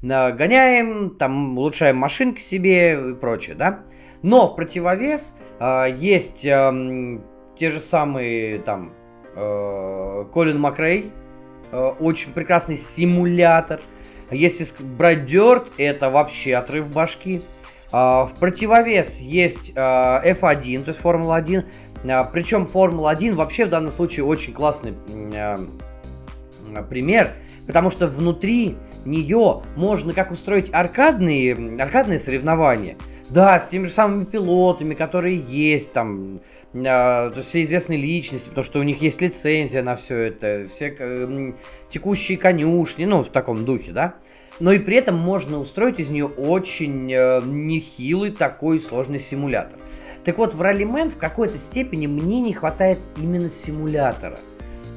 Э, 0.00 0.30
гоняем, 0.30 1.16
там, 1.18 1.58
улучшаем 1.58 1.96
машинки 1.96 2.40
себе 2.40 3.10
и 3.10 3.14
прочее, 3.14 3.56
да? 3.56 3.80
Но 4.22 4.46
в 4.46 4.54
противовес 4.54 5.34
э, 5.58 5.86
есть 5.96 6.44
э, 6.44 7.18
те 7.58 7.70
же 7.70 7.80
самые, 7.80 8.60
там, 8.60 8.92
э, 9.34 10.26
Колин 10.32 10.60
Макрей, 10.60 11.10
э, 11.72 11.76
очень 11.98 12.34
прекрасный 12.34 12.76
симулятор. 12.76 13.80
Если 14.30 14.64
брать 14.78 15.28
Dirt, 15.28 15.72
это 15.76 16.08
вообще 16.08 16.54
отрыв 16.54 16.88
башки. 16.92 17.42
А, 17.90 18.26
в 18.26 18.34
противовес 18.34 19.20
есть 19.20 19.72
а, 19.74 20.22
F1, 20.24 20.84
то 20.84 20.88
есть 20.90 21.00
Формула-1. 21.00 21.64
А, 22.10 22.24
Причем 22.24 22.66
Формула-1 22.66 23.34
вообще 23.34 23.64
в 23.64 23.70
данном 23.70 23.92
случае 23.92 24.24
очень 24.24 24.52
классный 24.52 24.94
пример, 26.90 27.32
потому 27.66 27.90
что 27.90 28.06
внутри 28.08 28.76
нее 29.04 29.62
можно 29.74 30.12
как 30.12 30.30
устроить 30.30 30.72
аркадные, 30.72 31.80
аркадные 31.80 32.18
соревнования. 32.18 32.96
Да, 33.30 33.58
с 33.58 33.68
теми 33.68 33.84
же 33.84 33.92
самыми 33.92 34.24
пилотами, 34.24 34.94
которые 34.94 35.38
есть 35.38 35.92
там, 35.92 36.40
то 36.72 37.32
есть 37.36 37.48
все 37.48 37.62
известные 37.62 37.98
личности, 37.98 38.48
потому 38.48 38.64
что 38.64 38.80
у 38.80 38.82
них 38.82 39.02
есть 39.02 39.20
лицензия 39.20 39.82
на 39.82 39.96
все 39.96 40.16
это, 40.16 40.66
все 40.68 40.94
э, 40.98 41.52
текущие 41.90 42.38
конюшни, 42.38 43.04
ну, 43.04 43.22
в 43.22 43.28
таком 43.28 43.66
духе, 43.66 43.92
да 43.92 44.14
но 44.60 44.72
и 44.72 44.78
при 44.78 44.96
этом 44.96 45.16
можно 45.16 45.58
устроить 45.58 46.00
из 46.00 46.10
нее 46.10 46.26
очень 46.26 47.12
э, 47.12 47.40
нехилый 47.44 48.32
такой 48.32 48.80
сложный 48.80 49.18
симулятор. 49.18 49.78
Так 50.24 50.38
вот, 50.38 50.54
в 50.54 50.60
Rallyman 50.60 51.10
в 51.10 51.16
какой-то 51.16 51.58
степени 51.58 52.06
мне 52.06 52.40
не 52.40 52.52
хватает 52.52 52.98
именно 53.16 53.48
симулятора, 53.48 54.38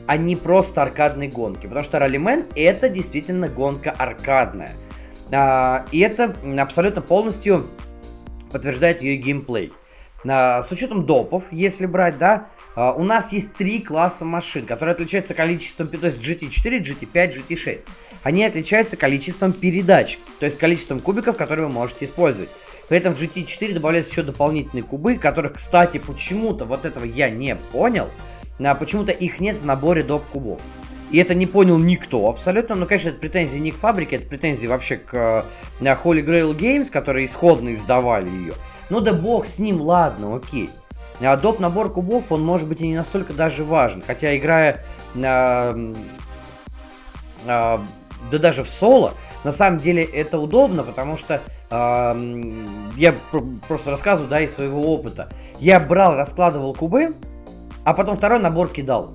а 0.07 0.17
не 0.17 0.35
просто 0.35 0.81
аркадной 0.81 1.27
гонки, 1.27 1.67
потому 1.67 1.83
что 1.83 1.99
Rallyman 1.99 2.51
это 2.55 2.89
действительно 2.89 3.47
гонка 3.47 3.91
аркадная. 3.91 4.71
А, 5.31 5.85
и 5.91 5.99
это 5.99 6.35
абсолютно 6.59 7.01
полностью 7.01 7.67
подтверждает 8.51 9.01
ее 9.01 9.17
геймплей. 9.17 9.71
А, 10.27 10.61
с 10.61 10.71
учетом 10.71 11.05
допов, 11.05 11.45
если 11.51 11.85
брать, 11.85 12.17
да, 12.17 12.49
а, 12.75 12.93
у 12.93 13.03
нас 13.03 13.31
есть 13.31 13.53
три 13.53 13.79
класса 13.79 14.25
машин, 14.25 14.65
которые 14.65 14.93
отличаются 14.93 15.33
количеством, 15.33 15.87
то 15.89 16.05
есть 16.05 16.19
GT4, 16.19 16.79
GT5, 16.81 17.43
GT6. 17.47 17.83
Они 18.23 18.43
отличаются 18.43 18.97
количеством 18.97 19.53
передач, 19.53 20.19
то 20.39 20.45
есть 20.45 20.57
количеством 20.57 20.99
кубиков, 20.99 21.37
которые 21.37 21.67
вы 21.67 21.73
можете 21.73 22.05
использовать. 22.05 22.49
При 22.87 22.97
этом 22.97 23.15
в 23.15 23.21
GT4 23.21 23.73
добавляются 23.73 24.11
еще 24.11 24.23
дополнительные 24.23 24.83
кубы, 24.83 25.15
которых, 25.15 25.53
кстати, 25.53 25.97
почему-то 25.97 26.65
вот 26.65 26.85
этого 26.85 27.05
я 27.05 27.29
не 27.29 27.55
понял. 27.55 28.09
А 28.59 28.75
почему-то 28.75 29.11
их 29.11 29.39
нет 29.39 29.57
в 29.57 29.65
наборе 29.65 30.03
доп 30.03 30.23
кубов. 30.25 30.61
И 31.09 31.17
это 31.17 31.33
не 31.33 31.45
понял 31.45 31.77
никто 31.77 32.29
абсолютно. 32.29 32.75
Но, 32.75 32.85
конечно, 32.85 33.09
это 33.09 33.17
претензии 33.17 33.57
не 33.57 33.71
к 33.71 33.75
фабрике, 33.75 34.17
это 34.17 34.25
претензии 34.25 34.67
вообще 34.67 34.97
к 34.97 35.13
uh, 35.13 36.03
Holy 36.03 36.23
Grail 36.23 36.55
Games, 36.55 36.91
которые 36.91 37.25
исходно 37.25 37.73
издавали 37.73 38.29
ее. 38.29 38.53
Ну 38.89 38.99
да 38.99 39.13
бог 39.13 39.45
с 39.45 39.57
ним, 39.57 39.81
ладно, 39.81 40.35
окей. 40.35 40.69
А 41.23 41.37
доп 41.37 41.59
набор 41.59 41.91
кубов, 41.91 42.31
он 42.31 42.43
может 42.43 42.67
быть 42.67 42.81
и 42.81 42.87
не 42.87 42.95
настолько 42.95 43.33
даже 43.33 43.63
важен. 43.63 44.03
Хотя 44.05 44.35
играя, 44.35 44.83
э, 45.15 45.93
э, 47.45 47.77
да 48.31 48.37
даже 48.37 48.63
в 48.63 48.69
соло, 48.69 49.13
на 49.43 49.51
самом 49.51 49.79
деле 49.79 50.03
это 50.03 50.39
удобно, 50.39 50.83
потому 50.83 51.17
что 51.17 51.41
э, 51.69 52.53
я 52.95 53.15
просто 53.67 53.91
рассказываю, 53.91 54.29
да, 54.29 54.41
из 54.41 54.53
своего 54.53 54.81
опыта. 54.81 55.29
Я 55.59 55.79
брал, 55.79 56.15
раскладывал 56.15 56.73
кубы, 56.73 57.15
а 57.83 57.93
потом 57.93 58.15
второй 58.15 58.39
набор 58.39 58.69
кидал. 58.69 59.13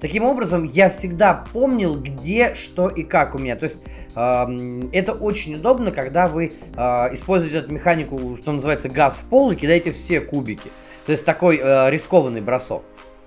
Таким 0.00 0.24
образом, 0.24 0.64
я 0.64 0.90
всегда 0.90 1.44
помнил, 1.52 1.94
где, 1.94 2.54
что 2.54 2.88
и 2.88 3.04
как 3.04 3.36
у 3.36 3.38
меня. 3.38 3.54
То 3.54 3.64
есть 3.64 3.80
э, 4.16 4.82
это 4.92 5.12
очень 5.12 5.54
удобно, 5.54 5.92
когда 5.92 6.26
вы 6.26 6.52
э, 6.76 6.80
используете 7.14 7.58
эту 7.58 7.72
механику, 7.72 8.36
что 8.36 8.52
называется, 8.52 8.88
газ 8.88 9.18
в 9.18 9.28
пол 9.28 9.52
и 9.52 9.56
кидаете 9.56 9.92
все 9.92 10.20
кубики. 10.20 10.72
То 11.06 11.12
есть 11.12 11.24
такой 11.24 11.58
э, 11.62 11.90
рискованный 11.90 12.40
бросок. 12.40 12.82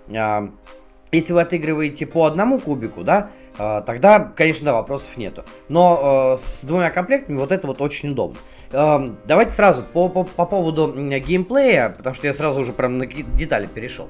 Э, 0.07 0.47
если 1.11 1.33
вы 1.33 1.41
отыгрываете 1.41 2.05
по 2.05 2.25
одному 2.25 2.59
кубику, 2.59 3.03
да, 3.03 3.29
э, 3.57 3.83
тогда, 3.85 4.19
конечно, 4.19 4.65
да, 4.65 4.73
вопросов 4.73 5.17
нету. 5.17 5.45
Но 5.69 6.35
э, 6.35 6.37
с 6.37 6.63
двумя 6.63 6.89
комплектами 6.89 7.37
вот 7.37 7.51
это 7.51 7.67
вот 7.67 7.81
очень 7.81 8.09
удобно. 8.09 8.37
Э, 8.71 9.11
давайте 9.25 9.53
сразу 9.53 9.83
по, 9.83 10.09
по, 10.09 10.23
по 10.23 10.45
поводу 10.45 10.93
геймплея, 10.93 11.89
потому 11.89 12.15
что 12.15 12.27
я 12.27 12.33
сразу 12.33 12.61
уже 12.61 12.73
прям 12.73 12.97
на 12.97 13.05
детали 13.05 13.67
перешел. 13.67 14.07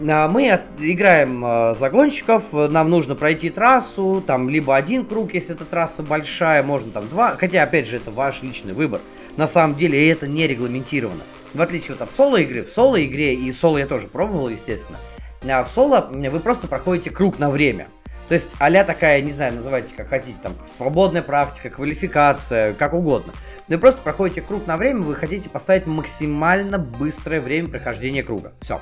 А, 0.00 0.28
мы 0.28 0.60
играем 0.78 1.42
а, 1.44 1.74
загонщиков, 1.74 2.52
нам 2.52 2.88
нужно 2.90 3.14
пройти 3.16 3.50
трассу, 3.50 4.22
там 4.24 4.48
либо 4.48 4.76
один 4.76 5.04
круг, 5.04 5.34
если 5.34 5.54
эта 5.54 5.64
трасса 5.64 6.02
большая, 6.02 6.62
можно 6.62 6.92
там 6.92 7.08
два, 7.08 7.36
хотя, 7.36 7.62
опять 7.62 7.88
же, 7.88 7.96
это 7.96 8.10
ваш 8.10 8.42
личный 8.42 8.74
выбор. 8.74 9.00
На 9.36 9.48
самом 9.48 9.76
деле 9.76 10.10
это 10.10 10.26
не 10.26 10.46
регламентировано. 10.46 11.22
В 11.54 11.62
отличие 11.62 11.96
от 11.96 12.12
соло-игры, 12.12 12.62
в 12.62 12.68
соло-игре, 12.68 13.34
и 13.34 13.50
соло 13.52 13.78
я 13.78 13.86
тоже 13.86 14.06
пробовал, 14.06 14.48
естественно, 14.48 14.98
а 15.42 15.64
в 15.64 15.68
соло 15.68 16.10
вы 16.12 16.40
просто 16.40 16.66
проходите 16.66 17.10
круг 17.10 17.38
на 17.38 17.50
время. 17.50 17.88
То 18.28 18.34
есть 18.34 18.48
а 18.58 18.70
такая, 18.84 19.22
не 19.22 19.30
знаю, 19.30 19.54
называйте 19.54 19.94
как 19.96 20.08
хотите, 20.08 20.36
там, 20.42 20.52
свободная 20.66 21.22
практика, 21.22 21.70
квалификация, 21.70 22.74
как 22.74 22.92
угодно. 22.92 23.32
Вы 23.68 23.78
просто 23.78 24.02
проходите 24.02 24.42
круг 24.42 24.66
на 24.66 24.76
время, 24.76 25.00
вы 25.00 25.14
хотите 25.14 25.48
поставить 25.48 25.86
максимально 25.86 26.78
быстрое 26.78 27.40
время 27.40 27.68
прохождения 27.68 28.22
круга. 28.22 28.52
Все. 28.60 28.80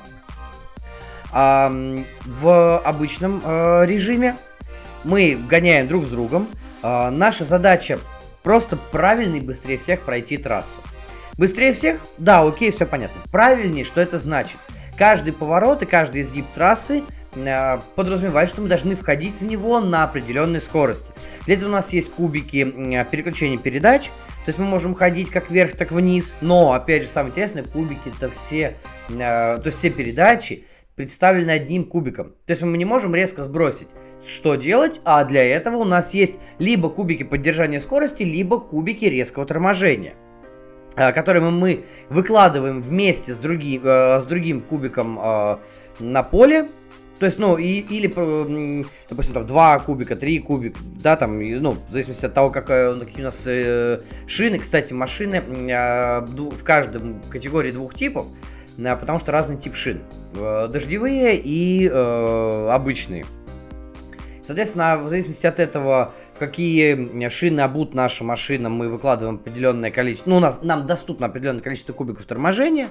А, 1.31 1.71
в 2.25 2.79
обычном 2.79 3.41
а, 3.43 3.83
режиме 3.83 4.35
мы 5.05 5.37
гоняем 5.49 5.87
друг 5.87 6.05
с 6.05 6.09
другом. 6.09 6.47
А, 6.83 7.09
наша 7.09 7.45
задача 7.45 7.99
просто 8.43 8.77
правильно 8.91 9.37
и 9.37 9.41
быстрее 9.41 9.77
всех 9.77 10.01
пройти 10.01 10.37
трассу. 10.37 10.81
Быстрее 11.37 11.73
всех? 11.73 11.99
Да, 12.17 12.41
окей, 12.41 12.71
все 12.71 12.85
понятно. 12.85 13.21
Правильнее, 13.31 13.85
что 13.85 14.01
это 14.01 14.17
значит? 14.17 14.57
Каждый 14.97 15.33
поворот 15.33 15.83
и 15.83 15.85
каждый 15.85 16.21
изгиб 16.21 16.45
трассы 16.55 17.03
э, 17.35 17.77
подразумевает, 17.95 18.49
что 18.49 18.61
мы 18.61 18.67
должны 18.67 18.95
входить 18.95 19.35
в 19.39 19.43
него 19.43 19.79
на 19.79 20.03
определенной 20.03 20.59
скорости. 20.59 21.05
Для 21.45 21.55
этого 21.55 21.69
у 21.69 21.71
нас 21.71 21.93
есть 21.93 22.11
кубики 22.11 22.65
э, 22.65 23.05
переключения 23.05 23.59
передач, 23.59 24.05
то 24.45 24.49
есть 24.49 24.57
мы 24.57 24.65
можем 24.65 24.95
ходить 24.95 25.29
как 25.29 25.51
вверх, 25.51 25.77
так 25.77 25.91
вниз, 25.91 26.33
но, 26.41 26.73
опять 26.73 27.03
же, 27.03 27.09
самое 27.09 27.31
интересное, 27.31 27.63
кубики 27.63 28.11
это 28.17 28.31
все, 28.31 28.75
э, 29.09 29.17
то 29.17 29.61
есть 29.63 29.77
все 29.77 29.91
передачи 29.91 30.65
представлены 30.95 31.51
одним 31.51 31.85
кубиком. 31.85 32.33
То 32.47 32.53
есть 32.53 32.63
мы 32.63 32.75
не 32.79 32.85
можем 32.85 33.13
резко 33.13 33.43
сбросить. 33.43 33.87
Что 34.25 34.55
делать? 34.55 34.99
А 35.05 35.23
для 35.23 35.43
этого 35.43 35.77
у 35.77 35.83
нас 35.83 36.15
есть 36.15 36.39
либо 36.57 36.89
кубики 36.89 37.21
поддержания 37.21 37.79
скорости, 37.79 38.23
либо 38.23 38.59
кубики 38.59 39.05
резкого 39.05 39.45
торможения. 39.45 40.15
Э, 40.97 41.11
которые 41.11 41.43
мы 41.43 41.85
выкладываем 42.09 42.81
вместе 42.81 43.31
с, 43.33 43.37
други, 43.37 43.79
э, 43.81 44.19
с 44.19 44.25
другим 44.25 44.61
кубиком 44.61 45.19
э, 45.21 45.57
на 45.99 46.23
поле. 46.23 46.69
То 47.19 47.25
есть, 47.25 47.39
ну, 47.39 47.57
и, 47.57 47.79
или, 47.79 48.85
допустим, 49.09 49.33
там, 49.33 49.47
два 49.47 49.79
кубика, 49.79 50.15
три 50.15 50.39
кубика, 50.39 50.79
да, 51.01 51.15
там, 51.15 51.39
ну, 51.39 51.71
в 51.71 51.91
зависимости 51.91 52.25
от 52.25 52.33
того, 52.33 52.51
как, 52.51 52.67
какие 52.67 53.21
у 53.21 53.25
нас 53.25 53.43
э, 53.47 54.01
шины. 54.27 54.59
Кстати, 54.59 54.93
машины 54.93 55.35
э, 55.35 56.21
в 56.21 56.63
каждом 56.63 57.21
категории 57.29 57.71
двух 57.71 57.93
типов, 57.93 58.27
э, 58.77 58.95
потому 58.95 59.19
что 59.19 59.31
разный 59.31 59.57
тип 59.57 59.75
шин. 59.75 60.01
Э, 60.35 60.67
дождевые 60.67 61.37
и 61.37 61.87
э, 61.87 62.69
обычные. 62.71 63.25
Соответственно, 64.47 64.97
в 64.97 65.09
зависимости 65.09 65.45
от 65.45 65.59
этого, 65.59 66.13
какие 66.37 67.29
шины 67.29 67.61
обут 67.61 67.93
наша 67.93 68.23
машина, 68.23 68.69
мы 68.69 68.89
выкладываем 68.89 69.35
определенное 69.35 69.91
количество, 69.91 70.29
ну, 70.29 70.37
у 70.37 70.39
нас, 70.39 70.61
нам 70.61 70.87
доступно 70.87 71.27
определенное 71.27 71.61
количество 71.61 71.93
кубиков 71.93 72.25
торможения. 72.25 72.89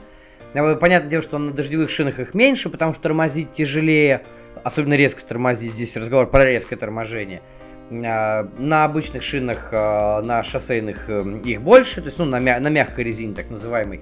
Э, 0.54 0.74
понятное 0.76 1.10
дело, 1.10 1.22
что 1.22 1.38
на 1.38 1.52
дождевых 1.52 1.90
шинах 1.90 2.18
их 2.18 2.34
меньше, 2.34 2.70
потому 2.70 2.92
что 2.94 3.02
тормозить 3.02 3.52
тяжелее, 3.52 4.24
особенно 4.64 4.94
резко 4.94 5.22
тормозить, 5.22 5.74
здесь 5.74 5.96
разговор 5.96 6.28
про 6.28 6.44
резкое 6.44 6.76
торможение. 6.76 7.42
Э, 7.90 8.44
на 8.58 8.84
обычных 8.84 9.22
шинах, 9.22 9.68
э, 9.72 10.22
на 10.22 10.42
шоссейных 10.42 11.08
их 11.10 11.60
больше, 11.60 12.00
то 12.00 12.06
есть 12.06 12.18
ну, 12.18 12.24
на, 12.24 12.38
мя- 12.38 12.60
на 12.60 12.68
мягкой 12.68 13.04
резине, 13.04 13.34
так 13.34 13.50
называемой. 13.50 14.00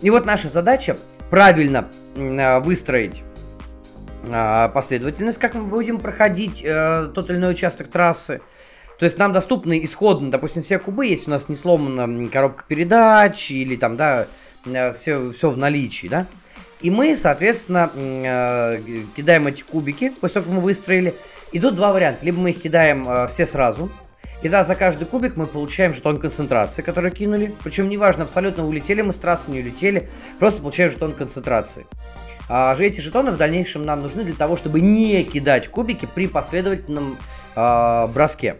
И 0.00 0.10
вот 0.10 0.24
наша 0.24 0.48
задача 0.48 0.96
правильно 1.30 1.88
выстроить 2.62 3.22
последовательность, 4.24 5.38
как 5.38 5.54
мы 5.54 5.64
будем 5.64 5.98
проходить 5.98 6.62
тот 6.64 7.30
или 7.30 7.36
иной 7.36 7.52
участок 7.52 7.88
трассы. 7.88 8.40
То 9.00 9.04
есть 9.04 9.16
нам 9.16 9.32
доступны 9.32 9.82
исходно, 9.82 10.30
допустим, 10.30 10.60
все 10.60 10.78
кубы, 10.78 11.06
если 11.06 11.30
у 11.30 11.32
нас 11.32 11.48
не 11.48 11.54
сломана 11.54 12.28
коробка 12.28 12.64
передач 12.68 13.50
или 13.50 13.74
там, 13.76 13.96
да, 13.96 14.26
все, 14.94 15.28
э, 15.28 15.32
все 15.32 15.50
в 15.50 15.56
наличии, 15.56 16.06
да. 16.06 16.26
И 16.82 16.90
мы, 16.90 17.16
соответственно, 17.16 17.90
э, 17.94 18.78
кидаем 19.16 19.46
эти 19.46 19.62
кубики, 19.62 20.12
после 20.20 20.34
того, 20.34 20.44
как 20.44 20.54
мы 20.54 20.60
выстроили. 20.60 21.14
Идут 21.52 21.76
два 21.76 21.94
варианта. 21.94 22.26
Либо 22.26 22.40
мы 22.40 22.50
их 22.50 22.60
кидаем 22.60 23.08
э, 23.08 23.26
все 23.28 23.46
сразу, 23.46 23.90
и 24.42 24.50
да, 24.50 24.64
за 24.64 24.74
каждый 24.74 25.06
кубик 25.06 25.34
мы 25.34 25.46
получаем 25.46 25.94
жетон 25.94 26.18
концентрации, 26.18 26.82
который 26.82 27.10
кинули. 27.10 27.54
Причем 27.64 27.88
неважно, 27.88 28.24
абсолютно 28.24 28.66
улетели 28.66 29.00
мы 29.00 29.14
с 29.14 29.16
трассы, 29.16 29.50
не 29.50 29.60
улетели, 29.60 30.10
просто 30.38 30.60
получаем 30.60 30.90
жетон 30.90 31.14
концентрации. 31.14 31.86
А 32.50 32.74
же 32.74 32.84
эти 32.84 33.00
жетоны 33.00 33.30
в 33.30 33.38
дальнейшем 33.38 33.80
нам 33.80 34.02
нужны 34.02 34.24
для 34.24 34.34
того, 34.34 34.58
чтобы 34.58 34.82
не 34.82 35.24
кидать 35.24 35.68
кубики 35.68 36.06
при 36.14 36.26
последовательном 36.26 37.16
э, 37.56 38.06
броске. 38.08 38.56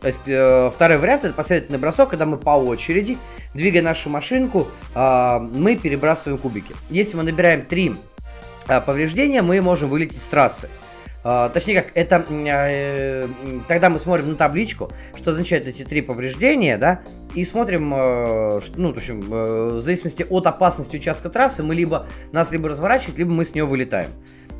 То 0.00 0.06
есть 0.06 0.22
э, 0.26 0.70
второй 0.74 0.96
вариант 0.96 1.24
это 1.24 1.34
последовательный 1.34 1.78
бросок, 1.78 2.10
когда 2.10 2.24
мы 2.24 2.38
по 2.38 2.50
очереди, 2.50 3.18
двигая 3.52 3.82
нашу 3.82 4.08
машинку, 4.08 4.68
э, 4.94 5.38
мы 5.38 5.76
перебрасываем 5.76 6.38
кубики. 6.38 6.74
Если 6.88 7.16
мы 7.16 7.22
набираем 7.22 7.66
три 7.66 7.94
э, 8.66 8.80
повреждения, 8.80 9.42
мы 9.42 9.60
можем 9.60 9.90
вылететь 9.90 10.22
с 10.22 10.26
трассы. 10.26 10.68
Uh, 11.22 11.52
точнее 11.52 11.82
как, 11.82 11.92
это 11.92 12.24
uh, 12.30 13.30
тогда 13.68 13.90
мы 13.90 13.98
смотрим 13.98 14.30
на 14.30 14.36
табличку, 14.36 14.90
что 15.14 15.32
означают 15.32 15.66
эти 15.66 15.82
три 15.82 16.00
повреждения, 16.00 16.78
да, 16.78 17.02
и 17.34 17.44
смотрим, 17.44 17.90
что, 18.62 18.72
ну, 18.76 18.94
в 18.94 18.96
общем, 18.96 19.20
в 19.20 19.80
зависимости 19.82 20.26
от 20.30 20.46
опасности 20.46 20.96
участка 20.96 21.28
трассы, 21.28 21.62
мы 21.62 21.74
либо 21.74 22.06
нас 22.32 22.52
либо 22.52 22.70
разворачивает, 22.70 23.18
либо 23.18 23.32
мы 23.32 23.44
с 23.44 23.54
нее 23.54 23.66
вылетаем. 23.66 24.08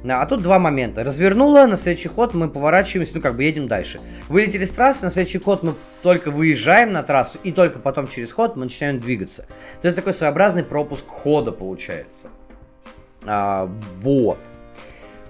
А 0.08 0.24
тут 0.26 0.42
два 0.42 0.58
момента. 0.58 1.04
Развернула, 1.04 1.66
на 1.66 1.76
следующий 1.76 2.08
ход 2.08 2.32
мы 2.34 2.48
поворачиваемся, 2.48 3.16
ну 3.16 3.20
как 3.20 3.36
бы 3.36 3.44
едем 3.44 3.68
дальше. 3.68 4.00
Вылетели 4.28 4.64
с 4.64 4.70
трассы, 4.70 5.04
на 5.04 5.10
следующий 5.10 5.38
ход 5.38 5.62
мы 5.62 5.74
только 6.02 6.30
выезжаем 6.30 6.92
на 6.92 7.02
трассу, 7.02 7.38
и 7.42 7.52
только 7.52 7.78
потом 7.78 8.06
через 8.06 8.32
ход 8.32 8.56
мы 8.56 8.64
начинаем 8.64 8.98
двигаться. 8.98 9.46
То 9.82 9.88
есть 9.88 9.96
такой 9.96 10.14
своеобразный 10.14 10.64
пропуск 10.64 11.06
хода 11.06 11.52
получается. 11.52 12.28
А, 13.24 13.70
вот. 14.00 14.38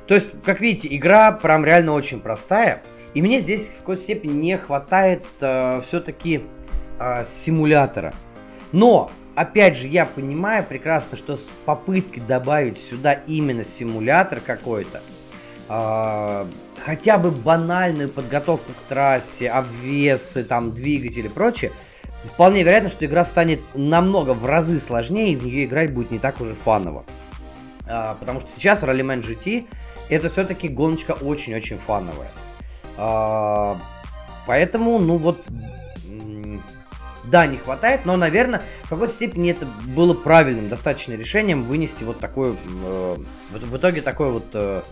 То 0.07 0.14
есть, 0.14 0.31
как 0.45 0.61
видите, 0.61 0.89
игра 0.95 1.33
прям 1.33 1.64
реально 1.64 1.93
очень 1.93 2.21
простая. 2.21 2.83
И 3.14 3.23
мне 3.23 3.41
здесь 3.41 3.68
в 3.68 3.79
какой-то 3.79 4.03
степени 4.03 4.33
не 4.33 4.57
хватает 4.57 5.25
э, 5.41 5.81
все-таки 5.83 6.43
э, 6.99 7.25
симулятора. 7.25 8.12
Но, 8.73 9.11
опять 9.35 9.76
же, 9.76 9.87
я 9.87 10.05
понимаю 10.05 10.64
прекрасно, 10.64 11.16
что 11.16 11.37
с 11.37 11.47
попыткой 11.64 12.22
добавить 12.22 12.78
сюда 12.78 13.14
именно 13.26 13.64
симулятор 13.64 14.41
какой-то, 14.41 15.03
э, 15.68 16.47
хотя 16.85 17.18
бы 17.18 17.31
банальную 17.31 18.09
подготовку 18.09 18.72
к 18.72 18.89
трассе, 18.89 19.51
обвесы, 19.51 20.45
там, 20.45 20.72
двигатели 20.72 21.26
и 21.26 21.31
прочее, 21.31 21.72
вполне 22.24 22.62
вероятно, 22.62 22.89
что 22.89 23.05
игра 23.07 23.24
станет 23.24 23.61
намного 23.74 24.35
в 24.35 24.47
разы 24.47 24.78
сложнее, 24.78 25.33
и 25.33 25.37
в 25.37 25.45
нее 25.45 25.64
играть 25.64 25.93
будет 25.93 26.11
не 26.11 26.18
так 26.18 26.41
уже 26.41 26.55
фаново. 26.55 27.05
Э, 27.87 28.14
потому 28.18 28.41
что 28.41 28.51
сейчас 28.51 28.83
Rallyman 28.83 29.22
GT 29.22 29.66
это 30.11 30.28
все-таки 30.28 30.68
гоночка 30.68 31.12
очень-очень 31.12 31.78
фановая. 31.78 32.31
А, 32.97 33.78
поэтому, 34.47 34.99
ну 34.99 35.16
вот, 35.16 35.43
да, 37.25 37.47
не 37.47 37.57
хватает, 37.57 38.05
но, 38.05 38.16
наверное, 38.16 38.62
в 38.85 38.89
какой-то 38.89 39.12
степени 39.12 39.51
это 39.51 39.66
было 39.66 40.14
правильным 40.14 40.68
достаточно 40.68 41.12
решением 41.14 41.64
вынести 41.64 42.05
вот 42.05 42.18
такой, 42.18 42.53
э, 42.53 43.16
в, 43.51 43.59
в 43.59 43.77
итоге 43.77 44.03
такой 44.03 44.31
вот, 44.31 44.47
э, 44.55 44.83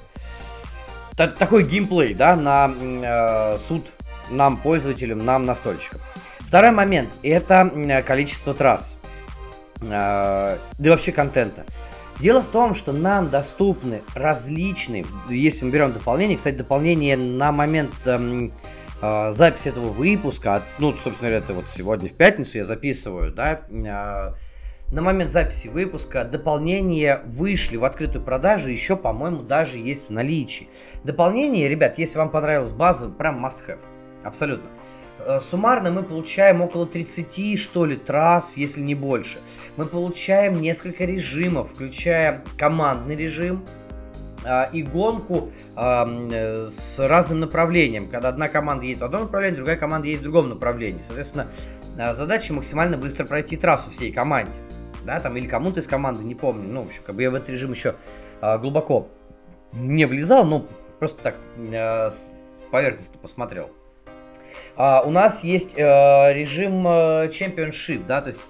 та, 1.16 1.28
такой 1.28 1.64
геймплей, 1.64 2.14
да, 2.14 2.36
на 2.36 2.72
э, 2.80 3.58
суд 3.58 3.86
нам, 4.30 4.56
пользователям, 4.56 5.24
нам, 5.24 5.46
настольщикам. 5.46 6.00
Второй 6.40 6.70
момент, 6.70 7.10
это 7.22 8.02
количество 8.06 8.54
трасс, 8.54 8.96
э, 9.80 9.86
да 9.86 10.58
и 10.78 10.88
вообще 10.88 11.12
контента. 11.12 11.64
Дело 12.20 12.40
в 12.40 12.48
том, 12.48 12.74
что 12.74 12.92
нам 12.92 13.30
доступны 13.30 14.02
различные, 14.14 15.06
если 15.28 15.64
мы 15.64 15.70
берем 15.70 15.92
дополнение, 15.92 16.36
кстати, 16.36 16.56
дополнение 16.56 17.16
на 17.16 17.52
момент 17.52 17.92
эм, 18.06 18.52
э, 19.00 19.32
записи 19.32 19.68
этого 19.68 19.88
выпуска, 19.88 20.62
ну, 20.78 20.92
собственно 20.92 21.18
говоря, 21.20 21.38
это 21.38 21.52
вот 21.52 21.64
сегодня 21.74 22.08
в 22.08 22.12
пятницу 22.12 22.58
я 22.58 22.64
записываю, 22.64 23.32
да, 23.32 23.62
э, 23.68 24.32
на 24.90 25.02
момент 25.02 25.30
записи 25.30 25.68
выпуска 25.68 26.24
дополнения 26.24 27.20
вышли 27.26 27.76
в 27.76 27.84
открытую 27.84 28.24
продажу, 28.24 28.70
еще, 28.70 28.96
по-моему, 28.96 29.42
даже 29.42 29.78
есть 29.78 30.08
в 30.08 30.12
наличии. 30.12 30.68
Дополнение, 31.04 31.68
ребят, 31.68 31.98
если 31.98 32.18
вам 32.18 32.30
понравилась 32.30 32.72
база, 32.72 33.08
прям 33.08 33.44
must 33.44 33.66
have, 33.66 33.80
абсолютно. 34.24 34.68
Э, 35.20 35.40
суммарно 35.40 35.90
мы 35.90 36.02
получаем 36.02 36.62
около 36.62 36.86
30, 36.86 37.58
что 37.58 37.84
ли, 37.84 37.96
трасс, 37.96 38.56
если 38.56 38.80
не 38.80 38.94
больше. 38.94 39.38
Мы 39.76 39.84
получаем 39.84 40.60
несколько 40.60 41.04
режимов, 41.04 41.72
включая 41.72 42.44
командный 42.56 43.16
режим, 43.16 43.66
и 44.72 44.82
гонку 44.82 45.50
э, 45.76 46.68
с 46.70 46.98
разным 46.98 47.40
направлением. 47.40 48.08
Когда 48.08 48.28
одна 48.28 48.48
команда 48.48 48.84
едет 48.84 49.00
в 49.00 49.04
одном 49.04 49.22
направлении, 49.22 49.56
другая 49.56 49.76
команда 49.76 50.06
едет 50.06 50.20
в 50.20 50.24
другом 50.24 50.48
направлении. 50.48 51.00
Соответственно, 51.00 51.48
задача 51.96 52.52
максимально 52.52 52.96
быстро 52.96 53.24
пройти 53.24 53.56
трассу 53.56 53.90
всей 53.90 54.12
команде. 54.12 54.52
Да, 55.04 55.20
там, 55.20 55.36
или 55.36 55.46
кому-то 55.46 55.80
из 55.80 55.86
команды, 55.86 56.22
не 56.24 56.34
помню. 56.34 56.68
Ну, 56.68 56.82
в 56.82 56.86
общем, 56.88 57.02
как 57.04 57.16
бы 57.16 57.22
я 57.22 57.30
в 57.30 57.34
этот 57.34 57.48
режим 57.48 57.72
еще 57.72 57.94
глубоко 58.40 59.08
не 59.72 60.06
влезал, 60.06 60.44
ну, 60.44 60.66
просто 60.98 61.22
так 61.22 61.36
поверхностно 62.70 63.18
посмотрел. 63.18 63.70
А, 64.76 65.02
у 65.02 65.10
нас 65.10 65.42
есть 65.42 65.74
э, 65.76 66.32
режим 66.32 66.86
э, 66.86 67.28
Championship, 67.28 68.06
да, 68.06 68.20
то 68.20 68.28
есть 68.28 68.42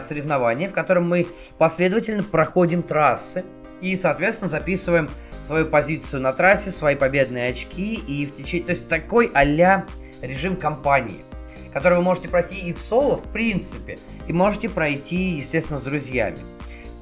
соревнования, 0.00 0.68
в 0.68 0.72
котором 0.72 1.08
мы 1.08 1.26
последовательно 1.58 2.22
проходим 2.22 2.82
трассы 2.82 3.44
и, 3.82 3.94
соответственно, 3.96 4.48
записываем 4.48 5.10
свою 5.42 5.66
позицию 5.66 6.22
на 6.22 6.32
трассе, 6.32 6.70
свои 6.70 6.94
победные 6.94 7.50
очки 7.50 7.94
и 7.94 8.24
в 8.24 8.34
течение... 8.34 8.64
То 8.64 8.70
есть 8.70 8.88
такой 8.88 9.30
а 9.34 9.44
режим 9.44 10.56
кампании, 10.56 11.24
который 11.72 11.98
вы 11.98 12.04
можете 12.04 12.28
пройти 12.28 12.54
и 12.54 12.72
в 12.72 12.78
соло, 12.78 13.16
в 13.16 13.24
принципе, 13.32 13.98
и 14.28 14.32
можете 14.32 14.68
пройти, 14.68 15.30
естественно, 15.32 15.80
с 15.80 15.82
друзьями. 15.82 16.38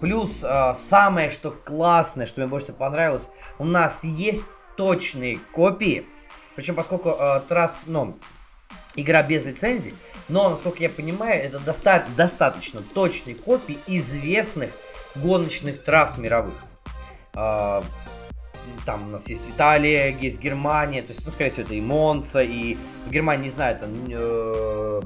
Плюс 0.00 0.42
э, 0.42 0.72
самое, 0.74 1.30
что 1.30 1.50
классное, 1.50 2.24
что 2.24 2.40
мне 2.40 2.48
больше 2.48 2.66
всего 2.66 2.78
понравилось, 2.78 3.28
у 3.58 3.64
нас 3.64 4.02
есть 4.02 4.44
точные 4.76 5.38
копии, 5.52 6.06
причем 6.56 6.74
поскольку 6.74 7.10
э, 7.10 7.42
трасс, 7.46 7.84
ну, 7.86 8.16
игра 8.96 9.22
без 9.22 9.44
лицензии, 9.44 9.92
но, 10.28 10.48
насколько 10.48 10.82
я 10.82 10.88
понимаю, 10.88 11.44
это 11.44 11.58
доста- 11.58 12.06
достаточно 12.16 12.80
точные 12.94 13.34
копии 13.36 13.76
известных 13.86 14.70
гоночных 15.16 15.84
трасс 15.84 16.16
мировых. 16.16 16.54
Э, 17.40 17.82
там 18.86 19.08
у 19.08 19.10
нас 19.10 19.28
есть 19.28 19.44
Италия, 19.48 20.08
есть 20.08 20.40
Германия, 20.40 21.02
то 21.02 21.08
есть, 21.08 21.24
ну, 21.24 21.32
скорее 21.32 21.50
всего, 21.50 21.64
это 21.64 21.74
и 21.74 21.80
Монца, 21.80 22.42
и 22.42 22.76
в 23.06 23.10
Германии, 23.10 23.44
не 23.44 23.50
знаю, 23.50 23.78
там 23.78 23.90
э, 24.08 25.00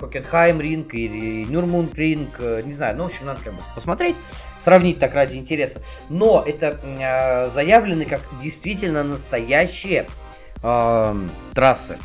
Хокенхайм 0.00 0.60
ринг 0.60 0.94
или 0.94 1.44
Нюрмунг 1.44 1.94
ринг, 1.94 2.36
э, 2.38 2.62
не 2.64 2.72
знаю, 2.72 2.96
ну, 2.96 3.04
в 3.04 3.06
общем, 3.06 3.26
надо 3.26 3.40
как 3.42 3.54
бы 3.54 3.60
посмотреть, 3.74 4.16
сравнить 4.58 4.98
так 4.98 5.14
ради 5.14 5.36
интереса. 5.36 5.80
Но 6.08 6.42
это 6.46 6.78
э, 6.82 7.48
заявлены 7.50 8.04
как 8.04 8.20
действительно 8.40 9.02
настоящие 9.02 10.06
э, 10.62 11.14
трассы, 11.54 11.98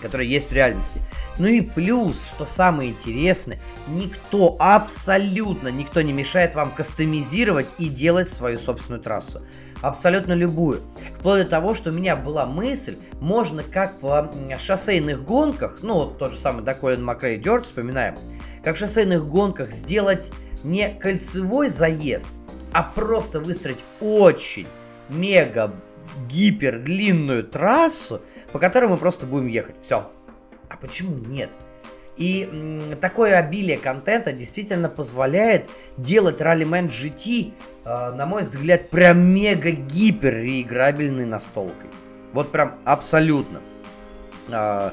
которые 0.00 0.30
есть 0.30 0.50
в 0.50 0.52
реальности. 0.52 1.00
Ну 1.38 1.46
и 1.46 1.60
плюс, 1.60 2.22
что 2.34 2.44
самое 2.44 2.90
интересное, 2.90 3.58
никто, 3.88 4.56
абсолютно 4.58 5.68
никто 5.68 6.02
не 6.02 6.12
мешает 6.12 6.54
вам 6.54 6.70
кастомизировать 6.70 7.68
и 7.78 7.88
делать 7.88 8.28
свою 8.28 8.58
собственную 8.58 9.02
трассу 9.02 9.42
абсолютно 9.82 10.32
любую. 10.32 10.80
Вплоть 11.18 11.44
до 11.44 11.50
того, 11.50 11.74
что 11.74 11.90
у 11.90 11.92
меня 11.92 12.16
была 12.16 12.46
мысль, 12.46 12.96
можно 13.20 13.62
как 13.62 14.00
в 14.00 14.30
шоссейных 14.58 15.24
гонках, 15.24 15.78
ну 15.82 15.94
вот 15.94 16.18
тот 16.18 16.32
же 16.32 16.38
самый 16.38 16.64
да, 16.64 16.72
Колин 16.72 17.04
Макрей 17.04 17.36
Дёрт, 17.36 17.66
вспоминаем, 17.66 18.16
как 18.64 18.76
в 18.76 18.78
шоссейных 18.78 19.26
гонках 19.26 19.72
сделать 19.72 20.32
не 20.62 20.88
кольцевой 20.94 21.68
заезд, 21.68 22.30
а 22.72 22.82
просто 22.84 23.40
выстроить 23.40 23.84
очень 24.00 24.68
мега 25.08 25.72
гипер 26.28 26.78
длинную 26.78 27.44
трассу, 27.44 28.22
по 28.52 28.58
которой 28.58 28.88
мы 28.88 28.96
просто 28.96 29.26
будем 29.26 29.48
ехать. 29.48 29.76
Все. 29.82 30.10
А 30.72 30.76
почему 30.78 31.16
нет? 31.16 31.50
И 32.16 32.96
такое 33.00 33.38
обилие 33.38 33.78
контента 33.78 34.32
действительно 34.32 34.88
позволяет 34.88 35.68
делать 35.96 36.40
Rallyman 36.40 36.88
GT, 36.88 37.52
э, 37.84 38.12
на 38.12 38.26
мой 38.26 38.42
взгляд, 38.42 38.88
прям 38.90 39.26
мега-гипер 39.34 40.34
реиграбельной 40.34 41.24
настолкой. 41.24 41.90
Вот 42.32 42.52
прям 42.52 42.76
абсолютно. 42.84 43.60
Э, 44.48 44.90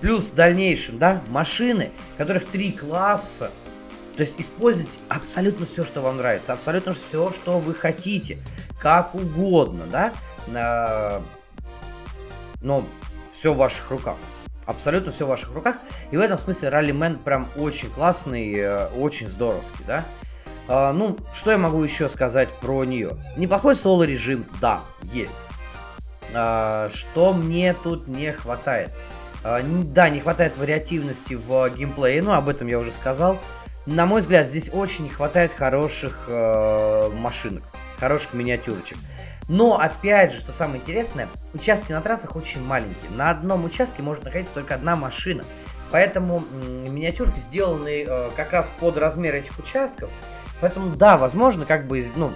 плюс 0.00 0.30
в 0.30 0.34
дальнейшем, 0.34 0.98
да, 0.98 1.22
машины, 1.28 1.90
которых 2.18 2.44
три 2.44 2.72
класса. 2.72 3.50
То 4.16 4.22
есть 4.22 4.40
использовать 4.40 4.90
абсолютно 5.08 5.64
все, 5.64 5.84
что 5.84 6.00
вам 6.00 6.18
нравится, 6.18 6.52
абсолютно 6.52 6.92
все, 6.92 7.30
что 7.30 7.58
вы 7.58 7.72
хотите, 7.72 8.38
как 8.80 9.14
угодно, 9.14 9.86
да. 9.86 10.12
Э, 10.48 11.20
но 12.62 12.84
все 13.30 13.54
в 13.54 13.56
ваших 13.56 13.90
руках. 13.90 14.16
Абсолютно 14.66 15.10
все 15.10 15.26
в 15.26 15.28
ваших 15.28 15.52
руках. 15.54 15.76
И 16.10 16.16
в 16.16 16.20
этом 16.20 16.38
смысле 16.38 16.68
Раллимен 16.68 17.18
прям 17.18 17.48
очень 17.56 17.90
классный, 17.90 18.52
э, 18.54 18.86
очень 18.96 19.28
здоровский, 19.28 19.84
да. 19.86 20.04
А, 20.68 20.92
ну, 20.92 21.16
что 21.32 21.50
я 21.50 21.58
могу 21.58 21.82
еще 21.82 22.08
сказать 22.08 22.48
про 22.60 22.84
нее? 22.84 23.16
Неплохой 23.36 23.74
соло 23.74 24.04
режим, 24.04 24.44
да, 24.60 24.80
есть. 25.12 25.34
А, 26.34 26.88
что 26.94 27.32
мне 27.32 27.74
тут 27.74 28.06
не 28.06 28.32
хватает? 28.32 28.90
А, 29.44 29.60
да, 29.62 30.08
не 30.08 30.20
хватает 30.20 30.56
вариативности 30.56 31.34
в 31.34 31.68
геймплее, 31.70 32.22
ну, 32.22 32.32
об 32.32 32.48
этом 32.48 32.68
я 32.68 32.78
уже 32.78 32.92
сказал. 32.92 33.38
На 33.84 34.06
мой 34.06 34.20
взгляд, 34.20 34.46
здесь 34.46 34.70
очень 34.72 35.04
не 35.04 35.10
хватает 35.10 35.52
хороших 35.52 36.26
э, 36.28 37.10
машинок, 37.16 37.64
хороших 37.98 38.32
миниатюрочек. 38.32 38.96
Но, 39.48 39.78
опять 39.78 40.32
же, 40.32 40.38
что 40.38 40.52
самое 40.52 40.80
интересное, 40.80 41.28
участки 41.54 41.92
на 41.92 42.00
трассах 42.00 42.36
очень 42.36 42.62
маленькие. 42.64 43.10
На 43.10 43.30
одном 43.30 43.64
участке 43.64 44.02
может 44.02 44.24
находиться 44.24 44.54
только 44.54 44.74
одна 44.74 44.96
машина. 44.96 45.44
Поэтому 45.90 46.42
миниатюрки 46.88 47.38
сделаны 47.38 48.04
э, 48.06 48.30
как 48.34 48.52
раз 48.52 48.72
под 48.80 48.96
размер 48.96 49.34
этих 49.34 49.58
участков. 49.58 50.10
Поэтому, 50.60 50.96
да, 50.96 51.18
возможно, 51.18 51.66
как 51.66 51.86
бы, 51.86 52.04
ну, 52.16 52.32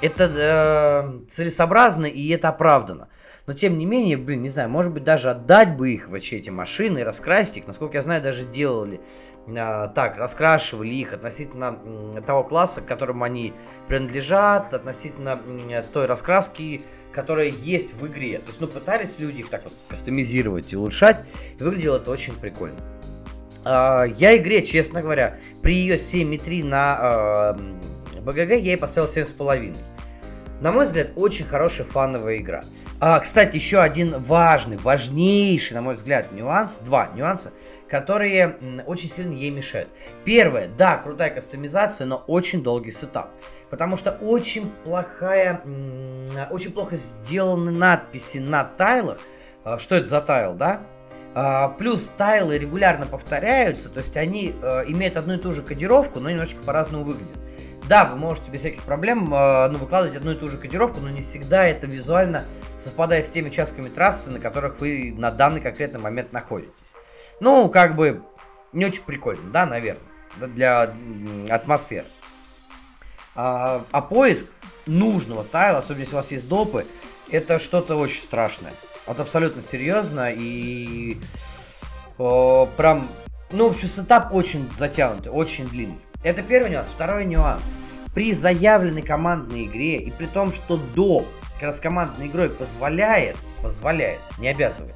это 0.00 0.30
э, 0.34 1.26
целесообразно 1.28 2.06
и 2.06 2.28
это 2.30 2.48
оправдано. 2.48 3.08
Но 3.46 3.52
тем 3.52 3.78
не 3.78 3.86
менее, 3.86 4.16
блин, 4.16 4.42
не 4.42 4.48
знаю, 4.48 4.68
может 4.68 4.92
быть 4.92 5.04
даже 5.04 5.30
отдать 5.30 5.76
бы 5.76 5.92
их 5.92 6.08
вообще 6.08 6.38
эти 6.38 6.50
машины 6.50 7.04
раскрасить 7.04 7.58
их. 7.58 7.66
Насколько 7.68 7.98
я 7.98 8.02
знаю, 8.02 8.20
даже 8.20 8.44
делали 8.44 9.00
так, 9.46 10.16
раскрашивали 10.16 10.94
их 10.94 11.12
относительно 11.12 11.78
того 12.26 12.42
класса, 12.42 12.80
к 12.80 12.86
которому 12.86 13.24
они 13.24 13.52
принадлежат, 13.88 14.74
относительно 14.74 15.40
той 15.92 16.06
раскраски, 16.06 16.82
которая 17.12 17.48
есть 17.48 17.94
в 17.94 18.06
игре. 18.06 18.38
То 18.38 18.48
есть, 18.48 18.60
ну, 18.60 18.66
пытались 18.66 19.18
люди 19.18 19.40
их 19.40 19.48
так 19.48 19.64
вот 19.64 19.72
кастомизировать 19.88 20.72
и 20.72 20.76
улучшать, 20.76 21.24
и 21.58 21.62
выглядело 21.62 21.96
это 21.96 22.10
очень 22.10 22.34
прикольно. 22.34 22.78
Э, 23.64 24.04
я 24.18 24.36
игре, 24.36 24.62
честно 24.62 25.00
говоря, 25.00 25.38
при 25.62 25.76
ее 25.76 25.94
7.3 25.94 26.64
на 26.64 27.56
э, 27.58 28.20
БГГ 28.20 28.50
я 28.50 28.56
ей 28.56 28.76
поставил 28.76 29.08
7,5. 29.08 29.76
На 30.60 30.72
мой 30.72 30.84
взгляд, 30.84 31.10
очень 31.16 31.46
хорошая 31.46 31.86
фановая 31.86 32.36
игра. 32.36 32.64
А, 32.98 33.20
кстати, 33.20 33.56
еще 33.56 33.80
один 33.80 34.18
важный, 34.20 34.78
важнейший, 34.78 35.74
на 35.74 35.82
мой 35.82 35.94
взгляд, 35.94 36.32
нюанс, 36.32 36.78
два 36.78 37.10
нюанса, 37.14 37.52
которые 37.88 38.82
очень 38.86 39.08
сильно 39.08 39.32
ей 39.32 39.50
мешают. 39.50 39.88
Первое, 40.24 40.68
да, 40.68 40.96
крутая 40.96 41.30
кастомизация, 41.30 42.06
но 42.06 42.24
очень 42.26 42.62
долгий 42.62 42.90
сетап. 42.90 43.30
Потому 43.70 43.96
что 43.96 44.12
очень 44.12 44.70
плохая, 44.84 45.60
очень 46.50 46.72
плохо 46.72 46.96
сделаны 46.96 47.70
надписи 47.70 48.38
на 48.38 48.64
тайлах. 48.64 49.18
А, 49.64 49.78
что 49.78 49.96
это 49.96 50.06
за 50.06 50.20
тайл, 50.20 50.54
да? 50.54 50.82
А, 51.34 51.68
плюс 51.68 52.06
тайлы 52.16 52.58
регулярно 52.58 53.06
повторяются, 53.06 53.88
то 53.88 53.98
есть 53.98 54.16
они 54.16 54.54
э, 54.62 54.84
имеют 54.86 55.16
одну 55.16 55.34
и 55.34 55.38
ту 55.38 55.52
же 55.52 55.62
кодировку, 55.62 56.20
но 56.20 56.30
немножечко 56.30 56.62
по-разному 56.62 57.04
выглядят. 57.04 57.36
Да, 57.88 58.04
вы 58.04 58.16
можете 58.16 58.50
без 58.50 58.60
всяких 58.60 58.82
проблем 58.82 59.32
э, 59.32 59.68
ну, 59.68 59.78
выкладывать 59.78 60.16
одну 60.16 60.32
и 60.32 60.34
ту 60.34 60.48
же 60.48 60.56
кодировку, 60.56 61.00
но 61.00 61.08
не 61.10 61.20
всегда 61.20 61.66
это 61.66 61.86
визуально 61.86 62.44
совпадает 62.78 63.26
с 63.26 63.30
теми 63.30 63.48
участками 63.48 63.88
трассы, 63.88 64.30
на 64.30 64.40
которых 64.40 64.80
вы 64.80 65.14
на 65.16 65.30
данный 65.30 65.60
конкретный 65.60 66.00
момент 66.00 66.32
находитесь. 66.32 66.94
Ну, 67.40 67.68
как 67.68 67.96
бы, 67.96 68.22
не 68.72 68.86
очень 68.86 69.02
прикольно, 69.02 69.50
да, 69.50 69.66
наверное, 69.66 70.02
для 70.36 70.94
атмосферы. 71.48 72.06
А, 73.34 73.84
а 73.90 74.00
поиск 74.00 74.46
нужного 74.86 75.44
тайла, 75.44 75.78
особенно 75.78 76.02
если 76.02 76.14
у 76.14 76.16
вас 76.16 76.30
есть 76.30 76.48
допы, 76.48 76.86
это 77.30 77.58
что-то 77.58 77.96
очень 77.96 78.22
страшное. 78.22 78.72
Вот 79.06 79.20
абсолютно 79.20 79.62
серьезно 79.62 80.32
и 80.32 81.18
о, 82.18 82.66
прям, 82.76 83.08
ну, 83.50 83.68
в 83.68 83.72
общем, 83.72 83.88
сетап 83.88 84.32
очень 84.32 84.68
затянутый, 84.74 85.30
очень 85.30 85.68
длинный. 85.68 86.00
Это 86.22 86.42
первый 86.42 86.70
нюанс. 86.70 86.88
Второй 86.88 87.24
нюанс. 87.24 87.76
При 88.14 88.32
заявленной 88.32 89.02
командной 89.02 89.66
игре 89.66 89.98
и 89.98 90.10
при 90.10 90.26
том, 90.26 90.52
что 90.52 90.78
до 90.78 91.26
как 91.54 91.64
раз 91.64 91.80
командной 91.80 92.26
игрой 92.28 92.48
позволяет, 92.48 93.36
позволяет, 93.62 94.20
не 94.38 94.48
обязывает, 94.48 94.94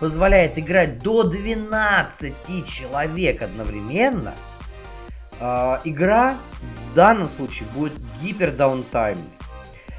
позволяет 0.00 0.58
играть 0.58 0.98
до 0.98 1.22
12 1.22 2.66
человек 2.66 3.42
одновременно, 3.42 4.34
э, 5.38 5.78
игра 5.84 6.36
в 6.90 6.94
данном 6.94 7.28
случае 7.28 7.68
будет 7.74 7.92
гипер 8.20 8.50
даунтаймной. 8.50 9.24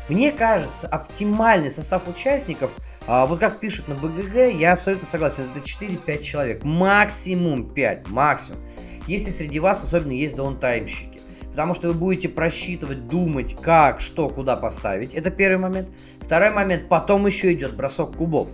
Мне 0.10 0.32
кажется, 0.32 0.88
оптимальный 0.88 1.72
состав 1.72 2.08
участников, 2.10 2.72
э, 3.08 3.26
вот 3.26 3.40
как 3.40 3.60
пишут 3.60 3.88
на 3.88 3.96
БГГ, 3.96 4.54
я 4.54 4.74
абсолютно 4.74 5.08
согласен, 5.08 5.46
это 5.56 5.64
4-5 5.64 6.22
человек, 6.22 6.64
максимум 6.64 7.70
5, 7.70 8.08
максимум 8.10 8.60
если 9.08 9.30
среди 9.30 9.60
вас 9.60 9.84
особенно 9.84 10.14
есть 10.14 10.36
даунтаймщики. 10.36 11.20
Потому 11.52 11.74
что 11.74 11.90
вы 11.90 11.94
будете 11.94 12.30
просчитывать, 12.30 13.08
думать, 13.08 13.58
как, 13.62 14.00
что, 14.00 14.30
куда 14.30 14.56
поставить. 14.56 15.14
Это 15.14 15.30
первый 15.32 15.58
момент. 15.58 15.90
Второй 16.22 16.50
момент, 16.52 16.88
потом 16.88 17.26
еще 17.26 17.52
идет 17.52 17.76
бросок 17.76 18.16
кубов. 18.16 18.48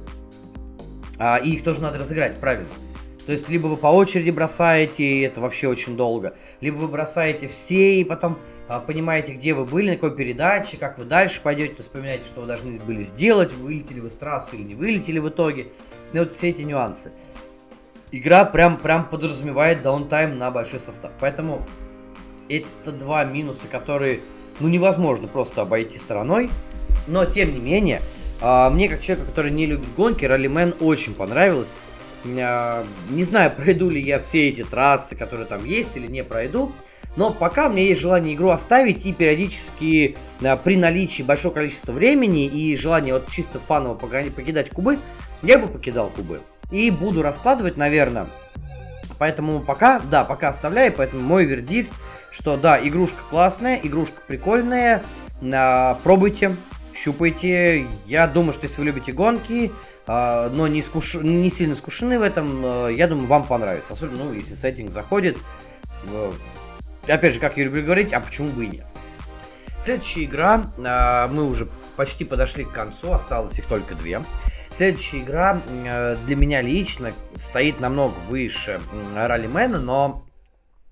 А, 1.20 1.38
и 1.38 1.52
их 1.52 1.64
тоже 1.64 1.82
надо 1.82 1.98
разыграть 1.98 2.38
правильно. 2.40 2.70
То 3.26 3.32
есть, 3.32 3.50
либо 3.50 3.68
вы 3.68 3.76
по 3.76 3.88
очереди 3.88 4.30
бросаете, 4.30 5.04
и 5.04 5.22
это 5.22 5.42
вообще 5.42 5.68
очень 5.68 5.98
долго, 5.98 6.36
либо 6.62 6.78
вы 6.78 6.88
бросаете 6.88 7.48
все, 7.48 8.00
и 8.00 8.04
потом 8.04 8.40
а, 8.70 8.82
понимаете, 8.82 9.34
где 9.34 9.54
вы 9.54 9.64
были, 9.64 9.92
на 9.92 9.96
какой 9.96 10.16
передаче, 10.16 10.76
как 10.78 10.98
вы 10.98 11.06
дальше 11.06 11.40
пойдете, 11.42 11.82
вспоминаете, 11.82 12.26
что 12.26 12.42
вы 12.42 12.48
должны 12.48 12.80
были 12.80 13.04
сделать, 13.04 13.54
вылетели 13.54 14.02
вы 14.02 14.10
с 14.10 14.16
трассы 14.16 14.58
или 14.58 14.64
не 14.64 14.76
вылетели 14.76 15.20
в 15.20 15.30
итоге. 15.30 15.68
И 16.12 16.20
вот 16.20 16.34
все 16.34 16.50
эти 16.50 16.62
нюансы. 16.62 17.12
Игра 18.12 18.44
прям, 18.44 18.78
прям 18.78 19.06
подразумевает 19.06 19.82
даунтайм 19.82 20.38
на 20.38 20.52
большой 20.52 20.82
состав. 20.82 21.12
Поэтому 21.20 21.66
это 22.50 22.92
два 22.92 23.24
минуса, 23.24 23.68
которые, 23.68 24.20
ну, 24.60 24.68
невозможно 24.68 25.28
просто 25.28 25.62
обойти 25.62 25.98
стороной. 25.98 26.50
Но, 27.08 27.24
тем 27.24 27.54
не 27.54 27.60
менее, 27.60 28.02
мне, 28.42 28.88
как 28.90 29.02
человеку, 29.02 29.30
который 29.30 29.52
не 29.52 29.66
любит 29.66 29.88
гонки, 29.96 30.26
Раллимен 30.26 30.74
очень 30.80 31.14
понравилось. 31.14 31.78
А, 32.40 32.86
не 33.10 33.24
знаю, 33.24 33.52
пройду 33.58 33.90
ли 33.90 34.02
я 34.02 34.20
все 34.20 34.50
эти 34.50 34.64
трассы, 34.64 35.16
которые 35.16 35.48
там 35.48 35.66
есть, 35.66 35.96
или 35.96 36.08
не 36.08 36.24
пройду. 36.24 36.72
Но 37.16 37.32
пока 37.34 37.66
у 37.66 37.72
меня 37.72 37.82
есть 37.82 38.00
желание 38.00 38.36
игру 38.36 38.50
оставить 38.50 39.06
и 39.08 39.12
периодически 39.12 40.16
при 40.64 40.78
наличии 40.78 41.24
большого 41.24 41.56
количества 41.56 41.92
времени 41.92 42.46
и 42.46 42.76
желание 42.76 43.16
вот 43.16 43.28
чисто 43.28 43.60
фаново 43.60 43.96
покидать 43.96 44.70
кубы, 44.70 45.00
я 45.42 45.58
бы 45.58 45.68
покидал 45.68 46.12
кубы. 46.12 46.42
И 46.70 46.92
буду 46.92 47.24
раскладывать, 47.24 47.76
наверное. 47.76 48.28
Поэтому 49.18 49.62
пока, 49.62 50.00
да, 50.12 50.24
пока 50.24 50.50
оставляю, 50.50 50.94
поэтому 50.96 51.24
мой 51.24 51.46
вердикт, 51.46 51.92
что 52.30 52.56
да, 52.56 52.80
игрушка 52.80 53.18
классная, 53.32 53.80
игрушка 53.82 54.22
прикольная, 54.28 55.02
а, 55.42 55.98
пробуйте, 56.04 56.56
щупайте. 57.04 57.88
Я 58.06 58.28
думаю, 58.28 58.54
что 58.54 58.64
если 58.64 58.80
вы 58.80 58.86
любите 58.86 59.12
гонки, 59.12 59.72
а, 60.06 60.50
но 60.50 60.68
не, 60.68 60.82
скуш... 60.82 61.16
не 61.16 61.50
сильно 61.50 61.76
скушены 61.76 62.20
в 62.20 62.22
этом, 62.22 62.62
а, 62.64 62.88
я 62.90 63.08
думаю, 63.08 63.28
вам 63.28 63.46
понравится. 63.46 63.94
Особенно, 63.94 64.26
ну, 64.26 64.34
если 64.34 64.56
сеттинг 64.56 64.92
заходит. 64.92 65.38
Опять 67.08 67.34
же, 67.34 67.40
как 67.40 67.58
я 67.58 67.64
люблю 67.66 67.84
говорить, 67.84 68.14
а 68.14 68.20
почему 68.20 68.50
бы 68.50 68.66
и 68.66 68.68
нет. 68.68 68.86
Следующая 69.82 70.26
игра, 70.26 70.66
мы 71.32 71.44
уже 71.44 71.68
почти 71.96 72.26
подошли 72.26 72.66
к 72.66 72.72
концу, 72.72 73.14
осталось 73.14 73.58
их 73.58 73.66
только 73.66 73.96
две. 73.96 74.22
Следующая 74.76 75.20
игра 75.20 75.62
для 76.26 76.36
меня 76.36 76.62
лично 76.62 77.14
стоит 77.36 77.80
намного 77.80 78.16
выше 78.30 78.82
Раллимена, 79.16 79.80
но 79.80 80.26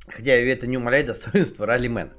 хотя 0.08 0.32
это 0.32 0.66
не 0.66 0.78
умаляет 0.78 1.08
достоинства 1.08 1.66
Раллимена. 1.66 2.12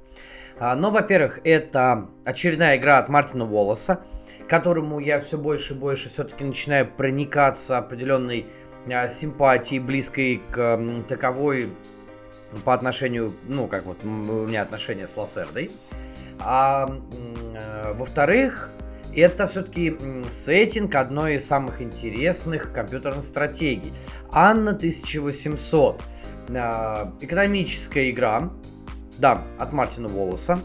А, 0.59 0.75
но, 0.75 0.91
во-первых, 0.91 1.39
это 1.43 2.09
очередная 2.25 2.77
игра 2.77 2.97
от 2.97 3.09
Мартина 3.09 3.45
Волоса, 3.45 4.01
которому 4.47 4.99
я 4.99 5.19
все 5.19 5.37
больше 5.37 5.73
и 5.73 5.77
больше 5.77 6.09
все-таки 6.09 6.43
начинаю 6.43 6.87
проникаться 6.87 7.77
определенной 7.77 8.47
а, 8.91 9.07
симпатией, 9.07 9.79
близкой 9.79 10.41
к 10.51 10.79
таковой 11.07 11.71
по 12.63 12.73
отношению, 12.73 13.33
ну, 13.47 13.67
как 13.67 13.85
вот 13.85 14.03
у 14.03 14.07
меня 14.07 14.61
отношения 14.61 15.07
с 15.07 15.17
Лассердой. 15.17 15.71
А 16.39 16.87
э, 16.87 17.93
во-вторых, 17.93 18.69
это 19.15 19.47
все-таки 19.47 19.97
сеттинг 20.29 20.95
одной 20.95 21.35
из 21.35 21.45
самых 21.45 21.81
интересных 21.81 22.71
компьютерных 22.71 23.25
стратегий. 23.25 23.91
Анна 24.31 24.71
1800. 24.71 26.01
Э, 26.49 27.07
экономическая 27.21 28.09
игра, 28.09 28.49
да, 29.17 29.43
от 29.57 29.73
Мартина 29.73 30.07
Волоса. 30.07 30.59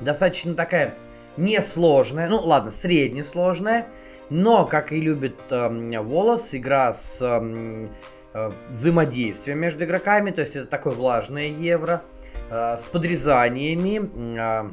Достаточно 0.00 0.54
такая 0.54 0.94
несложная, 1.36 2.28
ну 2.28 2.38
ладно, 2.38 2.70
среднесложная, 2.70 3.86
но, 4.30 4.66
как 4.66 4.92
и 4.92 5.00
любит 5.00 5.36
э, 5.50 6.00
Волос, 6.00 6.54
игра 6.54 6.92
с 6.92 7.18
э, 7.20 7.88
э, 8.34 8.50
взаимодействием 8.70 9.58
между 9.58 9.84
игроками, 9.84 10.30
то 10.30 10.40
есть 10.40 10.56
это 10.56 10.66
такое 10.66 10.94
влажное 10.94 11.48
евро, 11.48 12.02
э, 12.50 12.76
с 12.76 12.86
подрезаниями, 12.86 14.10
э, 14.38 14.70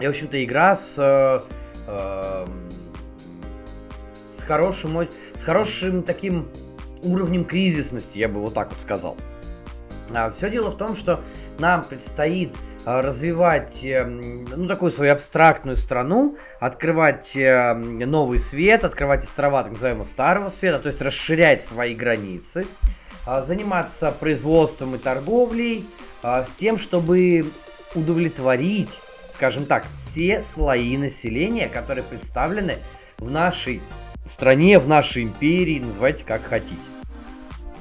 и, 0.00 0.06
в 0.06 0.08
общем-то, 0.08 0.42
игра 0.44 0.76
с, 0.76 0.96
э, 0.98 1.40
э, 1.88 2.46
с, 4.30 4.42
хорошим, 4.42 5.08
с 5.34 5.44
хорошим 5.44 6.02
таким 6.02 6.48
уровнем 7.02 7.44
кризисности, 7.44 8.18
я 8.18 8.28
бы 8.28 8.40
вот 8.40 8.54
так 8.54 8.70
вот 8.70 8.80
сказал. 8.80 9.16
А, 10.10 10.30
Все 10.30 10.50
дело 10.50 10.70
в 10.70 10.76
том, 10.76 10.94
что 10.94 11.20
нам 11.58 11.84
предстоит 11.84 12.54
а, 12.84 13.02
развивать 13.02 13.84
эм, 13.84 14.44
ну, 14.44 14.66
такую 14.66 14.90
свою 14.90 15.12
абстрактную 15.12 15.76
страну, 15.76 16.36
открывать 16.60 17.36
эм, 17.36 17.98
новый 17.98 18.38
свет, 18.38 18.84
открывать 18.84 19.24
острова 19.24 19.62
так 19.62 19.72
называемого 19.72 20.04
старого 20.04 20.48
света, 20.48 20.78
то 20.80 20.88
есть 20.88 21.00
расширять 21.00 21.62
свои 21.62 21.94
границы, 21.94 22.66
а, 23.26 23.40
заниматься 23.40 24.10
производством 24.10 24.96
и 24.96 24.98
торговлей 24.98 25.84
с 26.22 26.54
тем, 26.54 26.78
чтобы 26.78 27.46
удовлетворить, 27.96 29.00
скажем 29.34 29.66
так, 29.66 29.84
все 29.96 30.40
слои 30.40 30.96
населения, 30.96 31.68
которые 31.68 32.04
представлены 32.04 32.78
в 33.18 33.28
нашей 33.28 33.82
стране, 34.24 34.78
в 34.78 34.86
нашей 34.86 35.24
империи, 35.24 35.80
называйте 35.80 36.24
как 36.24 36.44
хотите. 36.44 36.76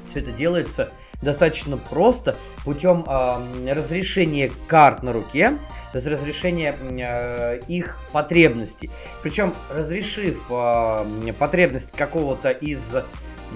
Все 0.06 0.20
это 0.20 0.32
делается 0.32 0.92
достаточно 1.22 1.78
просто 1.78 2.36
путем 2.64 3.06
э, 3.08 3.74
разрешения 3.74 4.52
карт 4.68 5.04
на 5.04 5.14
руке, 5.14 5.58
то 5.92 5.98
есть 5.98 6.08
разрешения 6.08 6.76
э, 6.82 7.60
их 7.68 7.98
потребностей. 8.12 8.90
Причем 9.22 9.54
разрешив 9.70 10.42
э, 10.50 11.34
потребность 11.38 11.92
какого-то 11.92 12.50
из 12.50 12.96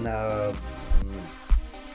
э, 0.04 0.52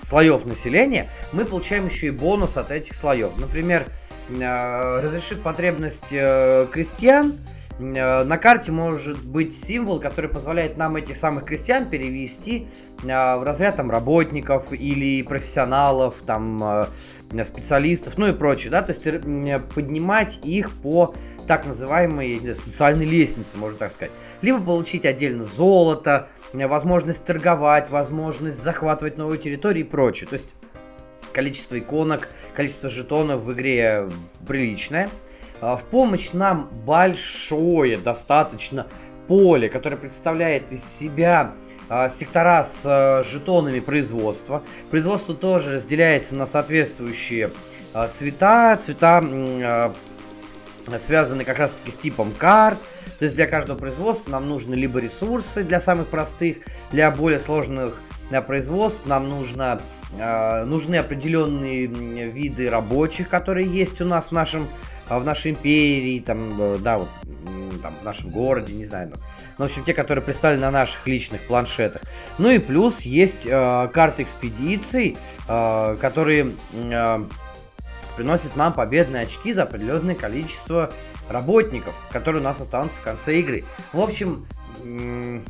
слоев 0.03 0.45
населения, 0.45 1.09
мы 1.33 1.45
получаем 1.45 1.87
еще 1.87 2.09
и 2.09 2.11
бонус 2.11 2.57
от 2.57 2.71
этих 2.71 2.97
слоев. 2.97 3.31
Например, 3.39 3.87
э, 4.29 5.01
разрешив 5.03 5.41
потребность 5.41 6.05
э, 6.11 6.67
крестьян, 6.71 7.35
на 7.81 8.37
карте 8.37 8.71
может 8.73 9.25
быть 9.25 9.59
символ, 9.59 10.01
который 10.01 10.29
позволяет 10.29 10.77
нам 10.77 10.97
этих 10.97 11.17
самых 11.17 11.45
крестьян 11.45 11.89
перевести 11.89 12.69
э, 13.03 13.07
в 13.07 13.43
разряд 13.43 13.77
там 13.77 13.91
работников 13.91 14.73
или 14.73 15.23
профессионалов, 15.23 16.17
там 16.27 16.89
э, 17.33 17.45
специалистов, 17.45 18.19
ну 18.19 18.27
и 18.27 18.33
прочее, 18.33 18.71
да, 18.71 18.83
то 18.83 18.91
есть 18.91 19.05
поднимать 19.75 20.41
их 20.45 20.71
по 20.71 21.15
так 21.47 21.67
называемой 21.67 22.55
социальной 22.55 23.07
лестнице, 23.07 23.57
можно 23.57 23.79
так 23.79 23.93
сказать. 23.93 24.13
Либо 24.43 24.61
получить 24.61 25.05
отдельно 25.05 25.45
золото, 25.45 26.29
возможность 26.53 27.25
торговать, 27.25 27.91
возможность 27.91 28.63
захватывать 28.63 29.17
новые 29.17 29.39
территории 29.39 29.81
и 29.81 29.85
прочее. 29.85 30.29
То 30.29 30.35
есть 30.35 30.49
количество 31.33 31.79
иконок, 31.79 32.29
количество 32.55 32.91
жетонов 32.91 33.43
в 33.43 33.53
игре 33.53 34.09
приличное. 34.47 35.09
А, 35.61 35.77
в 35.77 35.85
помощь 35.85 36.33
нам 36.33 36.71
большое 36.87 37.97
достаточно 37.99 38.87
поле, 39.29 39.69
которое 39.69 39.97
представляет 39.97 40.73
из 40.73 40.85
себя 40.85 41.53
а, 41.89 42.09
сектора 42.09 42.65
с 42.65 42.83
а, 42.87 43.23
жетонами 43.23 43.81
производства. 43.81 44.63
Производство 44.91 45.35
тоже 45.35 45.75
разделяется 45.75 46.35
на 46.35 46.47
соответствующие 46.47 47.53
цвета. 48.11 48.77
Цвета 48.77 49.93
связаны 50.99 51.45
как 51.45 51.59
раз 51.59 51.73
таки 51.73 51.91
с 51.91 51.97
типом 51.97 52.33
карт. 52.37 52.79
То 53.19 53.25
есть 53.25 53.37
для 53.37 53.47
каждого 53.47 53.77
производства 53.77 54.31
нам 54.31 54.49
нужны 54.49 54.75
либо 54.75 54.99
ресурсы 54.99 55.63
для 55.63 55.81
самых 55.81 56.07
простых, 56.07 56.59
для 56.91 57.11
более 57.11 57.39
сложных 57.39 58.01
для 58.31 58.41
производств 58.41 59.05
нам 59.07 59.29
нужно, 59.29 59.81
нужны 60.13 60.95
определенные 60.95 61.87
виды 61.87 62.71
рабочих, 62.71 63.29
которые 63.29 63.69
есть 63.69 64.01
у 64.01 64.05
нас 64.05 64.29
в 64.29 64.33
нашем 64.33 64.69
в 65.19 65.25
нашей 65.25 65.53
империи, 65.53 66.21
там, 66.21 66.61
э, 66.61 66.79
да, 66.81 66.99
вот, 66.99 67.09
там, 67.83 67.95
в 68.01 68.05
нашем 68.05 68.31
городе, 68.31 68.73
не 68.73 68.85
знаю, 68.85 69.11
ну, 69.15 69.21
ну, 69.61 69.67
в 69.67 69.69
общем, 69.69 69.85
те, 69.85 69.93
которые 69.93 70.25
представлены 70.25 70.63
на 70.63 70.71
наших 70.71 71.07
личных 71.07 71.43
планшетах. 71.43 72.01
Ну 72.39 72.49
и 72.49 72.59
плюс 72.59 73.03
есть 73.03 73.45
э, 73.45 73.89
карты 73.93 74.23
экспедиций, 74.23 75.19
э, 75.49 75.97
которые 76.01 76.53
э, 76.73 77.25
приносят 78.17 78.57
нам 78.57 78.73
победные 78.73 79.25
очки 79.25 79.53
за 79.53 79.65
определенное 79.65 80.15
количество 80.15 80.91
работников, 81.29 81.95
которые 82.11 82.41
у 82.41 82.45
нас 82.45 82.59
останутся 82.59 82.99
в 82.99 83.03
конце 83.03 83.39
игры. 83.39 83.65
В 83.93 84.01
общем, 84.01 84.47
э, 84.83 85.41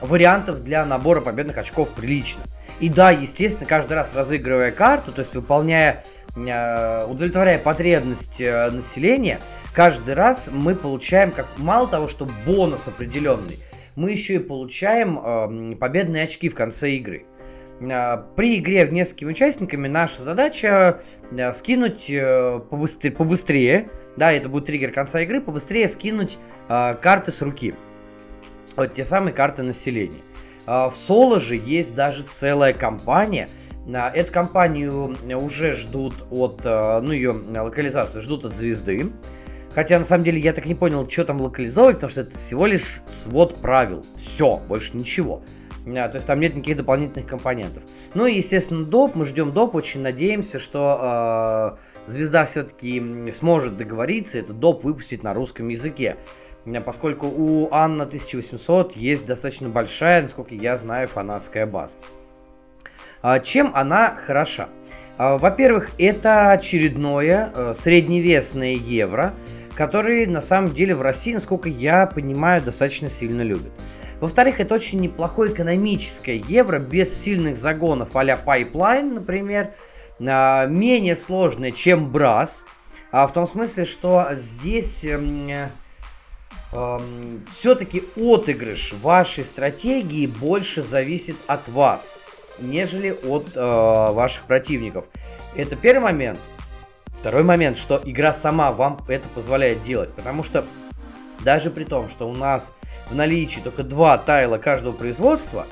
вариантов 0.00 0.64
для 0.64 0.84
набора 0.84 1.20
победных 1.20 1.56
очков 1.56 1.90
прилично. 1.90 2.42
И 2.80 2.88
да, 2.88 3.10
естественно, 3.10 3.68
каждый 3.68 3.92
раз 3.92 4.14
разыгрывая 4.14 4.72
карту, 4.72 5.12
то 5.12 5.20
есть 5.20 5.34
выполняя 5.34 6.02
удовлетворяя 6.36 7.58
потребность 7.58 8.40
э, 8.40 8.70
населения, 8.70 9.40
каждый 9.74 10.14
раз 10.14 10.50
мы 10.52 10.74
получаем, 10.74 11.30
как 11.30 11.46
мало 11.56 11.88
того, 11.88 12.08
что 12.08 12.28
бонус 12.46 12.88
определенный, 12.88 13.58
мы 13.96 14.12
еще 14.12 14.36
и 14.36 14.38
получаем 14.38 15.18
э, 15.18 15.76
победные 15.76 16.24
очки 16.24 16.48
в 16.48 16.54
конце 16.54 16.92
игры. 16.92 17.26
При 17.80 18.58
игре 18.58 18.84
в 18.84 18.92
несколькими 18.92 19.30
участниками 19.30 19.88
наша 19.88 20.20
задача 20.20 21.00
скинуть 21.54 22.12
побыстрее, 22.68 23.10
побыстрее, 23.10 23.90
да, 24.18 24.32
это 24.32 24.50
будет 24.50 24.66
триггер 24.66 24.92
конца 24.92 25.22
игры, 25.22 25.40
побыстрее 25.40 25.88
скинуть 25.88 26.36
карты 26.68 27.32
с 27.32 27.40
руки. 27.40 27.74
Вот 28.76 28.92
те 28.92 29.02
самые 29.02 29.32
карты 29.32 29.62
населения. 29.62 30.20
В 30.66 30.92
соло 30.94 31.40
же 31.40 31.56
есть 31.56 31.94
даже 31.94 32.22
целая 32.24 32.74
компания– 32.74 33.48
Эту 33.96 34.32
компанию 34.32 35.16
уже 35.36 35.72
ждут 35.72 36.14
от, 36.30 36.64
ну, 36.64 37.12
ее 37.12 37.30
локализацию 37.30 38.22
ждут 38.22 38.44
от 38.44 38.54
звезды. 38.54 39.10
Хотя, 39.74 39.98
на 39.98 40.04
самом 40.04 40.24
деле, 40.24 40.40
я 40.40 40.52
так 40.52 40.66
не 40.66 40.74
понял, 40.74 41.08
что 41.08 41.24
там 41.24 41.40
локализовывать, 41.40 41.96
потому 41.96 42.10
что 42.10 42.22
это 42.22 42.36
всего 42.38 42.66
лишь 42.66 43.00
свод 43.08 43.56
правил. 43.56 44.04
Все, 44.16 44.56
больше 44.68 44.96
ничего. 44.96 45.42
А, 45.86 46.08
то 46.08 46.16
есть 46.16 46.26
там 46.26 46.40
нет 46.40 46.54
никаких 46.54 46.78
дополнительных 46.78 47.26
компонентов. 47.28 47.82
Ну 48.14 48.26
и, 48.26 48.36
естественно, 48.36 48.84
доп. 48.84 49.14
Мы 49.14 49.24
ждем 49.24 49.52
доп. 49.52 49.74
Очень 49.74 50.02
надеемся, 50.02 50.58
что 50.58 51.78
э, 52.06 52.10
звезда 52.10 52.44
все-таки 52.44 53.30
сможет 53.32 53.76
договориться, 53.76 54.38
это 54.38 54.52
доп. 54.52 54.84
выпустить 54.84 55.22
на 55.22 55.34
русском 55.34 55.68
языке. 55.68 56.16
Поскольку 56.84 57.26
у 57.26 57.68
Анна 57.72 58.04
1800 58.04 58.94
есть 58.94 59.24
достаточно 59.24 59.68
большая, 59.68 60.22
насколько 60.22 60.54
я 60.54 60.76
знаю, 60.76 61.08
фанатская 61.08 61.64
база. 61.64 61.96
А, 63.22 63.38
чем 63.38 63.72
она 63.74 64.16
хороша? 64.26 64.68
А, 65.18 65.36
во-первых, 65.36 65.90
это 65.98 66.52
очередное 66.52 67.52
э, 67.54 67.74
средневесное 67.74 68.72
евро, 68.72 69.34
который 69.76 70.26
на 70.26 70.40
самом 70.40 70.72
деле 70.72 70.94
в 70.94 71.02
России, 71.02 71.34
насколько 71.34 71.68
я 71.68 72.06
понимаю, 72.06 72.62
достаточно 72.62 73.10
сильно 73.10 73.42
любят. 73.42 73.72
Во-вторых, 74.20 74.60
это 74.60 74.74
очень 74.74 75.00
неплохое 75.00 75.52
экономическое 75.52 76.36
евро, 76.36 76.78
без 76.78 77.14
сильных 77.14 77.56
загонов 77.58 78.16
а-ля 78.16 78.38
Pipeline, 78.42 79.14
например, 79.14 79.72
а, 80.18 80.66
менее 80.66 81.16
сложное, 81.16 81.72
чем 81.72 82.10
Брас, 82.10 82.64
в 83.12 83.30
том 83.34 83.44
смысле, 83.46 83.84
что 83.84 84.28
здесь 84.34 85.04
эм, 85.04 85.50
эм, 86.72 87.44
все-таки 87.50 88.04
отыгрыш 88.16 88.92
вашей 89.02 89.42
стратегии 89.42 90.28
больше 90.28 90.80
зависит 90.80 91.34
от 91.48 91.68
вас, 91.68 92.19
нежели 92.60 93.10
от 93.10 93.52
э, 93.54 93.60
ваших 93.60 94.44
противников. 94.44 95.06
Это 95.56 95.76
первый 95.76 96.04
момент. 96.04 96.38
Второй 97.20 97.42
момент, 97.42 97.78
что 97.78 98.00
игра 98.04 98.32
сама 98.32 98.72
вам 98.72 99.00
это 99.08 99.28
позволяет 99.28 99.82
делать, 99.82 100.10
потому 100.14 100.42
что 100.42 100.64
даже 101.44 101.70
при 101.70 101.84
том, 101.84 102.08
что 102.08 102.28
у 102.28 102.34
нас 102.34 102.72
в 103.10 103.14
наличии 103.14 103.60
только 103.60 103.82
два 103.82 104.16
тайла 104.16 104.58
каждого 104.58 104.92
производства, 104.92 105.66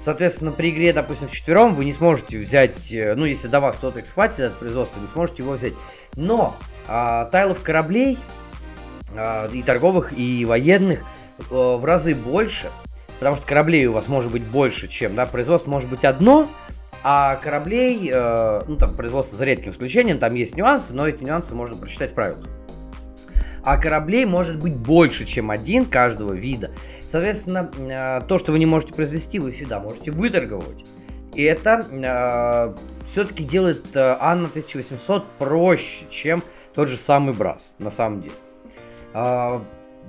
соответственно, 0.00 0.50
при 0.50 0.70
игре, 0.70 0.92
допустим, 0.92 1.28
в 1.28 1.32
четвером 1.32 1.74
вы 1.74 1.84
не 1.84 1.92
сможете 1.92 2.38
взять, 2.38 2.92
э, 2.92 3.14
ну, 3.14 3.24
если 3.24 3.48
до 3.48 3.60
вас 3.60 3.76
кто-то 3.76 4.04
схватит 4.04 4.40
это 4.40 4.54
производство, 4.56 5.00
не 5.00 5.08
сможете 5.08 5.42
его 5.42 5.52
взять. 5.52 5.74
Но 6.16 6.56
а, 6.88 7.26
тайлов 7.26 7.62
кораблей, 7.62 8.18
а, 9.14 9.48
и 9.48 9.62
торговых, 9.62 10.12
и 10.16 10.44
военных, 10.44 11.04
а, 11.50 11.76
в 11.76 11.84
разы 11.84 12.14
больше, 12.14 12.70
потому 13.20 13.36
что 13.36 13.46
кораблей 13.46 13.86
у 13.86 13.92
вас 13.92 14.08
может 14.08 14.32
быть 14.32 14.42
больше, 14.42 14.88
чем, 14.88 15.14
да, 15.14 15.26
производство 15.26 15.70
может 15.70 15.88
быть 15.88 16.04
одно, 16.04 16.48
а 17.02 17.36
кораблей, 17.36 18.10
э, 18.12 18.62
ну 18.66 18.76
там 18.76 18.94
производство 18.94 19.38
за 19.38 19.44
редким 19.44 19.70
исключением, 19.70 20.18
там 20.18 20.34
есть 20.34 20.56
нюансы, 20.56 20.94
но 20.94 21.06
эти 21.06 21.22
нюансы 21.22 21.54
можно 21.54 21.76
прочитать 21.76 22.12
в 22.12 22.14
правилах. 22.14 22.44
А 23.62 23.76
кораблей 23.76 24.24
может 24.24 24.58
быть 24.58 24.74
больше, 24.74 25.26
чем 25.26 25.50
один 25.50 25.84
каждого 25.84 26.32
вида. 26.32 26.70
Соответственно, 27.06 27.70
э, 27.78 28.20
то, 28.26 28.38
что 28.38 28.52
вы 28.52 28.58
не 28.58 28.66
можете 28.66 28.94
произвести, 28.94 29.38
вы 29.38 29.50
всегда 29.50 29.80
можете 29.80 30.10
выторговать. 30.10 30.84
И 31.34 31.42
это 31.42 31.86
э, 31.90 33.04
все-таки 33.04 33.44
делает 33.44 33.84
э, 33.94 34.16
Анна 34.18 34.48
1800 34.48 35.26
проще, 35.38 36.06
чем 36.10 36.42
тот 36.74 36.88
же 36.88 36.96
самый 36.96 37.34
Брас, 37.34 37.74
на 37.78 37.90
самом 37.90 38.22
деле. 38.22 38.34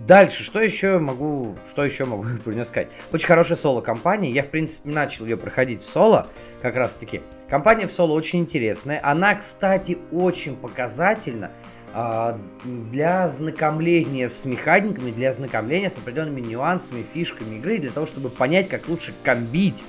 Э, 0.01 0.07
Дальше, 0.07 0.43
что 0.43 0.59
еще 0.59 0.99
могу, 0.99 1.55
что 1.69 1.83
еще 1.83 2.05
могу 2.05 2.25
про 2.43 2.63
сказать? 2.63 2.89
Очень 3.11 3.27
хорошая 3.27 3.57
соло-компания. 3.57 4.31
Я, 4.31 4.43
в 4.43 4.47
принципе, 4.47 4.89
начал 4.89 5.25
ее 5.25 5.37
проходить 5.37 5.81
в 5.81 5.89
соло, 5.89 6.27
как 6.61 6.75
раз 6.75 6.95
таки. 6.95 7.21
Компания 7.49 7.87
в 7.87 7.91
соло 7.91 8.13
очень 8.13 8.39
интересная. 8.39 8.99
Она, 9.03 9.35
кстати, 9.35 9.97
очень 10.11 10.55
показательна 10.55 11.51
а, 11.93 12.39
для 12.63 13.29
знакомления 13.29 14.29
с 14.29 14.45
механиками, 14.45 15.11
для 15.11 15.33
знакомления 15.33 15.89
с 15.89 15.97
определенными 15.97 16.41
нюансами, 16.41 17.03
фишками 17.13 17.57
игры, 17.57 17.77
для 17.77 17.91
того, 17.91 18.05
чтобы 18.05 18.29
понять, 18.29 18.69
как 18.69 18.87
лучше 18.87 19.13
комбить 19.23 19.83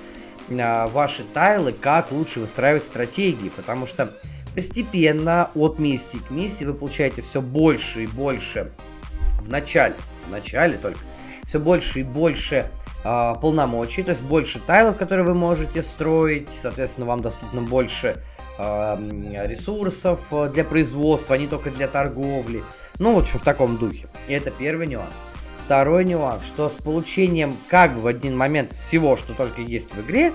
а, 0.50 0.88
ваши 0.88 1.24
тайлы, 1.24 1.72
как 1.72 2.10
лучше 2.10 2.40
выстраивать 2.40 2.82
стратегии. 2.84 3.50
Потому 3.54 3.86
что 3.86 4.12
постепенно 4.54 5.50
от 5.54 5.78
миссии 5.78 6.18
к 6.18 6.30
миссии 6.30 6.64
вы 6.64 6.74
получаете 6.74 7.22
все 7.22 7.40
больше 7.40 8.04
и 8.04 8.06
больше 8.06 8.72
в 9.44 9.48
начале, 9.48 9.94
в 10.26 10.30
начале 10.30 10.76
только, 10.78 10.98
все 11.46 11.58
больше 11.58 12.00
и 12.00 12.02
больше 12.02 12.70
э, 13.04 13.34
полномочий, 13.40 14.02
то 14.02 14.10
есть 14.10 14.22
больше 14.22 14.60
тайлов, 14.60 14.96
которые 14.96 15.26
вы 15.26 15.34
можете 15.34 15.82
строить, 15.82 16.48
соответственно, 16.52 17.06
вам 17.06 17.20
доступно 17.20 17.60
больше 17.62 18.22
э, 18.58 19.46
ресурсов 19.46 20.20
для 20.52 20.64
производства, 20.64 21.34
а 21.34 21.38
не 21.38 21.46
только 21.46 21.70
для 21.70 21.88
торговли. 21.88 22.62
Ну, 22.98 23.14
вот 23.14 23.26
в 23.26 23.40
таком 23.40 23.78
духе. 23.78 24.06
И 24.28 24.32
это 24.32 24.50
первый 24.50 24.86
нюанс. 24.86 25.12
Второй 25.64 26.04
нюанс, 26.04 26.44
что 26.44 26.68
с 26.68 26.74
получением 26.74 27.56
как 27.68 27.92
в 27.96 28.06
один 28.06 28.36
момент 28.36 28.72
всего, 28.72 29.16
что 29.16 29.32
только 29.32 29.60
есть 29.60 29.94
в 29.94 30.00
игре, 30.02 30.32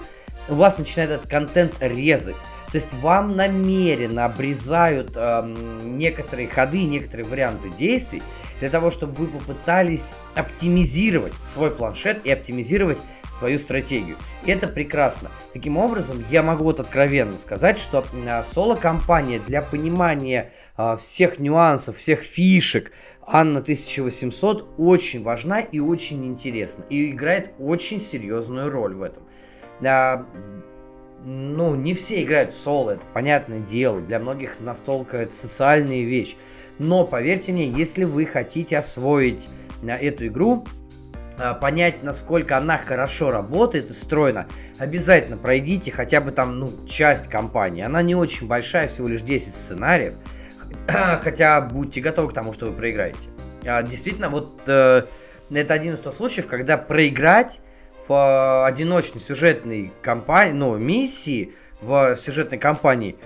у 0.49 0.55
вас 0.55 0.77
начинает 0.77 1.11
этот 1.11 1.29
контент 1.29 1.75
резать. 1.79 2.35
То 2.71 2.75
есть 2.75 2.93
вам 2.95 3.35
намеренно 3.35 4.25
обрезают 4.25 5.11
э, 5.15 5.55
некоторые 5.83 6.49
ходы, 6.49 6.83
некоторые 6.83 7.25
варианты 7.25 7.69
действий, 7.77 8.21
для 8.59 8.69
того, 8.69 8.91
чтобы 8.91 9.13
вы 9.13 9.27
попытались 9.27 10.11
оптимизировать 10.35 11.33
свой 11.45 11.71
планшет 11.71 12.25
и 12.25 12.31
оптимизировать 12.31 12.97
свою 13.37 13.59
стратегию. 13.59 14.17
И 14.45 14.51
это 14.51 14.67
прекрасно. 14.67 15.29
Таким 15.53 15.77
образом, 15.77 16.23
я 16.31 16.41
могу 16.41 16.63
вот 16.63 16.79
откровенно 16.79 17.37
сказать, 17.37 17.79
что 17.79 18.03
а, 18.27 18.43
соло-компания 18.43 19.39
для 19.45 19.61
понимания 19.61 20.51
а, 20.75 20.97
всех 20.97 21.39
нюансов, 21.39 21.97
всех 21.97 22.21
фишек 22.21 22.91
Анна 23.25 23.59
1800 23.59 24.69
очень 24.77 25.21
важна 25.21 25.59
и 25.59 25.79
очень 25.79 26.25
интересна. 26.25 26.85
И 26.89 27.11
играет 27.11 27.51
очень 27.59 27.99
серьезную 27.99 28.71
роль 28.71 28.95
в 28.95 29.03
этом. 29.03 29.23
А, 29.85 30.25
ну, 31.23 31.75
не 31.75 31.93
все 31.93 32.23
играют 32.23 32.51
в 32.51 32.57
соло, 32.57 32.91
это 32.91 33.03
понятное 33.13 33.59
дело. 33.59 33.99
Для 33.99 34.19
многих 34.19 34.59
настолько 34.59 35.17
это 35.17 35.33
социальная 35.33 36.03
вещь. 36.03 36.37
Но 36.79 37.05
поверьте 37.05 37.51
мне, 37.51 37.69
если 37.69 38.03
вы 38.03 38.25
хотите 38.25 38.77
освоить 38.77 39.47
э, 39.81 39.89
эту 39.89 40.27
игру, 40.27 40.65
э, 41.39 41.53
понять, 41.59 42.03
насколько 42.03 42.57
она 42.57 42.77
хорошо 42.77 43.31
работает 43.31 43.89
и 43.89 43.93
стройна, 43.93 44.47
обязательно 44.77 45.37
пройдите 45.37 45.91
хотя 45.91 46.21
бы 46.21 46.31
там, 46.31 46.59
ну, 46.59 46.71
часть 46.87 47.27
кампании. 47.27 47.83
Она 47.83 48.01
не 48.01 48.15
очень 48.15 48.47
большая, 48.47 48.87
всего 48.87 49.07
лишь 49.07 49.21
10 49.21 49.53
сценариев. 49.53 50.13
Хотя 50.87 51.61
будьте 51.61 52.01
готовы 52.01 52.29
к 52.29 52.33
тому, 52.33 52.53
что 52.53 52.65
вы 52.65 52.73
проиграете. 52.73 53.19
А, 53.65 53.83
действительно, 53.83 54.29
вот 54.29 54.61
э, 54.67 55.03
это 55.49 55.73
один 55.73 55.93
из 55.93 55.99
тех 55.99 56.13
случаев, 56.13 56.47
когда 56.47 56.77
проиграть 56.77 57.59
в 58.07 58.13
э, 58.13 58.65
одиночной 58.65 59.21
сюжетной 59.21 59.91
кампании, 60.01 60.53
ну, 60.53 60.77
миссии 60.77 61.53
в 61.81 62.15
сюжетной 62.15 62.57
кампании 62.57 63.17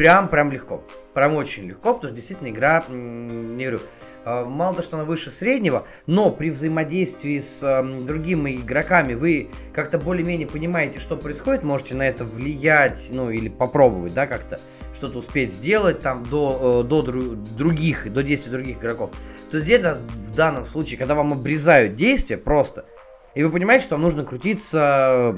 прям, 0.00 0.28
прям 0.28 0.50
легко. 0.50 0.82
Прям 1.12 1.34
очень 1.34 1.66
легко, 1.66 1.92
потому 1.92 2.08
что 2.08 2.16
действительно 2.16 2.48
игра, 2.48 2.82
не 2.88 3.64
говорю, 3.64 3.80
а, 4.24 4.46
мало 4.46 4.74
то, 4.74 4.80
что 4.80 4.96
она 4.96 5.04
выше 5.04 5.30
среднего, 5.30 5.86
но 6.06 6.30
при 6.30 6.48
взаимодействии 6.48 7.38
с 7.38 7.62
э, 7.62 8.06
другими 8.06 8.56
игроками 8.56 9.12
вы 9.12 9.50
как-то 9.74 9.98
более-менее 9.98 10.48
понимаете, 10.48 11.00
что 11.00 11.18
происходит, 11.18 11.64
можете 11.64 11.94
на 11.94 12.08
это 12.08 12.24
влиять, 12.24 13.10
ну 13.12 13.30
или 13.30 13.50
попробовать, 13.50 14.14
да, 14.14 14.26
как-то 14.26 14.58
что-то 14.94 15.18
успеть 15.18 15.52
сделать 15.52 16.00
там 16.00 16.24
до, 16.24 16.82
э, 16.82 16.88
до 16.88 17.02
дру- 17.02 17.36
других, 17.58 18.10
до 18.10 18.22
действий 18.22 18.52
других 18.52 18.78
игроков. 18.78 19.10
То 19.50 19.58
есть 19.58 19.66
где-то 19.66 20.00
в 20.30 20.34
данном 20.34 20.64
случае, 20.64 20.96
когда 20.96 21.14
вам 21.14 21.34
обрезают 21.34 21.96
действия 21.96 22.38
просто, 22.38 22.86
и 23.34 23.42
вы 23.42 23.50
понимаете, 23.50 23.84
что 23.84 23.96
вам 23.96 24.02
нужно 24.02 24.24
крутиться 24.24 25.36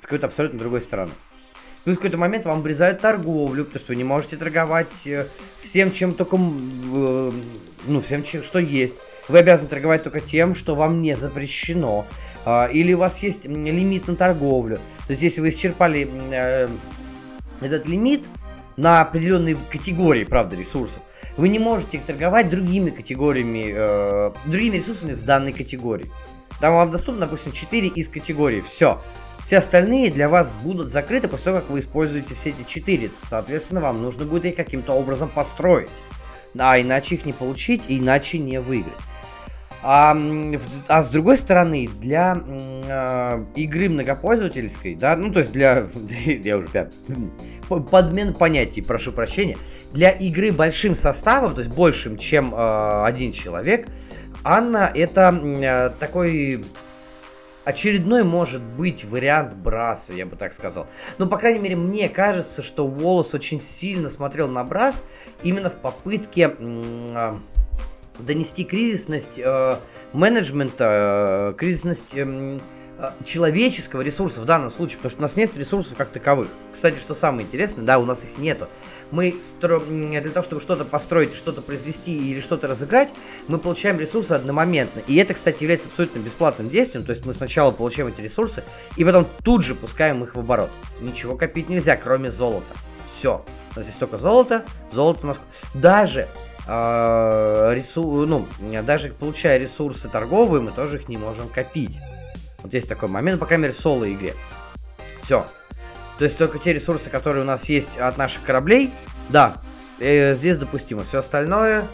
с 0.00 0.02
какой-то 0.02 0.26
абсолютно 0.26 0.58
другой 0.58 0.80
стороны. 0.80 1.12
Плюс 1.84 1.96
в 1.96 2.00
какой-то 2.00 2.18
момент 2.18 2.44
вам 2.44 2.58
обрезают 2.60 3.00
торговлю, 3.00 3.64
потому 3.64 3.80
что 3.80 3.92
вы 3.92 3.96
не 3.96 4.04
можете 4.04 4.36
торговать 4.36 5.06
э, 5.06 5.26
всем, 5.60 5.90
чем 5.90 6.12
только, 6.12 6.36
э, 6.36 7.32
ну, 7.86 8.00
всем, 8.00 8.22
чем, 8.22 8.42
что 8.42 8.58
есть. 8.58 8.96
Вы 9.28 9.38
обязаны 9.38 9.68
торговать 9.68 10.02
только 10.02 10.20
тем, 10.20 10.54
что 10.54 10.74
вам 10.74 11.02
не 11.02 11.14
запрещено. 11.14 12.06
А, 12.44 12.66
или 12.66 12.92
у 12.94 12.98
вас 12.98 13.22
есть 13.22 13.44
лимит 13.44 14.06
на 14.08 14.16
торговлю. 14.16 14.76
То 15.06 15.10
есть, 15.10 15.22
если 15.22 15.40
вы 15.40 15.50
исчерпали 15.50 16.10
э, 16.30 16.68
этот 17.60 17.86
лимит 17.86 18.24
на 18.76 19.00
определенные 19.00 19.56
категории, 19.70 20.24
правда, 20.24 20.56
ресурсов, 20.56 21.02
вы 21.36 21.48
не 21.48 21.58
можете 21.58 22.00
торговать 22.00 22.50
другими 22.50 22.90
категориями, 22.90 24.32
другими 24.46 24.76
ресурсами 24.76 25.14
в 25.14 25.22
данной 25.22 25.52
категории. 25.52 26.10
Там 26.60 26.74
вам 26.74 26.90
доступно, 26.90 27.20
допустим, 27.20 27.52
4 27.52 27.88
из 27.88 28.08
категории. 28.08 28.60
Все. 28.60 29.00
Все 29.48 29.56
остальные 29.56 30.10
для 30.10 30.28
вас 30.28 30.58
будут 30.62 30.90
закрыты 30.90 31.26
после 31.26 31.44
того, 31.46 31.60
как 31.60 31.70
вы 31.70 31.78
используете 31.78 32.34
все 32.34 32.50
эти 32.50 32.68
четыре. 32.68 33.08
Соответственно, 33.16 33.80
вам 33.80 34.02
нужно 34.02 34.26
будет 34.26 34.44
их 34.44 34.56
каким-то 34.56 34.92
образом 34.92 35.30
построить. 35.30 35.88
А 36.58 36.78
иначе 36.78 37.14
их 37.14 37.24
не 37.24 37.32
получить, 37.32 37.80
иначе 37.88 38.36
не 38.36 38.60
выиграть. 38.60 38.92
А, 39.82 40.14
а 40.86 41.02
с 41.02 41.08
другой 41.08 41.38
стороны, 41.38 41.88
для 41.98 42.36
э, 42.36 43.44
игры 43.54 43.88
многопользовательской, 43.88 44.94
да, 44.94 45.16
ну 45.16 45.32
то 45.32 45.38
есть 45.38 45.52
для, 45.52 45.88
я 46.26 46.58
уже 46.58 46.68
прям 46.68 46.90
подмен 47.86 48.34
понятий, 48.34 48.82
прошу 48.82 49.12
прощения, 49.12 49.56
для 49.94 50.10
игры 50.10 50.52
большим 50.52 50.94
составом, 50.94 51.54
то 51.54 51.62
есть 51.62 51.74
большим, 51.74 52.18
чем 52.18 52.54
э, 52.54 53.02
один 53.06 53.32
человек, 53.32 53.88
Анна 54.44 54.92
это 54.94 55.32
э, 55.32 55.90
такой 55.98 56.62
очередной 57.68 58.24
может 58.24 58.62
быть 58.62 59.04
вариант 59.04 59.54
Браса, 59.54 60.14
я 60.14 60.24
бы 60.24 60.36
так 60.36 60.54
сказал. 60.54 60.86
Но, 61.18 61.26
по 61.26 61.36
крайней 61.36 61.58
мере, 61.58 61.76
мне 61.76 62.08
кажется, 62.08 62.62
что 62.62 62.86
Волос 62.86 63.34
очень 63.34 63.60
сильно 63.60 64.08
смотрел 64.08 64.48
на 64.48 64.64
Брас 64.64 65.04
именно 65.42 65.68
в 65.68 65.76
попытке 65.76 66.56
э, 66.58 67.34
донести 68.20 68.64
кризисность 68.64 69.38
э, 69.38 69.76
менеджмента, 70.14 71.52
э, 71.52 71.58
кризисность 71.58 72.14
э, 72.14 72.58
человеческого 73.26 74.00
ресурса 74.00 74.40
в 74.40 74.46
данном 74.46 74.70
случае, 74.70 74.96
потому 74.96 75.10
что 75.10 75.18
у 75.18 75.22
нас 75.22 75.36
нет 75.36 75.54
ресурсов 75.58 75.98
как 75.98 76.08
таковых. 76.08 76.48
Кстати, 76.72 76.98
что 76.98 77.12
самое 77.12 77.46
интересное, 77.46 77.84
да, 77.84 77.98
у 77.98 78.06
нас 78.06 78.24
их 78.24 78.38
нету. 78.38 78.66
Мы 79.10 79.40
стро... 79.40 79.80
для 79.80 80.20
того, 80.30 80.44
чтобы 80.44 80.60
что-то 80.60 80.84
построить, 80.84 81.34
что-то 81.34 81.62
произвести 81.62 82.14
или 82.14 82.40
что-то 82.40 82.66
разыграть, 82.66 83.12
мы 83.46 83.58
получаем 83.58 83.98
ресурсы 83.98 84.32
одномоментно. 84.32 85.00
И 85.06 85.16
это, 85.16 85.34
кстати, 85.34 85.62
является 85.62 85.88
абсолютно 85.88 86.18
бесплатным 86.18 86.68
действием. 86.68 87.04
То 87.04 87.10
есть 87.10 87.24
мы 87.24 87.32
сначала 87.32 87.70
получаем 87.70 88.08
эти 88.08 88.20
ресурсы, 88.20 88.62
и 88.96 89.04
потом 89.04 89.26
тут 89.42 89.64
же 89.64 89.74
пускаем 89.74 90.22
их 90.24 90.34
в 90.34 90.40
оборот. 90.40 90.70
Ничего 91.00 91.36
копить 91.36 91.68
нельзя, 91.68 91.96
кроме 91.96 92.30
золота. 92.30 92.74
Все. 93.16 93.44
У 93.74 93.78
нас 93.78 93.86
здесь 93.86 93.96
только 93.96 94.18
золото, 94.18 94.64
золото 94.92 95.20
у 95.22 95.26
нас... 95.26 95.40
Даже 95.74 96.28
э, 96.66 97.72
ресу... 97.74 98.26
ну, 98.26 98.46
даже 98.82 99.10
получая 99.10 99.58
ресурсы 99.58 100.08
торговые, 100.08 100.60
мы 100.60 100.70
тоже 100.70 100.98
их 100.98 101.08
не 101.08 101.16
можем 101.16 101.48
копить. 101.48 101.98
Вот 102.62 102.74
есть 102.74 102.88
такой 102.88 103.08
момент, 103.08 103.40
по 103.40 103.46
крайней 103.46 103.62
мере, 103.62 103.74
в 103.74 103.78
соло-игре. 103.78 104.34
Все. 105.22 105.46
То 106.18 106.24
есть 106.24 106.36
только 106.36 106.58
те 106.58 106.72
ресурсы, 106.72 107.10
которые 107.10 107.42
у 107.44 107.46
нас 107.46 107.68
есть 107.68 107.96
от 107.96 108.18
наших 108.18 108.42
кораблей, 108.42 108.90
да, 109.28 109.54
э, 110.00 110.34
здесь 110.34 110.58
допустимо. 110.58 111.04
Все 111.04 111.18
остальное, 111.18 111.86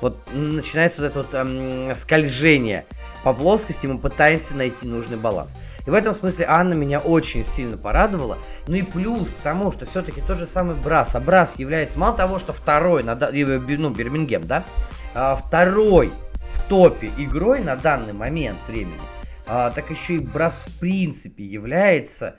вот 0.00 0.18
начинается 0.32 1.02
вот 1.02 1.10
это 1.10 1.18
вот 1.18 1.34
эм, 1.34 1.94
скольжение 1.94 2.86
по 3.24 3.32
плоскости, 3.32 3.86
мы 3.86 3.98
пытаемся 3.98 4.56
найти 4.56 4.86
нужный 4.86 5.16
баланс. 5.16 5.56
И 5.86 5.90
в 5.90 5.94
этом 5.94 6.14
смысле 6.14 6.46
Анна 6.48 6.74
меня 6.74 6.98
очень 6.98 7.44
сильно 7.44 7.76
порадовала. 7.76 8.38
Ну 8.66 8.74
и 8.74 8.82
плюс 8.82 9.30
к 9.30 9.42
тому, 9.42 9.72
что 9.72 9.86
все-таки 9.86 10.20
тот 10.20 10.38
же 10.38 10.46
самый 10.46 10.76
Брас. 10.76 11.14
А 11.14 11.20
Брас 11.20 11.54
является, 11.56 11.98
мало 11.98 12.16
того, 12.16 12.38
что 12.38 12.52
второй, 12.52 13.02
на, 13.02 13.14
ну, 13.14 13.90
Бирмингем, 13.90 14.46
да, 14.46 14.64
а, 15.14 15.36
второй 15.36 16.12
в 16.52 16.68
топе 16.68 17.10
игрой 17.16 17.60
на 17.60 17.76
данный 17.76 18.12
момент 18.12 18.58
времени 18.66 19.00
а, 19.48 19.70
так 19.70 19.90
еще 19.90 20.16
и 20.16 20.18
Брас 20.18 20.64
в 20.66 20.78
принципе 20.78 21.44
является 21.44 22.36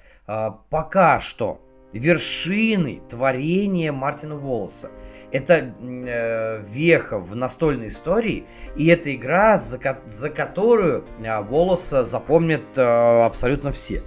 пока 0.70 1.20
что 1.20 1.60
вершиной 1.94 3.02
творения 3.10 3.92
Мартина 3.92 4.36
Волоса. 4.36 4.92
Это 5.32 5.74
э, 5.80 6.64
веха 6.68 7.20
в 7.20 7.36
настольной 7.36 7.90
истории, 7.90 8.46
и 8.76 8.88
это 8.88 9.14
игра, 9.14 9.58
за, 9.58 9.80
за 10.08 10.30
которую 10.30 11.06
э, 11.20 11.42
Волоса 11.42 12.04
запомнят 12.04 12.64
э, 12.76 12.82
абсолютно 12.82 13.72
все. 13.72 14.02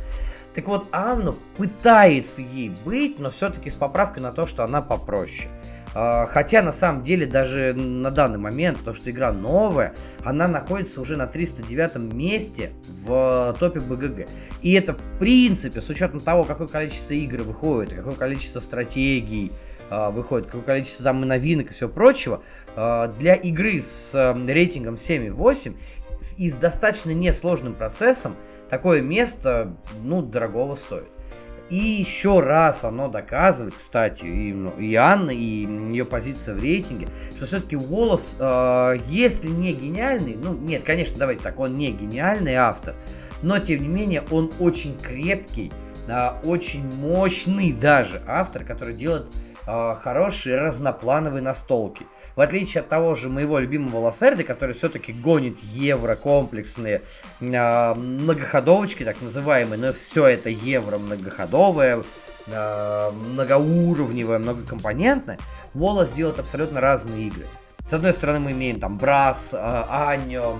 Так 0.54 0.66
вот, 0.66 0.86
Анна 0.90 1.34
пытается 1.56 2.42
ей 2.42 2.72
быть, 2.84 3.18
но 3.18 3.30
все-таки 3.30 3.70
с 3.70 3.74
поправкой 3.74 4.22
на 4.22 4.32
то, 4.32 4.46
что 4.46 4.64
она 4.64 4.82
попроще. 4.82 5.48
А, 5.48 5.61
хотя 5.92 6.62
на 6.62 6.72
самом 6.72 7.04
деле 7.04 7.26
даже 7.26 7.74
на 7.74 8.10
данный 8.10 8.38
момент, 8.38 8.78
то 8.84 8.94
что 8.94 9.10
игра 9.10 9.32
новая, 9.32 9.94
она 10.24 10.48
находится 10.48 11.00
уже 11.00 11.16
на 11.16 11.26
309 11.26 12.12
месте 12.12 12.72
в 13.04 13.56
топе 13.58 13.80
БГГ. 13.80 14.28
И 14.62 14.72
это 14.72 14.94
в 14.94 15.18
принципе, 15.18 15.80
с 15.80 15.88
учетом 15.88 16.20
того, 16.20 16.44
какое 16.44 16.68
количество 16.68 17.14
игр 17.14 17.42
выходит, 17.42 17.94
какое 17.94 18.14
количество 18.14 18.60
стратегий 18.60 19.52
а, 19.94 20.10
выходит, 20.10 20.46
какое 20.46 20.62
количество 20.62 21.04
там 21.04 21.22
и 21.22 21.26
новинок 21.26 21.66
и 21.66 21.74
всего 21.74 21.90
прочего, 21.90 22.42
а, 22.76 23.08
для 23.08 23.34
игры 23.34 23.78
с 23.78 24.14
рейтингом 24.46 24.94
7,8 24.94 25.76
и 26.38 26.48
с 26.48 26.56
достаточно 26.56 27.10
несложным 27.10 27.74
процессом 27.74 28.36
такое 28.70 29.02
место, 29.02 29.76
ну, 30.02 30.22
дорогого 30.22 30.76
стоит. 30.76 31.11
И 31.72 31.78
еще 31.78 32.40
раз 32.40 32.84
оно 32.84 33.08
доказывает, 33.08 33.72
кстати, 33.72 34.26
и, 34.26 34.52
ну, 34.52 34.78
и 34.78 34.94
Анна, 34.94 35.30
и 35.30 35.64
ее 35.64 36.04
позиция 36.04 36.54
в 36.54 36.60
рейтинге, 36.62 37.08
что 37.34 37.46
все-таки 37.46 37.76
Волос, 37.76 38.36
э, 38.38 38.98
если 39.08 39.48
не 39.48 39.72
гениальный, 39.72 40.36
ну 40.36 40.52
нет, 40.52 40.82
конечно, 40.82 41.16
давайте 41.18 41.42
так, 41.42 41.58
он 41.58 41.78
не 41.78 41.90
гениальный 41.90 42.56
автор, 42.56 42.94
но 43.40 43.58
тем 43.58 43.80
не 43.80 43.88
менее 43.88 44.22
он 44.30 44.52
очень 44.58 44.98
крепкий, 44.98 45.72
э, 46.08 46.32
очень 46.44 46.84
мощный 46.96 47.72
даже 47.72 48.20
автор, 48.26 48.64
который 48.64 48.92
делает 48.92 49.24
э, 49.66 49.96
хорошие 50.02 50.58
разноплановые 50.58 51.42
настолки. 51.42 52.06
В 52.36 52.40
отличие 52.40 52.80
от 52.80 52.88
того 52.88 53.14
же 53.14 53.28
моего 53.28 53.58
любимого 53.58 53.98
Лассерда, 54.00 54.44
который 54.44 54.74
все-таки 54.74 55.12
гонит 55.12 55.62
евро 55.62 56.16
комплексные 56.16 57.02
э, 57.40 57.94
многоходовочки, 57.94 59.04
так 59.04 59.20
называемые, 59.20 59.78
но 59.78 59.92
все 59.92 60.26
это 60.26 60.48
евро 60.48 60.98
многоходовое, 60.98 62.02
э, 62.46 63.10
многоуровневое, 63.10 64.38
многокомпонентное, 64.38 65.38
Волос 65.74 66.12
делает 66.12 66.38
абсолютно 66.38 66.80
разные 66.80 67.28
игры. 67.28 67.46
С 67.86 67.92
одной 67.92 68.14
стороны 68.14 68.38
мы 68.38 68.52
имеем 68.52 68.80
там 68.80 68.96
Брас, 68.96 69.52
э, 69.52 69.58
Аньо, 69.58 70.56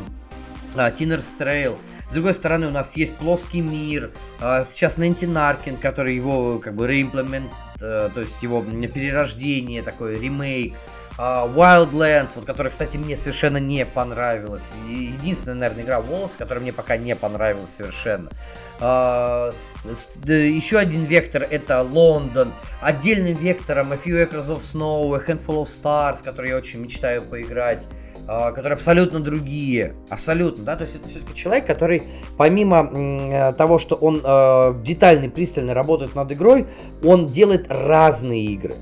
э, 0.75 0.93
Тинер 0.99 1.21
Стрейл, 1.21 1.79
с 2.13 2.15
другой 2.15 2.35
стороны, 2.35 2.67
у 2.67 2.71
нас 2.71 2.95
есть 2.95 3.17
плоский 3.17 3.63
мир. 3.63 4.11
Э, 4.39 4.65
сейчас 4.67 4.99
Нэнти 4.99 5.25
Наркин, 5.25 5.79
который 5.79 6.15
его 6.15 6.59
как 6.59 6.75
бы 6.75 6.87
реимплемент, 6.87 7.51
э, 7.81 8.11
то 8.13 8.21
есть 8.21 8.43
его 8.43 8.61
перерождение, 8.61 9.83
такой 9.83 10.19
ремейк. 10.19 10.75
Uh, 11.19 11.55
Wildlands, 11.55 12.31
вот, 12.37 12.47
которая, 12.47 12.71
кстати, 12.71 12.97
мне 12.97 13.17
совершенно 13.17 13.59
не 13.59 13.85
понравилась. 13.85 14.73
Единственная, 14.89 15.57
наверное, 15.57 15.85
игра 15.85 16.01
Волос, 16.01 16.37
которая 16.37 16.63
мне 16.63 16.73
пока 16.73 16.97
не 16.97 17.15
понравилась 17.15 17.69
совершенно. 17.69 18.31
Uh, 18.81 19.55
еще 20.27 20.79
один 20.79 21.05
вектор 21.05 21.47
это 21.49 21.83
Лондон. 21.83 22.53
Отдельным 22.81 23.35
вектором 23.35 23.93
A 23.93 23.97
Few 23.97 24.27
Acres 24.27 24.49
of 24.49 24.61
Snow, 24.61 25.15
A 25.15 25.19
Handful 25.19 25.63
of 25.63 25.69
Stars, 25.69 26.23
который 26.23 26.51
я 26.51 26.57
очень 26.57 26.81
мечтаю 26.81 27.21
поиграть. 27.21 27.87
Uh, 28.29 28.53
которые 28.53 28.75
абсолютно 28.75 29.19
другие, 29.19 29.95
абсолютно, 30.09 30.63
да, 30.63 30.77
то 30.77 30.85
есть 30.85 30.95
это 30.95 31.09
все-таки 31.09 31.35
человек, 31.35 31.67
который 31.67 32.05
помимо 32.39 32.89
э, 32.95 33.53
того, 33.55 33.79
что 33.79 33.97
он 33.97 34.21
э, 34.23 34.75
детально 34.85 35.25
и 35.25 35.29
пристально 35.29 35.75
работает 35.75 36.15
над 36.15 36.31
игрой, 36.31 36.69
он 37.03 37.27
делает 37.27 37.67
разные 37.69 38.45
игры. 38.45 38.77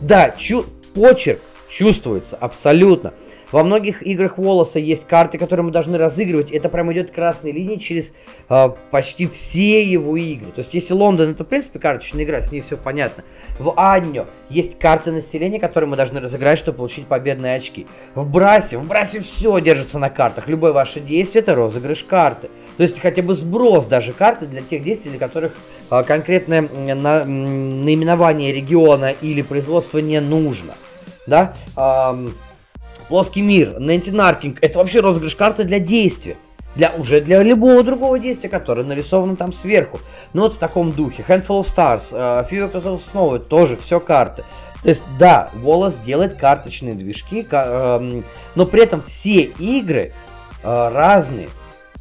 Да, 0.00 0.30
чу 0.30 0.64
почерк 0.92 1.40
Чувствуется, 1.70 2.36
абсолютно. 2.36 3.14
Во 3.52 3.64
многих 3.64 4.02
играх 4.02 4.38
Волоса 4.38 4.78
есть 4.78 5.06
карты, 5.06 5.38
которые 5.38 5.66
мы 5.66 5.72
должны 5.72 5.98
разыгрывать. 5.98 6.50
Это 6.50 6.68
прям 6.68 6.92
идет 6.92 7.10
красной 7.10 7.52
линией 7.52 7.78
через 7.78 8.12
э, 8.48 8.68
почти 8.90 9.26
все 9.26 9.82
его 9.82 10.16
игры. 10.16 10.52
То 10.52 10.60
есть, 10.60 10.72
если 10.74 10.94
Лондон, 10.94 11.30
это, 11.30 11.44
в 11.44 11.46
принципе, 11.48 11.78
карточная 11.78 12.24
игра, 12.24 12.40
с 12.40 12.52
ней 12.52 12.60
все 12.60 12.76
понятно. 12.76 13.24
В 13.58 13.72
Аннё 13.76 14.26
есть 14.48 14.78
карты 14.78 15.10
населения, 15.10 15.58
которые 15.58 15.88
мы 15.88 15.96
должны 15.96 16.20
разыграть, 16.20 16.58
чтобы 16.58 16.78
получить 16.78 17.06
победные 17.06 17.56
очки. 17.56 17.86
В 18.14 18.28
Брасе, 18.28 18.78
в 18.78 18.86
Брасе 18.86 19.20
все 19.20 19.58
держится 19.60 19.98
на 19.98 20.10
картах. 20.10 20.48
Любое 20.48 20.72
ваше 20.72 21.00
действие 21.00 21.42
это 21.42 21.54
розыгрыш 21.54 22.04
карты. 22.04 22.50
То 22.76 22.82
есть, 22.84 23.00
хотя 23.00 23.22
бы 23.22 23.34
сброс 23.34 23.86
даже 23.86 24.12
карты 24.12 24.46
для 24.46 24.62
тех 24.62 24.82
действий, 24.82 25.10
для 25.10 25.18
которых 25.18 25.54
э, 25.90 26.02
конкретное 26.04 26.62
на, 26.62 27.24
наименование 27.24 28.52
региона 28.52 29.14
или 29.20 29.42
производства 29.42 29.98
не 29.98 30.20
нужно 30.20 30.74
да, 31.26 31.54
эм, 31.76 32.34
плоский 33.10 33.42
мир, 33.42 33.78
Нэнти 33.78 34.10
Наркинг, 34.10 34.58
это 34.62 34.78
вообще 34.78 35.00
розыгрыш 35.00 35.34
карты 35.34 35.64
для 35.64 35.80
действия. 35.80 36.36
Для, 36.76 36.92
уже 36.96 37.20
для 37.20 37.42
любого 37.42 37.82
другого 37.82 38.20
действия, 38.20 38.48
которое 38.48 38.84
нарисовано 38.84 39.34
там 39.34 39.52
сверху. 39.52 39.98
Ну 40.32 40.42
вот 40.42 40.54
в 40.54 40.58
таком 40.58 40.92
духе. 40.92 41.24
Handful 41.26 41.60
of 41.60 41.66
Stars, 41.66 42.12
uh, 42.12 42.48
Few 42.48 42.72
Episodes 42.72 43.02
Snow, 43.12 43.40
тоже 43.40 43.76
все 43.76 43.98
карты. 43.98 44.44
То 44.84 44.88
есть, 44.88 45.02
да, 45.18 45.50
Волос 45.54 45.98
делает 45.98 46.38
карточные 46.38 46.94
движки, 46.94 47.46
э, 47.50 48.22
но 48.54 48.66
при 48.66 48.82
этом 48.82 49.02
все 49.02 49.42
игры 49.42 50.12
э, 50.62 50.90
разные. 50.94 51.48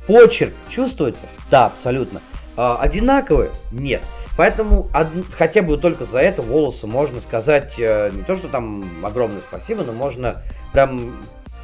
Почерк 0.07 0.53
чувствуется? 0.69 1.25
Да, 1.51 1.65
абсолютно. 1.65 2.21
Э, 2.55 2.75
одинаковые? 2.79 3.49
Нет. 3.71 4.01
Поэтому 4.39 4.87
од... 4.93 5.09
хотя 5.37 5.61
бы 5.61 5.77
только 5.77 6.05
за 6.05 6.19
это 6.19 6.41
волосы 6.41 6.87
можно 6.87 7.19
сказать 7.19 7.77
э, 7.77 8.09
не 8.13 8.23
то, 8.23 8.37
что 8.37 8.47
там 8.47 8.85
огромное 9.03 9.41
спасибо, 9.41 9.83
но 9.83 9.91
можно 9.91 10.41
прям 10.71 11.11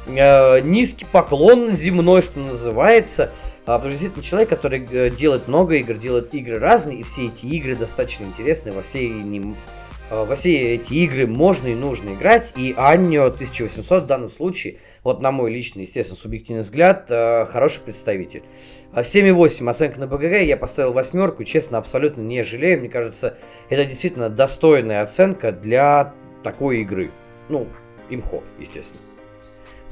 э, 0.06 0.60
низкий 0.60 1.06
поклон 1.10 1.70
земной, 1.70 2.20
что 2.20 2.38
называется. 2.38 3.30
А, 3.64 3.78
потому 3.78 3.84
что 3.84 3.90
действительно 3.92 4.22
человек, 4.22 4.50
который 4.50 4.86
э, 4.92 5.08
делает 5.08 5.48
много 5.48 5.76
игр, 5.76 5.94
делает 5.94 6.34
игры 6.34 6.58
разные, 6.58 6.98
и 6.98 7.02
все 7.02 7.28
эти 7.28 7.46
игры 7.46 7.76
достаточно 7.76 8.24
интересные 8.24 8.74
во 8.74 8.82
всей 8.82 9.08
ним 9.08 9.56
э, 10.10 10.24
во 10.26 10.34
все 10.34 10.74
эти 10.74 10.92
игры 10.92 11.26
можно 11.26 11.68
и 11.68 11.74
нужно 11.74 12.10
играть, 12.10 12.52
и 12.56 12.74
Аннио 12.76 13.28
1800 13.28 14.02
в 14.02 14.06
данном 14.06 14.28
случае, 14.28 14.76
вот 15.06 15.20
на 15.20 15.30
мой 15.30 15.52
личный, 15.52 15.82
естественно, 15.82 16.18
субъективный 16.18 16.62
взгляд, 16.62 17.06
э, 17.10 17.46
хороший 17.46 17.80
представитель. 17.80 18.42
7,8 18.92 19.70
оценка 19.70 20.00
на 20.00 20.08
БГГ, 20.08 20.42
я 20.42 20.56
поставил 20.56 20.92
восьмерку, 20.92 21.44
честно, 21.44 21.78
абсолютно 21.78 22.22
не 22.22 22.42
жалею, 22.42 22.80
мне 22.80 22.88
кажется, 22.88 23.38
это 23.70 23.84
действительно 23.84 24.30
достойная 24.30 25.02
оценка 25.02 25.52
для 25.52 26.12
такой 26.42 26.80
игры. 26.80 27.12
Ну, 27.48 27.68
имхо, 28.10 28.42
естественно. 28.58 29.00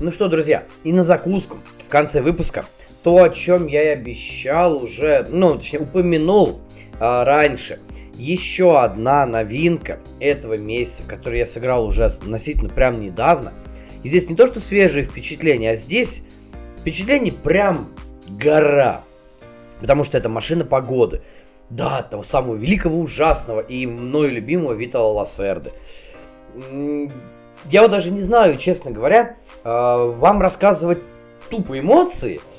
Ну 0.01 0.11
что, 0.11 0.29
друзья, 0.29 0.65
и 0.83 0.93
на 0.93 1.05
закуску 1.05 1.59
в 1.87 1.89
конце 1.89 2.21
выпуска 2.21 2.65
то, 3.05 3.23
о 3.23 3.29
чем 3.29 3.69
я 3.69 3.85
и 3.85 3.89
обещал 3.89 4.83
уже, 4.83 5.25
ну, 5.29 5.55
точнее, 5.55 5.81
упомянул 5.81 6.61
а, 6.99 7.25
раньше. 7.25 7.79
Еще 8.17 8.81
одна 8.81 9.27
новинка 9.27 10.01
этого 10.19 10.57
месяца, 10.57 11.05
которую 11.07 11.39
я 11.39 11.47
сыграл 11.47 11.87
уже 11.87 12.05
относительно 12.05 12.69
прям 12.69 13.01
недавно. 13.01 13.53
И 14.05 14.09
здесь 14.09 14.29
не 14.29 14.37
то, 14.37 14.47
что 14.47 14.61
свежие 14.61 15.05
впечатления, 15.05 15.73
а 15.73 15.77
здесь 15.77 16.23
впечатлений 16.79 17.33
прям 17.33 17.89
гора. 18.29 19.03
Потому 19.81 20.05
что 20.05 20.17
это 20.17 20.29
машина 20.29 20.65
погоды. 20.65 21.23
Да, 21.71 22.03
того 22.03 22.23
самого 22.23 22.55
великого, 22.55 23.01
ужасного 23.01 23.61
и 23.61 23.87
мною 23.87 24.31
любимого 24.31 24.75
Витала 24.75 25.13
Лассерды. 25.13 25.73
Я 26.61 27.83
вот 27.83 27.91
даже 27.91 28.13
не 28.13 28.21
знаю, 28.21 28.59
честно 28.59 28.93
говоря, 28.93 29.37
а, 29.65 30.07
вам 30.07 30.41
рассказывать 30.41 30.99
тупо 31.51 31.77
эмоции– 31.77 32.41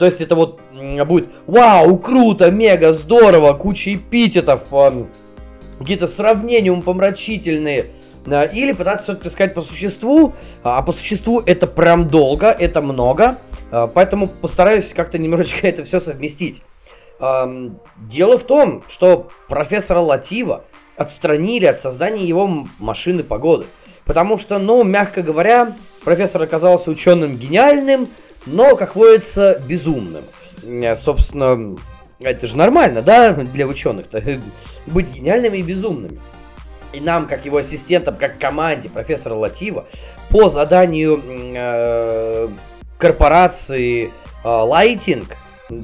то 0.00 0.06
есть 0.06 0.22
это 0.22 0.34
вот 0.34 0.60
будет 1.06 1.28
вау, 1.46 1.98
круто, 1.98 2.50
мега, 2.50 2.94
здорово, 2.94 3.52
куча 3.52 3.96
эпитетов, 3.96 4.68
какие-то 5.78 6.06
сравнения 6.06 6.72
умопомрачительные. 6.72 7.88
Или 8.26 8.72
пытаться 8.72 9.04
все-таки 9.04 9.28
сказать 9.30 9.54
по 9.54 9.62
существу, 9.62 10.34
а 10.62 10.82
по 10.82 10.92
существу 10.92 11.40
это 11.40 11.66
прям 11.66 12.08
долго, 12.08 12.48
это 12.48 12.82
много, 12.82 13.38
а, 13.70 13.86
поэтому 13.86 14.26
постараюсь 14.26 14.92
как-то 14.92 15.18
немножечко 15.18 15.66
это 15.68 15.84
все 15.84 16.00
совместить. 16.00 16.62
Дело 17.18 18.38
в 18.38 18.44
том, 18.44 18.82
что 18.88 19.28
профессора 19.46 20.00
Латива 20.00 20.64
отстранили 20.96 21.64
от 21.66 21.78
создания 21.78 22.24
его 22.26 22.66
машины 22.78 23.22
погоды. 23.22 23.66
Потому 24.04 24.38
что, 24.38 24.58
ну, 24.58 24.82
мягко 24.84 25.22
говоря, 25.22 25.76
профессор 26.04 26.42
оказался 26.42 26.90
ученым 26.90 27.36
гениальным, 27.36 28.08
но, 28.44 28.76
как 28.76 28.96
водится, 28.96 29.62
безумным. 29.66 30.24
Э, 30.62 30.96
собственно, 30.96 31.76
это 32.18 32.46
же 32.46 32.56
нормально, 32.56 33.02
да, 33.02 33.32
для 33.32 33.66
ученых-то, 33.66 34.22
быть 34.86 35.10
гениальными 35.10 35.58
и 35.58 35.62
безумными. 35.62 36.20
И 36.92 37.00
нам, 37.00 37.28
как 37.28 37.44
его 37.44 37.58
ассистентам, 37.58 38.16
как 38.16 38.38
команде 38.38 38.88
профессора 38.88 39.34
Латива, 39.34 39.86
по 40.28 40.48
заданию 40.48 41.22
э, 41.26 42.48
корпорации 42.98 44.06
э, 44.06 44.10
Lighting 44.44 45.26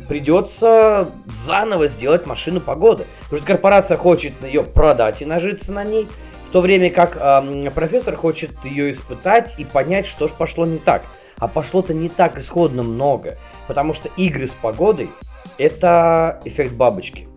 придется 0.08 1.08
заново 1.26 1.86
сделать 1.86 2.26
машину 2.26 2.60
погоды. 2.60 3.06
Потому 3.24 3.38
что 3.38 3.46
корпорация 3.46 3.96
хочет 3.96 4.32
ее 4.42 4.62
продать 4.62 5.22
и 5.22 5.24
нажиться 5.24 5.72
на 5.72 5.84
ней, 5.84 6.08
в 6.46 6.50
то 6.50 6.60
время 6.60 6.90
как 6.90 7.16
э, 7.20 7.70
профессор 7.70 8.16
хочет 8.16 8.50
ее 8.64 8.90
испытать 8.90 9.54
и 9.58 9.64
понять, 9.64 10.06
что 10.06 10.28
же 10.28 10.34
пошло 10.34 10.66
не 10.66 10.78
так. 10.78 11.02
А 11.38 11.48
пошло-то 11.48 11.92
не 11.92 12.08
так 12.08 12.38
исходно 12.38 12.82
много, 12.82 13.36
потому 13.66 13.92
что 13.92 14.08
игры 14.16 14.46
с 14.46 14.54
погодой– 14.54 15.10
это 15.58 16.40
эффект 16.44 16.72
бабочки. 16.72 17.28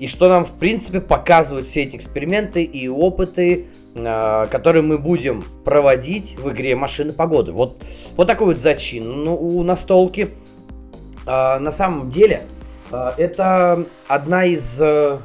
И 0.00 0.08
что 0.08 0.30
нам, 0.30 0.46
в 0.46 0.52
принципе, 0.52 0.98
показывают 0.98 1.66
все 1.66 1.82
эти 1.82 1.94
эксперименты 1.94 2.62
и 2.62 2.88
опыты, 2.88 3.66
э, 3.94 4.46
которые 4.50 4.82
мы 4.82 4.96
будем 4.96 5.44
проводить 5.62 6.38
в 6.38 6.50
игре 6.50 6.74
«Машины 6.74 7.12
погоды». 7.12 7.52
Вот, 7.52 7.82
вот 8.16 8.26
такой 8.26 8.46
вот 8.46 8.56
зачин 8.56 9.24
ну, 9.24 9.36
у 9.36 9.62
настолки. 9.62 10.30
Э, 11.26 11.58
на 11.58 11.70
самом 11.70 12.10
деле, 12.10 12.44
э, 12.90 13.10
это 13.18 13.84
одна 14.08 14.46
из 14.46 14.80
э, 14.80 15.18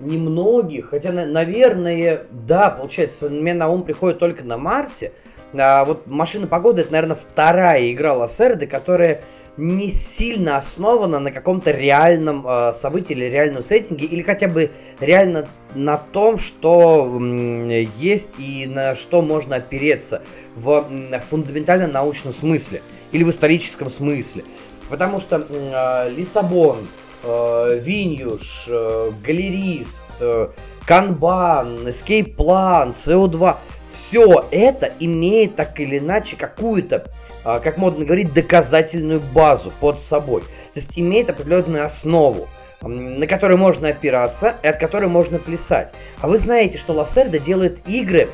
немногих, 0.00 0.90
хотя, 0.90 1.10
наверное, 1.10 2.26
да, 2.30 2.68
получается, 2.68 3.30
мне 3.30 3.54
на 3.54 3.70
ум 3.70 3.82
приходит 3.82 4.18
только 4.18 4.44
на 4.44 4.58
Марсе– 4.58 5.12
а, 5.54 5.84
вот 5.84 6.06
«Машина 6.06 6.46
погоды»— 6.46 6.82
это, 6.82 6.92
наверное, 6.92 7.16
вторая 7.16 7.92
игра 7.92 8.14
Лассерды, 8.14 8.66
которая 8.66 9.22
не 9.56 9.90
сильно 9.90 10.56
основана 10.56 11.18
на 11.18 11.30
каком-то 11.30 11.70
реальном 11.70 12.46
э, 12.46 12.72
событии 12.72 13.12
или 13.12 13.26
реальном 13.26 13.62
сеттинге, 13.62 14.06
или 14.06 14.22
хотя 14.22 14.48
бы 14.48 14.70
реально 14.98 15.46
на 15.74 15.98
том, 15.98 16.38
что 16.38 17.18
э, 17.20 17.86
есть 17.98 18.30
и 18.38 18.66
на 18.66 18.94
что 18.94 19.20
можно 19.20 19.56
опереться 19.56 20.22
в 20.56 20.86
э, 20.90 21.20
фундаментально 21.28 21.86
научном 21.86 22.32
смысле 22.32 22.82
или 23.12 23.24
в 23.24 23.30
историческом 23.30 23.90
смысле. 23.90 24.44
Потому 24.88 25.20
что 25.20 25.46
э, 25.48 26.10
Лиссабон, 26.10 26.88
э, 27.22 27.78
Виньюш, 27.82 28.64
э, 28.68 29.10
Галерист, 29.22 30.04
э, 30.20 30.48
Канбан, 30.86 31.86
Plan, 31.86 32.92
CO2 32.92 33.56
все 33.92 34.44
это 34.50 34.92
имеет 34.98 35.56
так 35.56 35.78
или 35.78 35.98
иначе 35.98 36.36
какую-то, 36.36 37.06
а, 37.44 37.60
как 37.60 37.76
модно 37.76 38.04
говорить, 38.04 38.32
доказательную 38.32 39.20
базу 39.20 39.72
под 39.80 39.98
собой. 40.00 40.40
То 40.40 40.80
есть 40.80 40.92
имеет 40.96 41.30
определенную 41.30 41.84
основу, 41.84 42.48
на 42.80 43.26
которой 43.26 43.56
можно 43.56 43.88
опираться 43.88 44.56
и 44.62 44.66
от 44.66 44.78
которой 44.78 45.06
можно 45.06 45.38
плясать. 45.38 45.92
А 46.20 46.28
вы 46.28 46.36
знаете, 46.38 46.78
что 46.78 46.92
Лассерда 46.94 47.38
делает 47.38 47.86
игры 47.86 48.28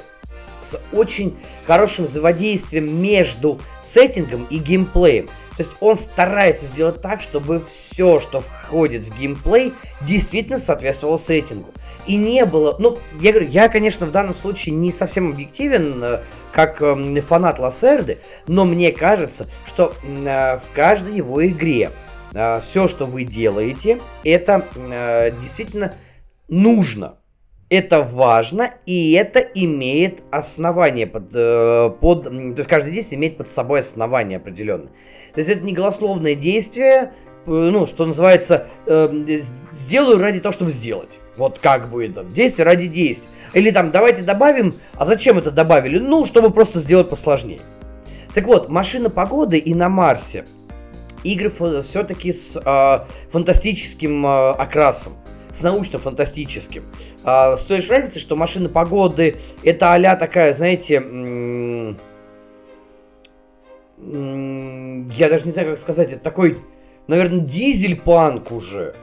с 0.63 0.79
очень 0.93 1.37
хорошим 1.67 2.07
взаимодействием 2.07 3.01
между 3.01 3.61
сеттингом 3.83 4.47
и 4.51 4.59
геймплеем. 4.59 5.27
То 5.27 5.65
есть 5.65 5.73
он 5.81 5.97
старается 5.97 6.67
сделать 6.67 7.03
так, 7.03 7.21
чтобы 7.21 7.61
все, 7.61 8.21
что 8.21 8.41
входит 8.41 9.05
в 9.05 9.19
геймплей, 9.19 9.73
действительно 10.03 10.59
соответствовало 10.59 11.17
сеттингу 11.17 11.73
и 12.09 12.17
не 12.17 12.45
было. 12.47 12.75
Ну, 12.79 12.99
я 13.21 13.33
говорю, 13.33 13.49
я, 13.49 13.69
конечно, 13.69 14.07
в 14.07 14.11
данном 14.11 14.35
случае 14.35 14.75
не 14.75 14.91
совсем 14.91 15.31
объективен, 15.31 16.03
э, 16.03 16.19
как 16.53 16.83
э, 16.83 17.21
фанат 17.21 17.59
Лассерды, 17.59 18.19
но 18.47 18.65
мне 18.65 18.91
кажется, 18.91 19.47
что 19.67 19.93
э, 20.03 20.59
в 20.59 20.75
каждой 20.75 21.15
его 21.15 21.47
игре 21.47 21.91
э, 22.33 22.61
все, 22.61 22.89
что 22.89 23.05
вы 23.05 23.25
делаете, 23.25 23.99
это 24.25 24.65
действительно 25.41 25.95
нужно. 26.49 27.19
Это 27.71 28.03
важно, 28.03 28.73
и 28.87 29.13
это 29.13 29.41
имеет 29.41 30.23
основание 30.31 31.07
под, 31.07 31.29
под... 32.01 32.25
То 32.25 32.55
есть 32.57 32.69
каждое 32.69 32.93
действие 32.93 33.19
имеет 33.19 33.37
под 33.37 33.47
собой 33.47 33.81
основание 33.81 34.39
определенное. 34.39 34.89
То 35.35 35.39
есть 35.41 35.51
это 35.51 35.61
не 35.61 35.75
голословное 35.75 36.35
действие, 36.35 37.13
ну, 37.49 37.87
что 37.87 38.07
называется, 38.07 38.67
э, 38.87 39.25
сделаю 39.73 40.19
ради 40.19 40.41
того, 40.41 40.53
чтобы 40.53 40.71
сделать. 40.71 41.09
Вот 41.37 41.59
как 41.59 41.89
будет 41.89 42.15
там, 42.15 42.33
действие 42.33 42.67
ради 42.67 42.87
действия. 42.87 43.29
Или 43.55 43.71
там, 43.71 43.91
давайте 43.91 44.23
добавим, 44.23 44.75
а 44.95 45.07
зачем 45.07 45.39
это 45.39 45.51
добавили? 45.51 45.99
Ну, 45.99 46.25
чтобы 46.25 46.51
просто 46.51 46.81
сделать 46.81 47.09
посложнее. 47.09 47.61
Так 48.35 48.47
вот, 48.47 48.69
машина 48.69 49.11
погоды 49.11 49.59
и 49.59 49.75
на 49.75 49.89
Марсе. 49.89 50.45
Игры 51.25 51.51
все-таки 51.83 52.33
с 52.33 52.57
э, 52.57 53.31
фантастическим 53.31 54.27
э, 54.27 54.51
окрасом 54.53 55.15
с 55.51 55.63
научно-фантастическим. 55.63 56.85
А, 57.25 57.57
с 57.57 57.65
той 57.65 57.81
же 57.81 57.89
разницей, 57.91 58.21
что 58.21 58.37
машина 58.37 58.69
погоды 58.69 59.37
это 59.65 59.95
а 59.95 60.17
такая, 60.17 60.53
знаете, 60.53 61.03
я 64.01 65.29
даже 65.29 65.47
не 65.47 65.53
знаю, 65.53 65.71
как 65.71 65.79
сказать, 65.79 66.13
это 66.13 66.23
такой, 66.23 66.59
наверное, 67.09 67.41
дизель-панк 67.41 68.53
уже. 68.53 68.95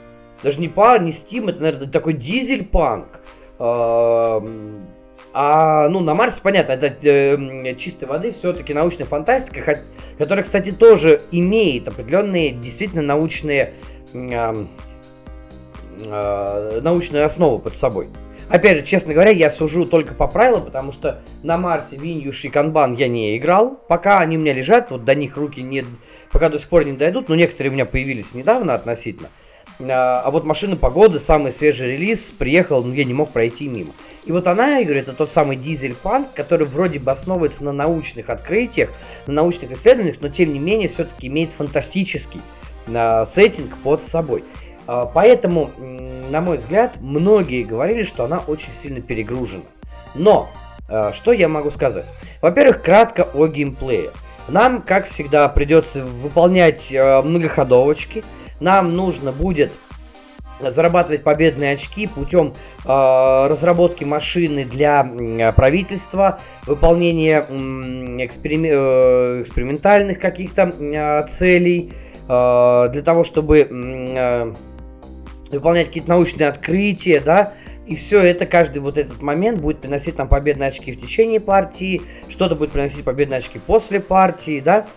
Даже 0.42 0.62
не 0.62 0.70
пар, 0.70 1.02
не 1.02 1.12
стим, 1.12 1.50
это, 1.50 1.62
наверное, 1.62 1.88
такой 1.88 2.14
дизель-панк. 2.14 3.20
А, 3.60 4.44
а, 5.34 5.90
ну, 5.90 6.00
на 6.00 6.14
Марсе, 6.14 6.42
понятно, 6.42 6.74
это 6.74 6.96
э, 7.02 7.76
чистой 7.76 8.06
воды 8.06 8.32
все-таки 8.32 8.74
научная 8.74 9.06
фантастика, 9.06 9.80
которая, 10.18 10.44
кстати, 10.44 10.72
тоже 10.72 11.22
имеет 11.32 11.88
определенные 11.88 12.52
действительно 12.52 13.02
научные, 13.02 13.74
э, 14.14 14.66
э, 16.06 16.80
научную 16.82 17.26
основу 17.26 17.60
под 17.60 17.76
собой. 17.76 18.08
Опять 18.50 18.78
же, 18.78 18.84
честно 18.84 19.14
говоря, 19.14 19.32
я 19.32 19.50
сужу 19.50 19.86
только 19.86 20.14
по 20.14 20.28
правилам, 20.28 20.66
потому 20.66 20.92
что 20.92 21.22
на 21.42 21.58
Марсе, 21.58 21.98
Виньюш 21.98 22.46
и 22.46 22.50
Канбан 22.50 22.94
я 22.94 23.08
не 23.08 23.38
играл. 23.38 23.80
Пока 23.88 24.20
они 24.20 24.38
у 24.38 24.40
меня 24.40 24.54
лежат, 24.54 24.92
вот 24.92 25.04
до 25.04 25.16
них 25.16 25.36
руки 25.36 25.62
не, 25.62 25.86
пока 26.32 26.50
до 26.50 26.60
сих 26.60 26.70
пор 26.70 26.86
не 26.86 26.94
дойдут, 26.94 27.28
но 27.28 27.36
некоторые 27.36 27.72
у 27.72 27.74
меня 27.74 27.86
появились 27.86 28.34
недавно 28.36 28.76
относительно. 28.76 29.30
А, 29.80 30.22
а 30.24 30.32
вот 30.32 30.46
машина 30.46 30.76
погоды, 30.76 31.20
самый 31.20 31.52
свежий 31.52 31.94
релиз, 31.94 32.32
приехал, 32.32 32.84
но 32.84 32.94
я 32.94 33.04
не 33.04 33.14
мог 33.14 33.32
пройти 33.32 33.68
мимо. 33.68 33.94
И 34.26 34.32
вот 34.32 34.48
она, 34.48 34.78
я 34.78 34.84
говорю, 34.84 35.02
это 35.02 35.14
тот 35.14 35.32
самый 35.32 35.58
дизель-панк, 35.58 36.34
который 36.34 36.66
вроде 36.66 37.00
бы 37.00 37.12
основывается 37.12 37.64
на 37.64 37.72
научных 37.72 38.30
открытиях, 38.30 38.92
на 39.28 39.34
научных 39.34 39.72
исследованиях, 39.72 40.18
но 40.22 40.30
тем 40.30 40.54
не 40.54 40.60
менее 40.60 40.88
все-таки 40.88 41.28
имеет 41.28 41.52
фантастический 41.52 42.42
э, 42.88 43.26
сеттинг 43.26 43.76
под 43.84 44.02
собой. 44.02 44.44
Э, 44.88 45.06
поэтому, 45.14 45.72
на 46.30 46.42
мой 46.42 46.58
взгляд, 46.58 46.98
многие 47.00 47.64
говорили, 47.64 48.04
что 48.04 48.24
она 48.26 48.42
очень 48.48 48.74
сильно 48.74 49.02
перегружена. 49.02 49.64
Но, 50.14 50.50
э, 50.90 51.12
что 51.14 51.32
я 51.32 51.48
могу 51.48 51.72
сказать? 51.72 52.06
Во-первых, 52.42 52.82
кратко 52.82 53.28
о 53.34 53.48
геймплее. 53.48 54.12
Нам, 54.48 54.82
как 54.82 55.06
всегда, 55.06 55.48
придется 55.50 56.06
выполнять 56.06 56.92
э, 56.92 57.22
многоходовочки. 57.22 58.24
Нам 58.60 58.94
нужно 58.94 59.32
будет 59.32 59.72
зарабатывать 60.60 61.24
победные 61.24 61.74
очки 61.74 62.08
путем 62.08 62.54
э, 62.86 63.48
разработки 63.50 64.04
машины 64.04 64.66
для 64.66 65.06
э, 65.06 65.52
правительства, 65.52 66.40
выполнения 66.66 67.46
э, 67.48 68.26
эксперим, 68.26 68.64
э, 68.64 69.42
экспериментальных 69.42 70.20
каких-то 70.20 70.74
э, 70.80 71.28
целей, 71.28 71.92
э, 72.28 72.88
для 72.92 73.02
того, 73.02 73.24
чтобы 73.24 73.68
э, 73.70 74.54
выполнять 75.52 75.88
какие-то 75.88 76.10
научные 76.10 76.48
открытия, 76.48 77.20
да, 77.20 77.54
и 77.86 77.96
все 77.96 78.20
это, 78.22 78.46
каждый 78.46 78.80
вот 78.80 78.98
этот 78.98 79.22
момент 79.22 79.62
будет 79.62 79.80
приносить 79.80 80.18
нам 80.18 80.28
победные 80.28 80.70
очки 80.70 80.92
в 80.92 81.00
течение 81.00 81.40
партии, 81.40 82.02
что-то 82.30 82.56
будет 82.56 82.72
приносить 82.72 83.04
победные 83.04 83.38
очки 83.38 83.60
после 83.60 84.00
партии, 84.00 84.60
да. 84.60 84.88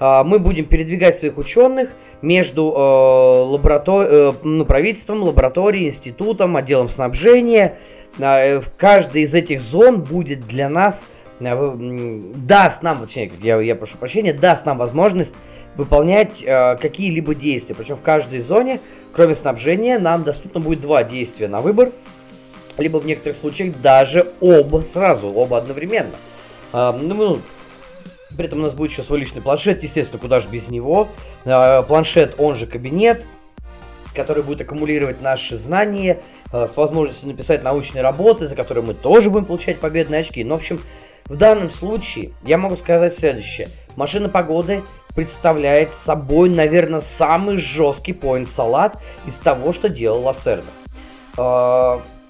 А, 0.00 0.24
мы 0.24 0.38
будем 0.38 0.64
передвигать 0.64 1.16
своих 1.16 1.36
ученых 1.38 1.90
между 2.22 2.72
э, 2.72 3.50
лаборатор... 3.50 4.06
э, 4.10 4.32
ну, 4.42 4.64
правительством, 4.64 5.22
лабораторией, 5.22 5.86
институтом, 5.86 6.56
отделом 6.56 6.88
снабжения. 6.88 7.78
Э, 8.18 8.60
каждый 8.76 9.22
из 9.22 9.34
этих 9.34 9.60
зон 9.60 10.02
будет 10.02 10.46
для 10.46 10.68
нас, 10.68 11.06
э, 11.40 11.76
даст 12.34 12.82
нам, 12.82 13.00
точнее, 13.02 13.30
я, 13.42 13.60
я 13.60 13.76
прошу 13.76 13.98
прощения, 13.98 14.32
даст 14.32 14.66
нам 14.66 14.78
возможность 14.78 15.34
выполнять 15.78 16.42
э, 16.44 16.76
какие-либо 16.76 17.34
действия. 17.34 17.74
Причем 17.74 17.96
в 17.96 18.02
каждой 18.02 18.40
зоне, 18.40 18.80
кроме 19.14 19.34
снабжения, 19.34 19.98
нам 19.98 20.24
доступно 20.24 20.60
будет 20.60 20.82
два 20.82 21.02
действия 21.04 21.48
на 21.48 21.62
выбор 21.62 21.90
либо 22.78 22.98
в 22.98 23.06
некоторых 23.06 23.36
случаях 23.36 23.74
даже 23.80 24.26
оба 24.40 24.80
сразу, 24.80 25.28
оба 25.28 25.58
одновременно. 25.58 26.14
А, 26.72 26.92
ну, 26.92 27.40
при 28.36 28.46
этом 28.46 28.60
у 28.60 28.62
нас 28.62 28.72
будет 28.72 28.90
еще 28.90 29.02
свой 29.02 29.20
личный 29.20 29.42
планшет, 29.42 29.82
естественно, 29.82 30.20
куда 30.20 30.40
же 30.40 30.48
без 30.48 30.68
него. 30.68 31.08
А, 31.44 31.82
планшет, 31.82 32.34
он 32.38 32.54
же 32.54 32.66
кабинет, 32.66 33.24
который 34.14 34.42
будет 34.42 34.60
аккумулировать 34.60 35.20
наши 35.20 35.56
знания 35.56 36.20
а, 36.52 36.66
с 36.66 36.76
возможностью 36.76 37.28
написать 37.28 37.62
научные 37.62 38.02
работы, 38.02 38.46
за 38.46 38.56
которые 38.56 38.84
мы 38.84 38.94
тоже 38.94 39.30
будем 39.30 39.46
получать 39.46 39.78
победные 39.78 40.20
очки. 40.20 40.44
Но, 40.44 40.54
в 40.54 40.58
общем, 40.58 40.80
в 41.26 41.36
данном 41.36 41.68
случае 41.68 42.32
я 42.44 42.56
могу 42.58 42.76
сказать 42.76 43.14
следующее. 43.14 43.68
Машина 43.96 44.28
погоды 44.28 44.82
представляет 45.18 45.92
собой, 45.92 46.48
наверное, 46.48 47.00
самый 47.00 47.56
жесткий 47.56 48.12
поинт-салат 48.12 49.02
из 49.26 49.34
того, 49.34 49.72
что 49.72 49.88
делал 49.88 50.22
Лассерда 50.22 50.62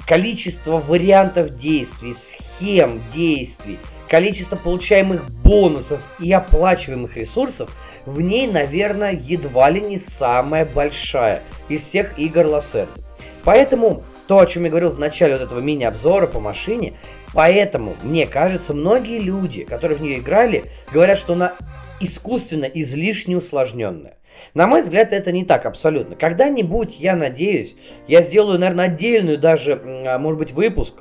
количество 0.07 0.79
вариантов 0.79 1.55
действий, 1.59 2.15
схем 2.15 3.03
действий, 3.13 3.79
количество 4.09 4.57
получаемых 4.57 5.29
бонусов 5.29 6.01
и 6.19 6.33
оплачиваемых 6.33 7.15
ресурсов 7.19 7.69
в 8.07 8.23
ней, 8.23 8.47
наверное, 8.47 9.13
едва 9.13 9.69
ли 9.69 9.83
не 9.83 9.99
самая 9.99 10.65
большая 10.65 11.43
из 11.69 11.83
всех 11.83 12.19
игр 12.19 12.47
Лассерды. 12.47 13.03
Поэтому 13.45 14.03
то, 14.29 14.39
о 14.39 14.47
чем 14.47 14.65
я 14.65 14.71
говорил 14.71 14.93
в 14.93 14.99
начале 14.99 15.35
вот 15.35 15.43
этого 15.43 15.61
мини-обзора 15.61 16.27
по 16.27 16.41
машине, 16.41 16.95
поэтому, 17.35 17.97
мне 18.03 18.27
кажется, 18.27 18.73
многие 18.73 19.19
люди, 19.19 19.65
которые 19.65 19.99
в 19.99 20.01
нее 20.01 20.21
играли, 20.21 20.65
говорят, 20.91 21.19
что 21.19 21.35
она 21.35 21.53
искусственно 22.01 22.65
излишне 22.65 23.37
усложненная. 23.37 24.19
На 24.55 24.67
мой 24.67 24.81
взгляд, 24.81 25.13
это 25.13 25.33
не 25.33 25.45
так 25.45 25.67
абсолютно. 25.67 26.17
Когда-нибудь, 26.17 26.97
я 26.99 27.17
надеюсь, 27.17 27.77
я 28.07 28.23
сделаю, 28.23 28.59
наверное, 28.59 28.87
отдельную 28.87 29.39
даже, 29.39 29.81
а, 30.07 30.19
может 30.19 30.39
быть, 30.39 30.53
выпуск 30.53 30.97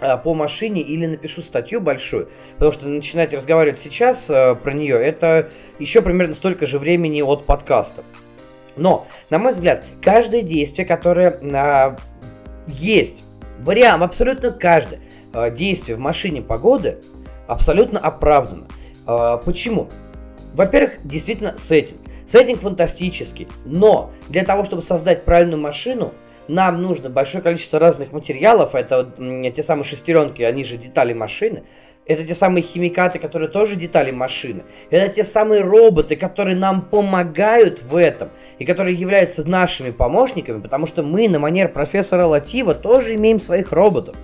а, 0.00 0.16
по 0.16 0.34
машине 0.34 0.80
или 0.80 1.06
напишу 1.06 1.42
статью 1.42 1.80
большую, 1.80 2.28
потому 2.54 2.72
что 2.72 2.86
начинать 2.86 3.34
разговаривать 3.34 3.78
сейчас 3.78 4.30
а, 4.30 4.54
про 4.54 4.72
нее, 4.72 4.96
это 4.96 5.50
еще 5.78 6.02
примерно 6.02 6.34
столько 6.34 6.66
же 6.66 6.78
времени 6.78 7.20
от 7.20 7.44
подкаста. 7.44 8.04
Но, 8.76 9.06
на 9.28 9.38
мой 9.38 9.52
взгляд, 9.52 9.84
каждое 10.00 10.42
действие, 10.42 10.86
которое 10.86 11.38
а, 11.52 11.96
есть, 12.68 13.18
вариант, 13.60 14.02
абсолютно 14.02 14.50
каждое 14.50 15.00
а, 15.32 15.50
действие 15.50 15.96
в 15.96 16.00
машине 16.00 16.42
погоды 16.42 16.98
абсолютно 17.46 17.98
оправдано. 17.98 18.66
А, 19.06 19.38
почему? 19.38 19.88
Во-первых, 20.54 20.98
действительно 21.04 21.56
сеттинг. 21.56 21.98
Сеттинг 22.26 22.60
фантастический, 22.60 23.48
но 23.64 24.10
для 24.28 24.44
того, 24.44 24.64
чтобы 24.64 24.82
создать 24.82 25.24
правильную 25.24 25.60
машину, 25.60 26.12
нам 26.48 26.80
нужно 26.80 27.10
большое 27.10 27.42
количество 27.42 27.78
разных 27.78 28.12
материалов. 28.12 28.74
Это 28.74 29.12
те 29.54 29.62
самые 29.62 29.84
шестеренки, 29.84 30.42
они 30.42 30.64
же 30.64 30.76
детали 30.76 31.12
машины. 31.12 31.64
Это 32.04 32.24
те 32.24 32.34
самые 32.34 32.62
химикаты, 32.62 33.20
которые 33.20 33.48
тоже 33.48 33.76
детали 33.76 34.10
машины. 34.10 34.64
Это 34.90 35.12
те 35.12 35.24
самые 35.24 35.62
роботы, 35.62 36.16
которые 36.16 36.56
нам 36.56 36.82
помогают 36.82 37.82
в 37.82 37.96
этом. 37.96 38.30
И 38.58 38.64
которые 38.64 38.96
являются 38.96 39.48
нашими 39.48 39.90
помощниками, 39.90 40.60
потому 40.60 40.86
что 40.86 41.02
мы 41.02 41.28
на 41.28 41.38
манер 41.38 41.68
профессора 41.68 42.26
Латива 42.26 42.74
тоже 42.74 43.14
имеем 43.14 43.38
своих 43.38 43.72
роботов. 43.72 44.16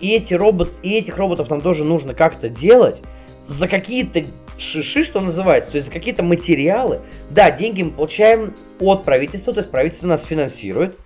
И, 0.00 0.14
эти 0.14 0.34
робот, 0.34 0.70
и 0.82 0.96
этих 0.96 1.16
роботов 1.16 1.48
нам 1.50 1.60
тоже 1.60 1.84
нужно 1.84 2.14
как-то 2.14 2.48
делать 2.48 3.00
за 3.46 3.68
какие-то 3.68 4.24
шиши, 4.58 5.04
что 5.04 5.20
называется, 5.20 5.72
то 5.72 5.78
есть 5.78 5.90
какие-то 5.90 6.22
материалы. 6.22 7.00
Да, 7.30 7.50
деньги 7.50 7.82
мы 7.82 7.92
получаем 7.92 8.54
от 8.80 9.04
правительства, 9.04 9.52
то 9.52 9.60
есть 9.60 9.70
правительство 9.70 10.06
нас 10.06 10.24
финансирует. 10.24 10.98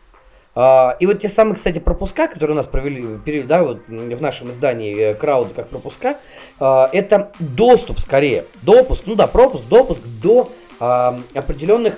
А, 0.54 0.96
и 1.00 1.06
вот 1.06 1.20
те 1.20 1.28
самые, 1.28 1.54
кстати, 1.54 1.78
пропуска, 1.78 2.28
которые 2.28 2.54
у 2.54 2.56
нас 2.56 2.66
провели, 2.66 3.18
перевели, 3.24 3.46
да, 3.46 3.62
вот 3.62 3.80
в 3.88 4.20
нашем 4.20 4.50
издании 4.50 4.94
э, 4.96 5.14
крауды 5.14 5.54
как 5.54 5.68
пропуска, 5.68 6.18
а, 6.58 6.90
это 6.92 7.32
доступ 7.38 8.00
скорее, 8.00 8.44
допуск, 8.62 9.04
ну 9.06 9.14
да, 9.14 9.26
пропуск, 9.26 9.64
допуск 9.68 10.02
до 10.22 10.50
а, 10.80 11.18
определенных 11.34 11.94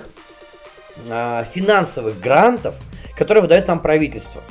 финансовых 1.53 2.21
грантов, 2.21 2.75
которые 3.17 3.41
выдает 3.41 3.67
нам 3.67 3.81
правительство. 3.81 4.41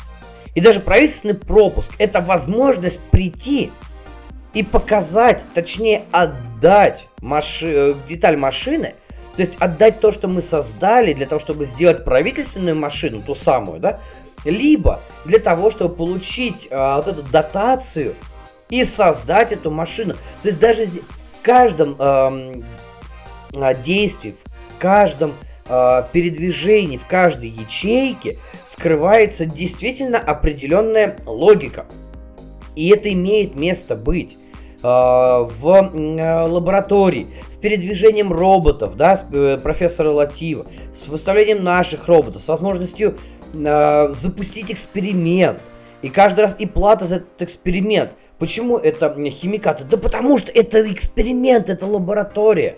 И 0.55 0.61
даже 0.61 0.81
правительственный 0.81 1.35
пропуск– 1.35 1.93
это 1.99 2.21
возможность 2.21 3.01
прийти 3.11 3.73
и 4.55 4.63
показать, 4.63 5.45
точнее 5.53 6.05
отдать 6.13 7.09
маши 7.21 7.73
э, 7.75 7.95
деталь 8.09 8.37
машины, 8.37 8.95
то 9.37 9.43
есть 9.43 9.57
отдать 9.57 10.01
то, 10.01 10.13
что 10.13 10.29
мы 10.29 10.43
создали 10.43 11.13
для 11.13 11.27
того, 11.27 11.41
чтобы 11.41 11.65
сделать 11.65 12.05
правительственную 12.05 12.77
машину, 12.77 13.21
ту 13.21 13.35
самую, 13.35 13.81
да, 13.81 13.99
либо 14.45 15.01
для 15.25 15.41
того, 15.41 15.71
чтобы 15.71 15.95
получить 15.95 16.69
а, 16.71 16.99
вот 16.99 17.09
эту 17.09 17.23
дотацию 17.23 18.15
и 18.71 18.85
создать 18.85 19.53
эту 19.53 19.71
машину. 19.71 20.15
То 20.43 20.49
есть 20.49 20.61
даже 20.61 20.87
в 20.87 21.43
каждом 21.43 21.97
э, 21.99 23.75
действии, 23.83 24.37
в 24.77 24.81
каждом 24.81 25.35
э, 25.67 26.03
передвижении, 26.13 26.97
в 26.97 27.07
каждой 27.07 27.49
ячейке 27.49 28.39
скрывается 28.65 29.47
действительно 29.47 30.19
определенная 30.19 31.17
логика. 31.27 31.87
И 32.77 32.89
это 32.89 33.13
имеет 33.13 33.57
место 33.57 33.97
быть. 33.97 34.37
А, 34.87 35.45
в 35.45 35.67
э, 35.95 36.43
лаборатории, 36.47 37.29
с 37.49 37.57
передвижением 37.57 38.31
роботов, 38.31 38.99
да, 38.99 39.19
э, 39.33 39.57
профессора 39.57 40.11
Латива, 40.11 40.67
с 40.93 41.09
выставлением 41.09 41.65
наших 41.65 42.07
роботов, 42.07 42.43
с 42.43 42.49
возможностью 42.49 43.17
э, 43.55 44.09
запустить 44.11 44.71
эксперимент. 44.71 45.59
И 46.03 46.11
каждый 46.11 46.41
раз 46.41 46.55
и 46.59 46.67
плата 46.67 47.07
за 47.07 47.17
этот 47.17 47.41
эксперимент. 47.41 48.11
Почему 48.39 48.77
это 48.77 49.09
химикаты? 49.31 49.85
Да 49.85 49.97
потому 49.97 50.37
что 50.37 50.53
это 50.53 50.93
эксперимент, 50.93 51.71
это 51.71 51.87
лаборатория. 51.87 52.77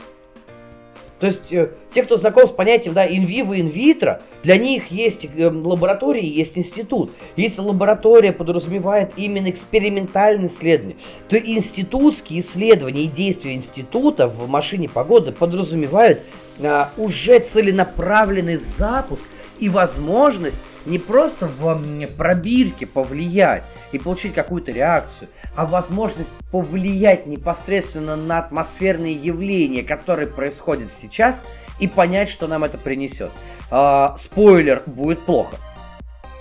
То 1.18 1.26
есть 1.26 1.50
э, 1.50 1.70
те, 1.92 2.02
кто 2.02 2.16
знаком 2.16 2.46
с 2.46 2.50
понятием 2.50 2.92
да, 2.92 3.06
in 3.06 3.26
vivo, 3.26 3.56
in 3.56 3.72
vitro, 3.72 4.20
для 4.42 4.58
них 4.58 4.90
есть 4.90 5.24
э, 5.24 5.48
лаборатория, 5.48 6.26
есть 6.26 6.58
институт. 6.58 7.10
Если 7.36 7.62
лаборатория 7.62 8.32
подразумевает 8.32 9.12
именно 9.16 9.48
экспериментальные 9.48 10.48
исследования, 10.48 10.96
то 11.28 11.36
институтские 11.38 12.40
исследования 12.40 13.04
и 13.04 13.08
действия 13.08 13.54
института 13.54 14.28
в 14.28 14.46
машине 14.48 14.88
погоды 14.88 15.32
подразумевают 15.32 16.20
э, 16.58 16.84
уже 16.98 17.38
целенаправленный 17.38 18.56
запуск 18.56 19.24
и 19.58 19.68
возможность 19.68 20.62
не 20.84 20.98
просто 20.98 21.46
в 21.46 22.06
пробирке 22.16 22.86
повлиять 22.86 23.64
и 23.92 23.98
получить 23.98 24.34
какую-то 24.34 24.72
реакцию, 24.72 25.28
а 25.54 25.66
возможность 25.66 26.32
повлиять 26.50 27.26
непосредственно 27.26 28.16
на 28.16 28.38
атмосферные 28.38 29.14
явления, 29.14 29.82
которые 29.82 30.28
происходят 30.28 30.92
сейчас, 30.92 31.42
и 31.78 31.86
понять, 31.86 32.28
что 32.28 32.46
нам 32.46 32.64
это 32.64 32.78
принесет. 32.78 33.30
А, 33.70 34.14
спойлер, 34.16 34.82
будет 34.86 35.20
плохо. 35.20 35.56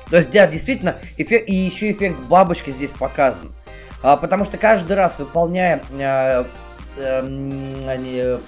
То 0.09 0.17
есть, 0.17 0.31
да, 0.31 0.47
действительно, 0.47 0.97
эффект, 1.17 1.49
и 1.49 1.53
еще 1.53 1.91
эффект 1.91 2.17
бабочки 2.27 2.69
здесь 2.69 2.91
показан. 2.91 3.51
А, 4.03 4.17
потому 4.17 4.45
что 4.45 4.57
каждый 4.57 4.93
раз 4.93 5.19
выполняя 5.19 5.81
а, 5.99 6.45
а, 6.97 7.97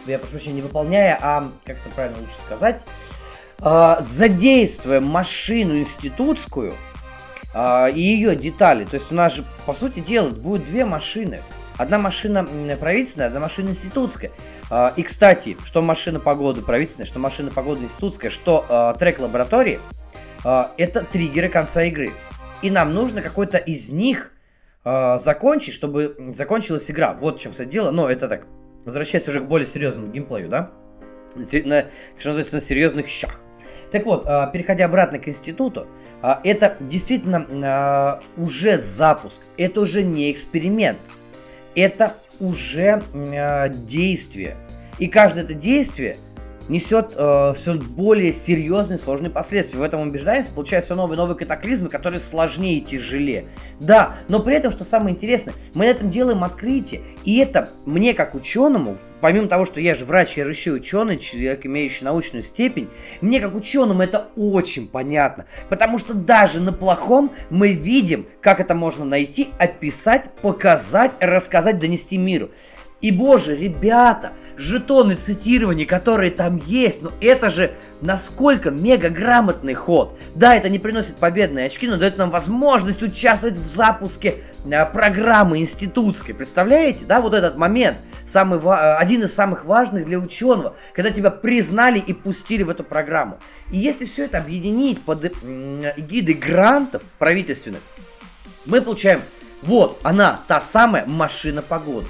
я 0.05 0.19
прошу 0.19 0.31
прощения, 0.31 0.55
не 0.55 0.61
выполняя, 0.61 1.17
а, 1.21 1.49
как 1.65 1.77
это 1.77 1.95
правильно 1.95 2.19
лучше 2.19 2.37
сказать, 2.39 2.85
задействуя 3.59 4.99
машину 4.99 5.79
институтскую, 5.79 6.73
а, 7.53 7.87
и 7.87 7.99
ее 7.99 8.35
детали. 8.35 8.85
То 8.85 8.95
есть 8.95 9.11
у 9.11 9.15
нас 9.15 9.33
же, 9.35 9.43
по 9.65 9.73
сути 9.73 9.99
дела, 9.99 10.29
будет 10.29 10.65
две 10.65 10.85
машины. 10.85 11.41
Одна 11.77 11.97
машина 11.97 12.47
правительственная, 12.79 13.27
одна 13.27 13.39
машина 13.39 13.69
институтская. 13.69 14.31
А, 14.69 14.93
и, 14.95 15.01
кстати, 15.01 15.57
что 15.65 15.81
машина 15.81 16.19
погоды 16.19 16.61
правительственная, 16.61 17.07
что 17.07 17.17
машина 17.17 17.49
погоды 17.49 17.85
институтская, 17.85 18.29
что 18.29 18.65
а, 18.69 18.93
трек 18.93 19.19
лаборатории, 19.19 19.79
а, 20.45 20.71
это 20.77 21.03
триггеры 21.03 21.49
конца 21.49 21.83
игры. 21.83 22.11
И 22.61 22.69
нам 22.69 22.93
нужно 22.93 23.23
какой-то 23.23 23.57
из 23.57 23.89
них 23.89 24.31
а, 24.83 25.17
закончить, 25.17 25.73
чтобы 25.73 26.33
закончилась 26.35 26.91
игра. 26.91 27.13
Вот 27.13 27.39
в 27.39 27.41
чем 27.41 27.53
все 27.53 27.65
дело. 27.65 27.89
Но 27.89 28.07
это 28.07 28.27
так, 28.27 28.45
возвращаясь 28.85 29.27
уже 29.27 29.41
к 29.41 29.45
более 29.45 29.65
серьезному 29.65 30.11
геймплею, 30.11 30.47
да? 30.47 30.71
На, 31.35 31.87
что 32.17 32.29
называется, 32.29 32.55
на 32.55 32.61
серьезных 32.61 33.07
щах. 33.07 33.39
Так 33.91 34.05
вот, 34.05 34.23
а, 34.25 34.47
переходя 34.47 34.85
обратно 34.85 35.19
к 35.19 35.27
институту, 35.27 35.87
а, 36.21 36.41
это 36.43 36.77
действительно 36.79 37.45
а, 37.49 38.19
уже 38.35 38.77
запуск, 38.77 39.41
это 39.57 39.81
уже 39.81 40.03
не 40.03 40.31
эксперимент, 40.31 40.97
это 41.75 42.13
уже 42.39 43.01
действие. 43.69 44.55
И 44.99 45.07
каждое 45.07 45.43
это 45.43 45.53
действие 45.53 46.17
несет 46.69 47.13
э, 47.15 47.53
все 47.55 47.73
более 47.75 48.33
серьезные, 48.33 48.97
сложные 48.97 49.29
последствия. 49.29 49.79
В 49.79 49.83
этом 49.83 50.01
убеждаемся, 50.01 50.51
получается 50.51 50.87
все 50.87 50.95
новые 50.95 51.17
новые 51.17 51.37
катаклизмы, 51.37 51.89
которые 51.89 52.19
сложнее 52.19 52.77
и 52.77 52.81
тяжелее. 52.81 53.45
Да, 53.79 54.17
но 54.27 54.41
при 54.41 54.55
этом, 54.55 54.71
что 54.71 54.83
самое 54.83 55.15
интересное, 55.15 55.53
мы 55.73 55.85
на 55.85 55.89
этом 55.89 56.09
делаем 56.09 56.43
открытие. 56.43 57.01
И 57.23 57.37
это 57.37 57.69
мне, 57.85 58.13
как 58.13 58.35
ученому, 58.35 58.97
помимо 59.21 59.47
того, 59.47 59.65
что 59.65 59.79
я 59.79 59.95
же 59.95 60.05
врач, 60.05 60.37
я 60.37 60.45
еще 60.45 60.71
ученый, 60.71 61.17
человек, 61.17 61.65
имеющий 61.65 62.05
научную 62.05 62.43
степень, 62.43 62.89
мне 63.21 63.39
как 63.39 63.55
ученому 63.55 64.01
это 64.01 64.29
очень 64.35 64.87
понятно. 64.87 65.45
Потому 65.69 65.97
что 65.97 66.13
даже 66.13 66.61
на 66.61 66.73
плохом 66.73 67.31
мы 67.49 67.73
видим, 67.73 68.27
как 68.41 68.59
это 68.59 68.75
можно 68.75 69.05
найти, 69.05 69.49
описать, 69.59 70.31
показать, 70.41 71.11
рассказать, 71.19 71.79
донести 71.79 72.17
миру. 72.17 72.49
И 73.01 73.11
боже, 73.11 73.55
ребята, 73.55 74.33
жетоны 74.57 75.15
цитирования, 75.15 75.85
которые 75.85 76.31
там 76.31 76.57
есть, 76.65 77.01
но 77.01 77.11
это 77.21 77.49
же 77.49 77.75
насколько 78.01 78.71
мега 78.71 79.09
грамотный 79.09 79.75
ход. 79.75 80.17
Да, 80.35 80.55
это 80.55 80.67
не 80.69 80.79
приносит 80.79 81.17
победные 81.17 81.67
очки, 81.67 81.87
но 81.87 81.97
дает 81.97 82.17
нам 82.17 82.31
возможность 82.31 83.03
участвовать 83.03 83.57
в 83.57 83.65
запуске 83.65 84.43
а, 84.71 84.85
программы 84.85 85.59
институтской. 85.59 86.33
Представляете, 86.33 87.05
да, 87.05 87.21
вот 87.21 87.33
этот 87.33 87.55
момент, 87.57 87.97
самый, 88.25 88.59
один 88.97 89.23
из 89.23 89.33
самых 89.33 89.65
важных 89.65 90.05
для 90.05 90.17
ученого, 90.17 90.75
когда 90.93 91.11
тебя 91.11 91.29
признали 91.29 91.99
и 91.99 92.13
пустили 92.13 92.63
в 92.63 92.69
эту 92.69 92.83
программу. 92.83 93.39
И 93.71 93.77
если 93.77 94.05
все 94.05 94.25
это 94.25 94.39
объединить 94.39 95.03
под 95.03 95.25
эгидой 95.25 96.33
грантов 96.33 97.03
правительственных, 97.19 97.81
мы 98.65 98.81
получаем, 98.81 99.21
вот 99.61 99.99
она, 100.03 100.39
та 100.47 100.59
самая 100.61 101.05
машина 101.05 101.61
погоды. 101.61 102.07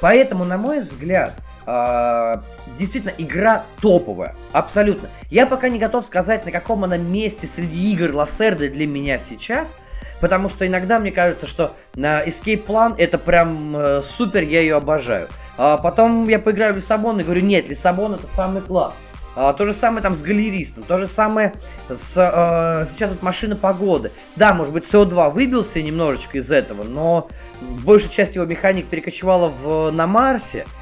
Поэтому, 0.00 0.44
на 0.44 0.56
мой 0.56 0.80
взгляд, 0.80 1.34
Uh, 1.68 2.40
действительно, 2.78 3.12
игра 3.18 3.64
топовая, 3.82 4.34
абсолютно. 4.52 5.10
Я 5.30 5.46
пока 5.46 5.68
не 5.68 5.78
готов 5.78 6.02
сказать, 6.02 6.46
на 6.46 6.50
каком 6.50 6.82
она 6.82 6.96
месте 6.96 7.46
среди 7.46 7.92
игр 7.92 8.14
Лассерды 8.14 8.70
для 8.70 8.86
меня 8.86 9.18
сейчас, 9.18 9.74
потому 10.22 10.48
что 10.48 10.66
иногда 10.66 10.98
мне 10.98 11.10
кажется, 11.10 11.46
что 11.46 11.74
на 11.94 12.24
Escape 12.24 12.64
Plan 12.64 12.94
это 12.96 13.18
прям 13.18 13.76
э, 13.76 14.02
супер, 14.02 14.44
я 14.44 14.62
ее 14.62 14.76
обожаю. 14.76 15.28
А 15.58 15.76
потом 15.76 16.26
я 16.26 16.38
поиграю 16.38 16.72
в 16.72 16.78
Лиссабон 16.78 17.20
и 17.20 17.22
говорю, 17.22 17.42
нет, 17.42 17.68
Лиссабон 17.68 18.14
это 18.14 18.26
самый 18.26 18.62
класс. 18.62 18.94
А, 19.36 19.52
то 19.52 19.66
же 19.66 19.74
самое 19.74 20.02
там 20.02 20.14
с 20.14 20.22
галеристом, 20.22 20.84
то 20.84 20.96
же 20.96 21.06
самое 21.06 21.52
с 21.90 22.14
а, 22.16 22.86
сейчас 22.86 23.10
вот 23.10 23.22
машина 23.22 23.56
погоды. 23.56 24.10
Да, 24.36 24.54
может 24.54 24.72
быть, 24.72 24.84
СО2 24.84 25.30
выбился 25.32 25.82
немножечко 25.82 26.38
из 26.38 26.50
этого, 26.50 26.82
но 26.82 27.28
большая 27.60 28.10
часть 28.10 28.36
его 28.36 28.46
механик 28.46 28.86
перекочевала 28.86 29.48
в, 29.48 29.90
на 29.90 30.06
Марсе, 30.06 30.64
а, 30.64 30.78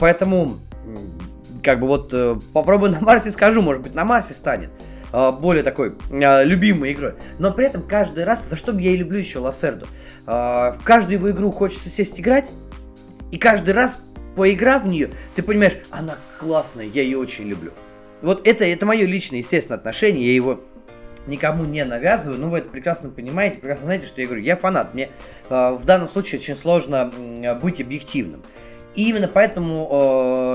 поэтому 0.00 0.58
как 1.62 1.80
бы 1.80 1.86
вот 1.86 2.12
э, 2.12 2.36
попробую 2.52 2.92
на 2.92 3.00
Марсе 3.00 3.30
скажу, 3.30 3.62
может 3.62 3.82
быть, 3.82 3.94
на 3.94 4.04
Марсе 4.04 4.34
станет 4.34 4.70
а, 5.12 5.32
более 5.32 5.62
такой 5.62 5.94
а, 6.10 6.42
любимой 6.42 6.92
игрой. 6.92 7.14
Но 7.38 7.52
при 7.52 7.66
этом 7.66 7.82
каждый 7.82 8.24
раз, 8.24 8.48
за 8.48 8.56
что 8.56 8.76
я 8.78 8.90
и 8.90 8.96
люблю 8.96 9.18
еще 9.18 9.38
Лассерду, 9.38 9.86
в 10.26 10.78
каждую 10.84 11.18
его 11.18 11.30
игру 11.30 11.50
хочется 11.50 11.88
сесть 11.88 12.20
играть, 12.20 12.50
и 13.30 13.38
каждый 13.38 13.74
раз, 13.74 13.98
поиграв 14.36 14.84
в 14.84 14.86
нее, 14.86 15.10
ты 15.34 15.42
понимаешь, 15.42 15.78
она 15.90 16.16
классная, 16.38 16.84
я 16.84 17.02
ее 17.02 17.18
очень 17.18 17.46
люблю. 17.46 17.72
Вот 18.22 18.46
это, 18.46 18.64
это 18.64 18.86
мое 18.86 19.06
личное, 19.06 19.38
естественно, 19.38 19.76
отношение, 19.76 20.26
я 20.26 20.34
его 20.34 20.60
никому 21.26 21.64
не 21.64 21.84
навязываю, 21.84 22.38
но 22.38 22.48
вы 22.48 22.58
это 22.58 22.68
прекрасно 22.68 23.08
понимаете, 23.08 23.58
прекрасно 23.58 23.86
знаете, 23.86 24.06
что 24.06 24.20
я 24.20 24.26
говорю, 24.26 24.42
я 24.42 24.56
фанат, 24.56 24.94
мне 24.94 25.10
э, 25.48 25.70
в 25.72 25.84
данном 25.84 26.08
случае 26.08 26.40
очень 26.40 26.56
сложно 26.56 27.12
э, 27.16 27.54
быть 27.54 27.80
объективным. 27.80 28.42
И 28.94 29.08
именно 29.08 29.28
поэтому 29.28 29.88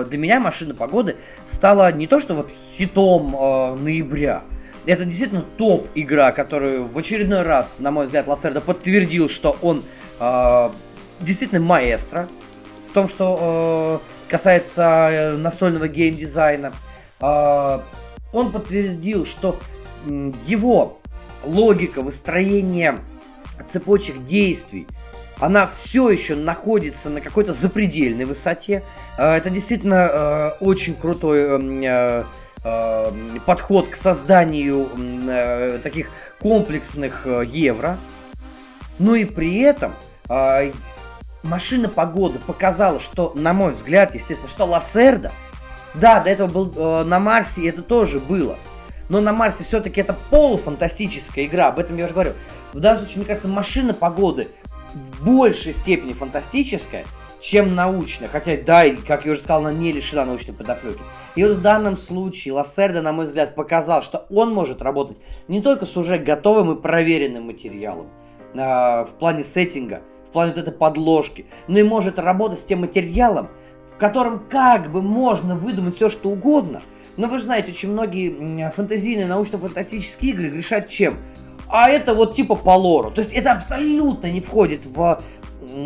э, 0.04 0.10
для 0.10 0.18
меня 0.18 0.40
машина 0.40 0.74
погоды 0.74 1.16
стала 1.46 1.92
не 1.92 2.08
то, 2.08 2.20
что 2.20 2.34
вот 2.34 2.52
хитом 2.78 3.36
э, 3.36 3.76
ноября, 3.76 4.44
это 4.86 5.06
действительно 5.06 5.46
топ 5.58 5.88
игра, 5.96 6.32
которую 6.32 6.88
в 6.88 6.98
очередной 6.98 7.42
раз, 7.42 7.80
на 7.80 7.92
мой 7.92 8.06
взгляд, 8.06 8.28
Лассердо 8.28 8.62
подтвердил, 8.62 9.30
что 9.30 9.56
он 9.62 9.84
э, 10.20 10.70
действительно 11.22 11.62
маэстро 11.62 12.28
в 12.90 12.94
том, 12.94 13.08
что 13.08 14.02
э, 14.02 14.32
касается 14.32 15.10
э, 15.12 15.38
настольного 15.38 15.88
геймдизайна. 15.88 16.74
А, 17.20 17.84
он 18.34 18.52
подтвердил, 18.52 19.26
что 19.26 19.58
его 20.46 21.00
логика 21.44 22.02
выстроения 22.02 23.00
цепочек 23.68 24.26
действий, 24.26 24.88
она 25.40 25.68
все 25.68 26.10
еще 26.10 26.36
находится 26.36 27.10
на 27.10 27.22
какой-то 27.22 27.54
запредельной 27.54 28.26
высоте. 28.26 28.84
А, 29.18 29.38
это 29.38 29.50
действительно 29.50 30.10
а, 30.10 30.58
очень 30.60 30.96
крутой 30.96 32.26
подход 33.46 33.90
к 33.90 33.96
созданию 33.96 34.90
таких 35.84 36.08
комплексных 36.40 37.28
евро. 37.46 38.00
Но 38.98 39.14
и 39.14 39.26
при 39.26 39.60
этом 39.60 39.94
машина 41.44 41.90
погоды 41.90 42.40
показала, 42.40 43.00
что, 43.00 43.34
на 43.36 43.54
мой 43.54 43.74
взгляд, 43.74 44.16
естественно, 44.16 44.50
что 44.50 44.66
Лассерда– 44.66 45.32
да, 46.00 46.20
до 46.20 46.30
этого 46.30 46.48
был 46.48 46.74
э, 46.76 47.04
на 47.04 47.20
Марсе, 47.20 47.62
и 47.62 47.68
это 47.68 47.82
тоже 47.82 48.20
было. 48.20 48.58
Но 49.08 49.22
на 49.22 49.32
Марсе 49.32 49.64
все-таки 49.64 50.02
это 50.02 50.16
полуфантастическая 50.30 51.46
игра, 51.46 51.68
об 51.68 51.80
этом 51.80 51.98
я 51.98 52.06
уже 52.06 52.14
говорю. 52.14 52.34
В 52.74 52.80
данном 52.80 53.00
случае, 53.00 53.18
мне 53.18 53.26
кажется, 53.26 53.48
машина 53.48 53.94
погоды 53.94 54.50
в 54.96 55.26
большей 55.26 55.74
степени 55.74 56.14
фантастическая, 56.14 57.06
чем 57.42 57.76
научная. 57.76 58.28
Хотя, 58.28 58.58
да, 58.58 58.86
как 59.08 59.26
я 59.26 59.34
уже 59.34 59.42
сказал, 59.42 59.62
она 59.66 59.74
не 59.74 59.92
лишена 59.92 60.26
научной 60.26 60.54
подоплеки. 60.54 61.02
И 61.36 61.44
вот 61.44 61.58
в 61.58 61.62
данном 61.62 61.98
случае 61.98 62.54
Лассерда, 62.54 63.02
на 63.02 63.12
мой 63.12 63.26
взгляд, 63.26 63.56
показал, 63.56 64.02
что 64.02 64.26
он 64.30 64.54
может 64.54 64.82
работать 64.82 65.18
не 65.48 65.62
только 65.62 65.86
с 65.86 65.96
уже 65.98 66.18
готовым 66.18 66.72
и 66.72 66.82
проверенным 66.82 67.48
материалом 67.48 68.08
э, 68.54 68.58
в 68.58 69.10
плане 69.20 69.44
сеттинга, 69.44 70.02
в 70.28 70.32
плане 70.32 70.52
вот 70.52 70.60
этой 70.60 70.74
подложки, 70.74 71.46
но 71.68 71.80
и 71.80 71.84
может 71.84 72.18
работать 72.20 72.60
с 72.60 72.64
тем 72.64 72.82
материалом, 72.82 73.50
в 73.94 73.98
котором 73.98 74.48
как 74.50 74.92
бы 74.92 75.02
можно 75.02 75.56
выдумать 75.56 75.96
все, 75.96 76.10
что 76.10 76.30
угодно. 76.30 76.82
Но 77.18 77.28
вы 77.28 77.38
же 77.38 77.46
знаете, 77.46 77.72
очень 77.72 77.92
многие 77.92 78.72
фэнтезийные 78.72 79.26
научно-фантастические 79.26 80.32
игры 80.32 80.50
грешат 80.50 80.90
чем? 80.90 81.18
А 81.68 81.90
это 81.90 82.14
вот 82.14 82.36
типа 82.36 82.56
по 82.56 82.72
лору. 82.72 83.12
То 83.12 83.20
есть 83.20 83.34
это 83.34 83.52
абсолютно 83.52 84.32
не 84.32 84.40
входит 84.40 84.86
в 84.86 85.22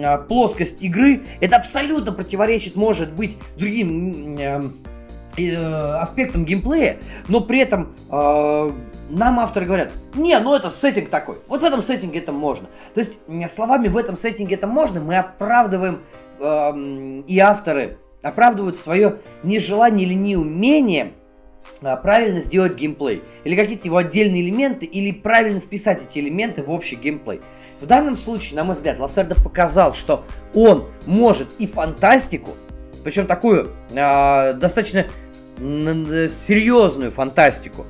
а, 0.04 0.18
плоскость 0.18 0.82
игры. 0.82 1.24
Это 1.42 1.58
абсолютно 1.58 2.12
противоречит, 2.12 2.76
может 2.76 3.12
быть, 3.14 3.38
другим 3.58 4.38
э, 5.38 5.96
аспектам 6.00 6.46
геймплея, 6.46 6.98
но 7.28 7.42
при 7.42 7.60
этом 7.60 7.96
э, 8.10 8.72
нам 9.10 9.40
авторы 9.40 9.66
говорят, 9.66 9.92
не, 10.14 10.38
ну 10.40 10.54
это 10.56 10.70
сеттинг 10.70 11.10
такой, 11.10 11.38
вот 11.48 11.62
в 11.62 11.66
этом 11.66 11.82
сеттинге 11.82 12.20
это 12.20 12.32
можно. 12.32 12.68
То 12.94 13.00
есть 13.00 13.20
словами 13.52 13.88
в 13.88 13.98
этом 13.98 14.16
сеттинге 14.16 14.56
это 14.56 14.68
можно, 14.68 15.02
мы 15.02 15.18
оправдываем 15.18 16.02
э, 16.40 17.24
и 17.28 17.40
авторы 17.40 17.98
оправдывают 18.22 18.78
свое 18.78 19.20
нежелание 19.44 20.06
или 20.06 20.14
неумение 20.14 21.14
правильно 21.82 22.40
сделать 22.40 22.76
геймплей. 22.76 23.24
Или 23.44 23.56
какие-то 23.56 23.86
его 23.86 23.98
отдельные 23.98 24.42
элементы, 24.42 24.86
или 24.86 25.12
правильно 25.12 25.60
вписать 25.60 26.02
эти 26.02 26.20
элементы 26.20 26.64
в 26.64 26.72
общий 26.72 26.96
геймплей. 26.96 27.42
В 27.82 27.86
данном 27.86 28.16
случае, 28.16 28.58
на 28.58 28.64
мой 28.64 28.76
взгляд, 28.76 29.00
Лассердо 29.00 29.36
показал, 29.36 29.94
что 29.94 30.26
он 30.54 30.90
может 31.06 31.48
и 31.60 31.68
фантастику, 31.68 32.52
причем 33.04 33.26
такую 33.26 33.70
э, 33.92 34.54
достаточно 34.54 35.08
серьезную 35.58 37.12
фантастику, 37.12 37.86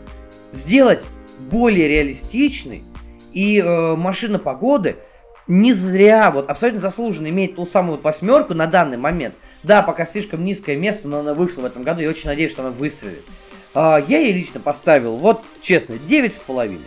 сделать 0.51 1.05
более 1.39 1.87
реалистичной. 1.87 2.83
И 3.33 3.59
э, 3.59 3.95
машина 3.95 4.39
погоды 4.39 4.97
не 5.47 5.73
зря, 5.73 6.31
вот 6.31 6.49
абсолютно 6.49 6.79
заслуженно 6.79 7.27
имеет 7.27 7.55
ту 7.55 7.65
самую 7.65 7.95
вот 7.95 8.03
восьмерку 8.03 8.53
на 8.53 8.67
данный 8.67 8.97
момент. 8.97 9.35
Да, 9.63 9.81
пока 9.81 10.05
слишком 10.05 10.45
низкое 10.45 10.77
место, 10.77 11.07
но 11.07 11.19
она 11.19 11.33
вышла 11.33 11.61
в 11.61 11.65
этом 11.65 11.83
году, 11.83 12.01
я 12.01 12.09
очень 12.09 12.29
надеюсь, 12.29 12.51
что 12.51 12.61
она 12.61 12.71
выстрелит. 12.71 13.25
А, 13.73 14.03
я 14.07 14.19
ей 14.19 14.33
лично 14.33 14.59
поставил, 14.59 15.17
вот 15.17 15.43
честно, 15.61 15.93
9,5. 15.93 16.79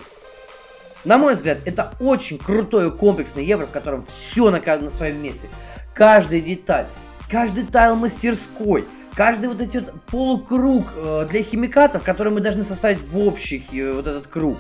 На 1.05 1.19
мой 1.19 1.35
взгляд, 1.35 1.59
это 1.65 1.95
очень 2.01 2.39
крутое 2.39 2.91
комплексное 2.91 3.43
евро, 3.43 3.67
в 3.67 3.71
котором 3.71 4.05
все 4.05 4.51
на, 4.51 4.61
на 4.61 4.89
своем 4.89 5.23
месте. 5.23 5.49
Каждая 5.95 6.41
деталь, 6.41 6.87
каждый 7.29 7.65
тайл 7.65 7.97
мастерской, 7.97 8.87
каждый 9.15 9.49
вот 9.49 9.61
этот 9.61 9.93
полукруг 10.05 10.87
э, 10.97 11.27
для 11.29 11.43
химикатов, 11.43 12.03
который 12.03 12.33
мы 12.33 12.41
должны 12.41 12.63
составить 12.63 13.01
в 13.01 13.19
общий 13.19 13.67
э, 13.73 13.93
вот 13.93 14.07
этот 14.07 14.27
круг. 14.29 14.59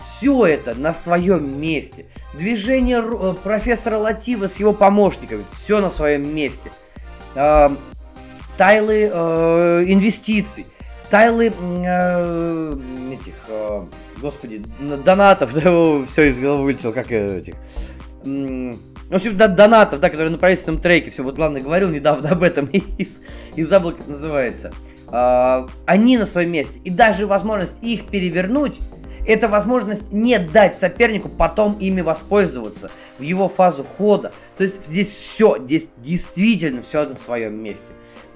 Все 0.00 0.46
это 0.46 0.74
на 0.74 0.94
своем 0.94 1.60
месте. 1.60 2.06
Движение 2.34 3.02
э, 3.02 3.34
профессора 3.42 3.98
Латива 3.98 4.46
с 4.46 4.58
его 4.58 4.72
помощниками, 4.72 5.44
все 5.50 5.80
на 5.80 5.90
своем 5.90 6.34
месте. 6.34 6.70
Тайлы 8.56 9.04
инвестиций, 9.86 10.66
тайлы 11.10 11.52
э, 11.52 12.76
этих, 13.12 13.34
э, 13.48 13.82
господи, 14.20 14.62
донатов, 15.04 15.52
да, 15.54 16.06
все 16.06 16.28
из 16.28 16.38
головы 16.38 16.64
вылетело, 16.64 16.92
как 16.92 17.10
этих. 17.10 17.54
В 18.22 19.14
общем, 19.14 19.36
да, 19.36 19.48
донатов, 19.48 19.98
да, 20.00 20.08
которые 20.08 20.30
на 20.30 20.38
правительственном 20.38 20.80
треке, 20.80 21.10
все, 21.10 21.24
вот 21.24 21.34
главное 21.34 21.60
говорил 21.60 21.88
недавно 21.90 22.30
об 22.30 22.42
этом, 22.42 22.66
и, 22.66 22.82
и 23.56 23.62
забыл, 23.64 23.92
как 23.92 24.06
называется. 24.06 24.72
А, 25.08 25.66
они 25.86 26.16
на 26.16 26.26
своем 26.26 26.52
месте. 26.52 26.80
И 26.84 26.90
даже 26.90 27.26
возможность 27.26 27.82
их 27.82 28.06
перевернуть, 28.06 28.78
это 29.26 29.48
возможность 29.48 30.12
не 30.12 30.38
дать 30.38 30.78
сопернику 30.78 31.28
потом 31.28 31.76
ими 31.78 32.00
воспользоваться 32.00 32.90
в 33.18 33.22
его 33.22 33.48
фазу 33.48 33.84
хода. 33.84 34.32
То 34.56 34.62
есть 34.62 34.86
здесь 34.86 35.08
все, 35.08 35.58
здесь 35.58 35.88
действительно 35.98 36.82
все 36.82 37.04
на 37.06 37.16
своем 37.16 37.62
месте. 37.62 37.88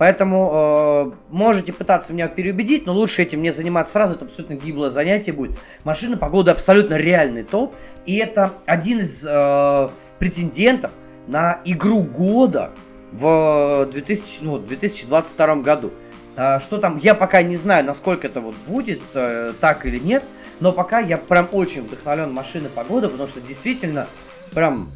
Поэтому 0.05 0.51
э, 0.52 1.12
можете 1.31 1.72
пытаться 1.72 2.12
меня 2.12 2.28
переубедить, 2.28 2.85
но 2.85 2.93
лучше 2.93 3.22
этим 3.22 3.40
не 3.40 3.52
заниматься 3.52 3.94
сразу, 3.94 4.12
это 4.16 4.26
абсолютно 4.26 4.52
гиблое 4.52 4.90
занятие 4.90 5.32
будет. 5.32 5.59
Машина 5.82 6.18
погода 6.18 6.52
абсолютно 6.52 6.97
реальный 6.97 7.43
топ, 7.43 7.74
и 8.05 8.16
это 8.16 8.52
один 8.66 9.01
из 9.01 9.24
э, 9.26 9.89
претендентов 10.18 10.90
на 11.26 11.62
игру 11.64 12.02
года 12.02 12.72
в 13.12 13.89
2000, 13.93 14.43
ну, 14.43 14.59
2022 14.59 15.56
году. 15.56 15.90
Э, 16.36 16.60
что 16.60 16.76
там, 16.76 16.98
я 16.98 17.14
пока 17.14 17.40
не 17.40 17.56
знаю, 17.56 17.86
насколько 17.86 18.26
это 18.26 18.43
вот 18.43 18.56
будет, 18.66 19.01
э, 19.14 19.55
так 19.59 19.86
или 19.86 19.98
нет, 19.98 20.22
но 20.60 20.72
пока 20.72 20.98
я 20.98 21.16
прям 21.16 21.48
очень 21.51 21.81
вдохновлен 21.81 22.31
машиной 22.31 22.68
погоды, 22.68 23.09
потому 23.09 23.26
что 23.26 23.40
действительно 23.40 24.06
прям 24.52 24.90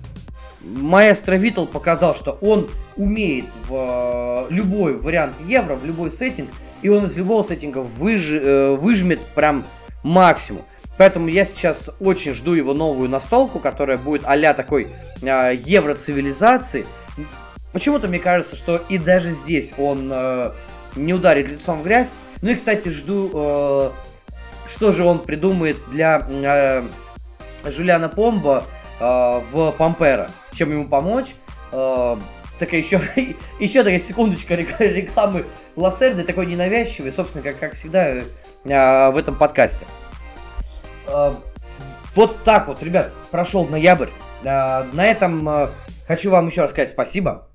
маэстро 0.69 1.37
Витал 1.37 1.67
показал, 1.67 2.15
что 2.15 2.33
он 2.41 2.69
умеет 2.97 3.47
в 3.69 4.47
э, 4.49 4.53
любой 4.53 4.97
вариант 4.97 5.35
евро, 5.47 5.75
в 5.75 5.85
любой 5.85 6.11
сеттинг, 6.11 6.51
и 6.83 6.89
он 6.89 7.05
из 7.05 7.17
любого 7.17 7.43
сеттинга 7.43 7.79
выж, 7.79 8.31
э, 8.31 8.77
выжмет 8.77 9.21
прям 9.35 9.65
максимум. 10.03 10.63
Поэтому 10.97 11.29
я 11.29 11.45
сейчас 11.45 11.91
очень 12.01 12.35
жду 12.35 12.55
его 12.55 12.75
новую 12.75 13.09
настолку, 13.09 13.61
которая 13.61 13.99
будет 13.99 14.23
а 14.25 14.55
такой 14.55 14.89
э, 15.23 15.55
евро-цивилизации. 15.65 16.87
Почему-то 17.73 18.09
мне 18.09 18.19
кажется, 18.19 18.57
что 18.57 18.81
и 18.89 18.99
даже 18.99 19.33
здесь 19.33 19.73
он 19.79 20.11
э, 20.13 20.51
не 20.97 21.15
ударит 21.15 21.49
лицом 21.49 21.81
в 21.81 21.85
грязь. 21.85 22.17
Ну 22.43 22.51
и, 22.51 22.55
кстати, 22.55 22.89
жду, 22.89 23.93
что 24.69 24.93
же 24.93 25.05
он 25.05 25.21
придумает 25.21 25.77
для 25.91 26.25
э, 26.29 26.83
Жулиана 27.65 28.09
Помба 28.09 28.65
в 29.01 29.75
Пампера 29.79 30.29
чем 30.55 30.73
ему 30.73 30.87
помочь. 30.87 31.35
Э, 31.73 32.17
такая 32.59 32.81
еще, 32.81 33.01
еще 33.61 33.83
такая 33.83 34.01
секундочка 34.01 34.55
рекламы 34.55 35.45
Лассерды, 35.77 36.25
такой 36.25 36.47
ненавязчивый, 36.47 37.13
собственно, 37.13 37.43
как, 37.43 37.59
как 37.59 37.75
всегда 37.75 38.09
э, 38.09 38.23
в 38.65 39.17
этом 39.17 39.37
подкасте. 39.37 39.87
Э, 41.07 41.33
вот 42.15 42.43
так 42.45 42.69
вот, 42.69 42.83
ребят, 42.83 43.13
прошел 43.31 43.65
ноябрь. 43.67 44.09
На 44.43 44.87
этом 44.95 45.69
хочу 46.07 46.31
вам 46.31 46.47
еще 46.47 46.63
раз 46.63 46.71
сказать 46.71 46.91
спасибо. 46.91 47.49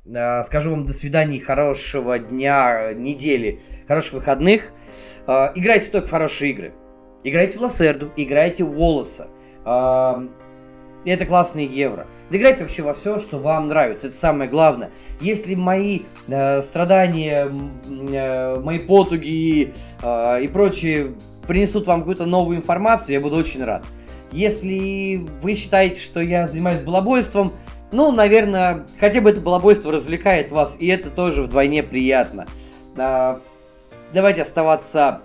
Скажу 0.46 0.72
вам 0.72 0.86
до 0.86 0.92
свидания, 0.92 1.40
хорошего 1.40 2.20
дня, 2.20 2.94
недели, 2.94 3.62
хороших 3.88 4.14
выходных. 4.14 4.72
Играйте 5.26 5.90
только 5.90 6.08
в 6.08 6.12
хорошие 6.12 6.52
игры. 6.52 6.74
Играйте 7.24 7.58
в 7.58 7.62
Лассерду, 7.62 8.12
играйте 8.18 8.66
в 8.66 8.72
Волоса. 8.72 9.28
И 11.06 11.10
это 11.10 11.26
классные 11.26 11.66
евро. 11.66 12.08
Доиграйте 12.30 12.64
вообще 12.64 12.82
во 12.82 12.94
все, 12.94 13.20
что 13.20 13.38
вам 13.38 13.68
нравится. 13.68 14.08
Это 14.08 14.16
самое 14.16 14.50
главное. 14.50 14.92
Если 15.20 15.56
мои 15.56 16.02
э, 16.28 16.62
страдания, 16.62 17.48
э, 17.88 18.60
мои 18.60 18.80
потуги 18.80 19.74
э, 20.02 20.42
и 20.42 20.48
прочее 20.48 21.14
принесут 21.48 21.88
вам 21.88 22.00
какую-то 22.00 22.26
новую 22.26 22.58
информацию, 22.58 23.16
я 23.16 23.22
буду 23.22 23.36
очень 23.36 23.64
рад. 23.64 23.86
Если 24.32 25.28
вы 25.42 25.56
считаете, 25.56 26.00
что 26.00 26.22
я 26.22 26.48
занимаюсь 26.48 26.80
балабойством, 26.80 27.54
ну, 27.92 28.12
наверное, 28.12 28.86
хотя 29.00 29.22
бы 29.22 29.30
это 29.30 29.40
балабойство 29.40 29.92
развлекает 29.92 30.52
вас, 30.52 30.78
и 30.80 30.88
это 30.88 31.12
тоже 31.12 31.44
вдвойне 31.44 31.84
приятно. 31.84 32.48
Э, 32.98 33.36
давайте 34.14 34.42
оставаться 34.42 35.22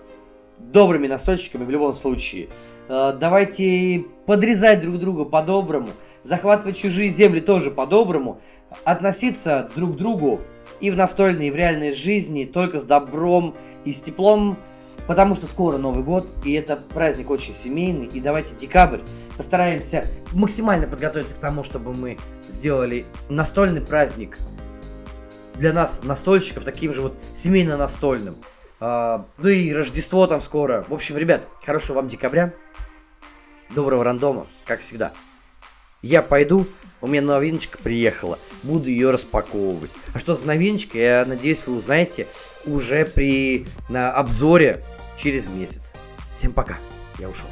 добрыми 0.69 1.07
настольщиками 1.07 1.65
в 1.65 1.71
любом 1.71 1.93
случае. 1.93 2.49
Э, 2.89 3.17
давайте 3.19 4.05
подрезать 4.27 4.81
друг 4.81 4.99
друга 4.99 5.25
по-доброму, 5.25 5.89
захватывать 6.23 6.77
чужие 6.77 7.11
земли 7.11 7.41
тоже 7.41 7.71
по-доброму, 7.71 8.41
относиться 8.85 9.71
друг 9.75 9.95
к 9.95 9.97
другу 9.97 10.41
и 10.81 10.91
в 10.91 10.97
настольной, 10.97 11.49
и 11.49 11.51
в 11.51 11.57
реальной 11.57 11.93
жизни 11.93 12.45
только 12.45 12.79
с 12.79 12.85
добром 12.85 13.55
и 13.85 13.93
с 13.93 14.01
теплом, 14.01 14.59
потому 15.07 15.35
что 15.35 15.47
скоро 15.47 15.79
Новый 15.79 16.05
год, 16.05 16.27
и 16.45 16.53
это 16.53 16.77
праздник 16.77 17.31
очень 17.31 17.55
семейный, 17.55 18.07
и 18.07 18.21
давайте 18.21 18.55
декабрь 18.61 19.01
постараемся 19.37 20.05
максимально 20.33 20.87
подготовиться 20.87 21.35
к 21.35 21.39
тому, 21.39 21.65
чтобы 21.65 21.95
мы 21.95 22.19
сделали 22.49 23.07
настольный 23.29 23.81
праздник 23.81 24.37
для 25.55 25.73
нас, 25.73 26.01
настольщиков, 26.03 26.65
таким 26.65 26.93
же 26.93 27.03
вот 27.03 27.15
семейно-настольным. 27.35 28.37
А, 28.81 29.27
ну 29.39 29.49
и 29.49 29.73
Рождество 29.73 30.27
там 30.27 30.41
скоро. 30.41 30.85
В 30.89 30.95
общем, 30.95 31.17
ребят, 31.17 31.47
хорошего 31.65 31.97
вам 31.97 32.09
декабря. 32.09 32.53
Доброго 33.71 34.05
рандома, 34.05 34.47
как 34.65 34.81
всегда. 34.81 35.13
Я 36.01 36.23
пойду, 36.23 36.65
у 37.01 37.09
меня 37.09 37.23
новиночка 37.23 37.77
приехала. 37.79 38.39
Буду 38.63 38.89
ее 38.89 39.11
распаковывать. 39.11 39.91
А 40.15 40.19
что 40.21 40.35
за 40.35 40.47
новиночка, 40.47 40.97
я 40.97 41.25
надеюсь, 41.27 41.67
вы 41.67 41.77
узнаете 41.77 42.29
уже 42.65 43.05
при 43.05 43.67
на 43.89 44.13
обзоре 44.13 44.85
через 45.17 45.49
месяц. 45.49 45.93
Всем 46.37 46.53
пока, 46.53 46.79
я 47.19 47.29
ушел. 47.29 47.49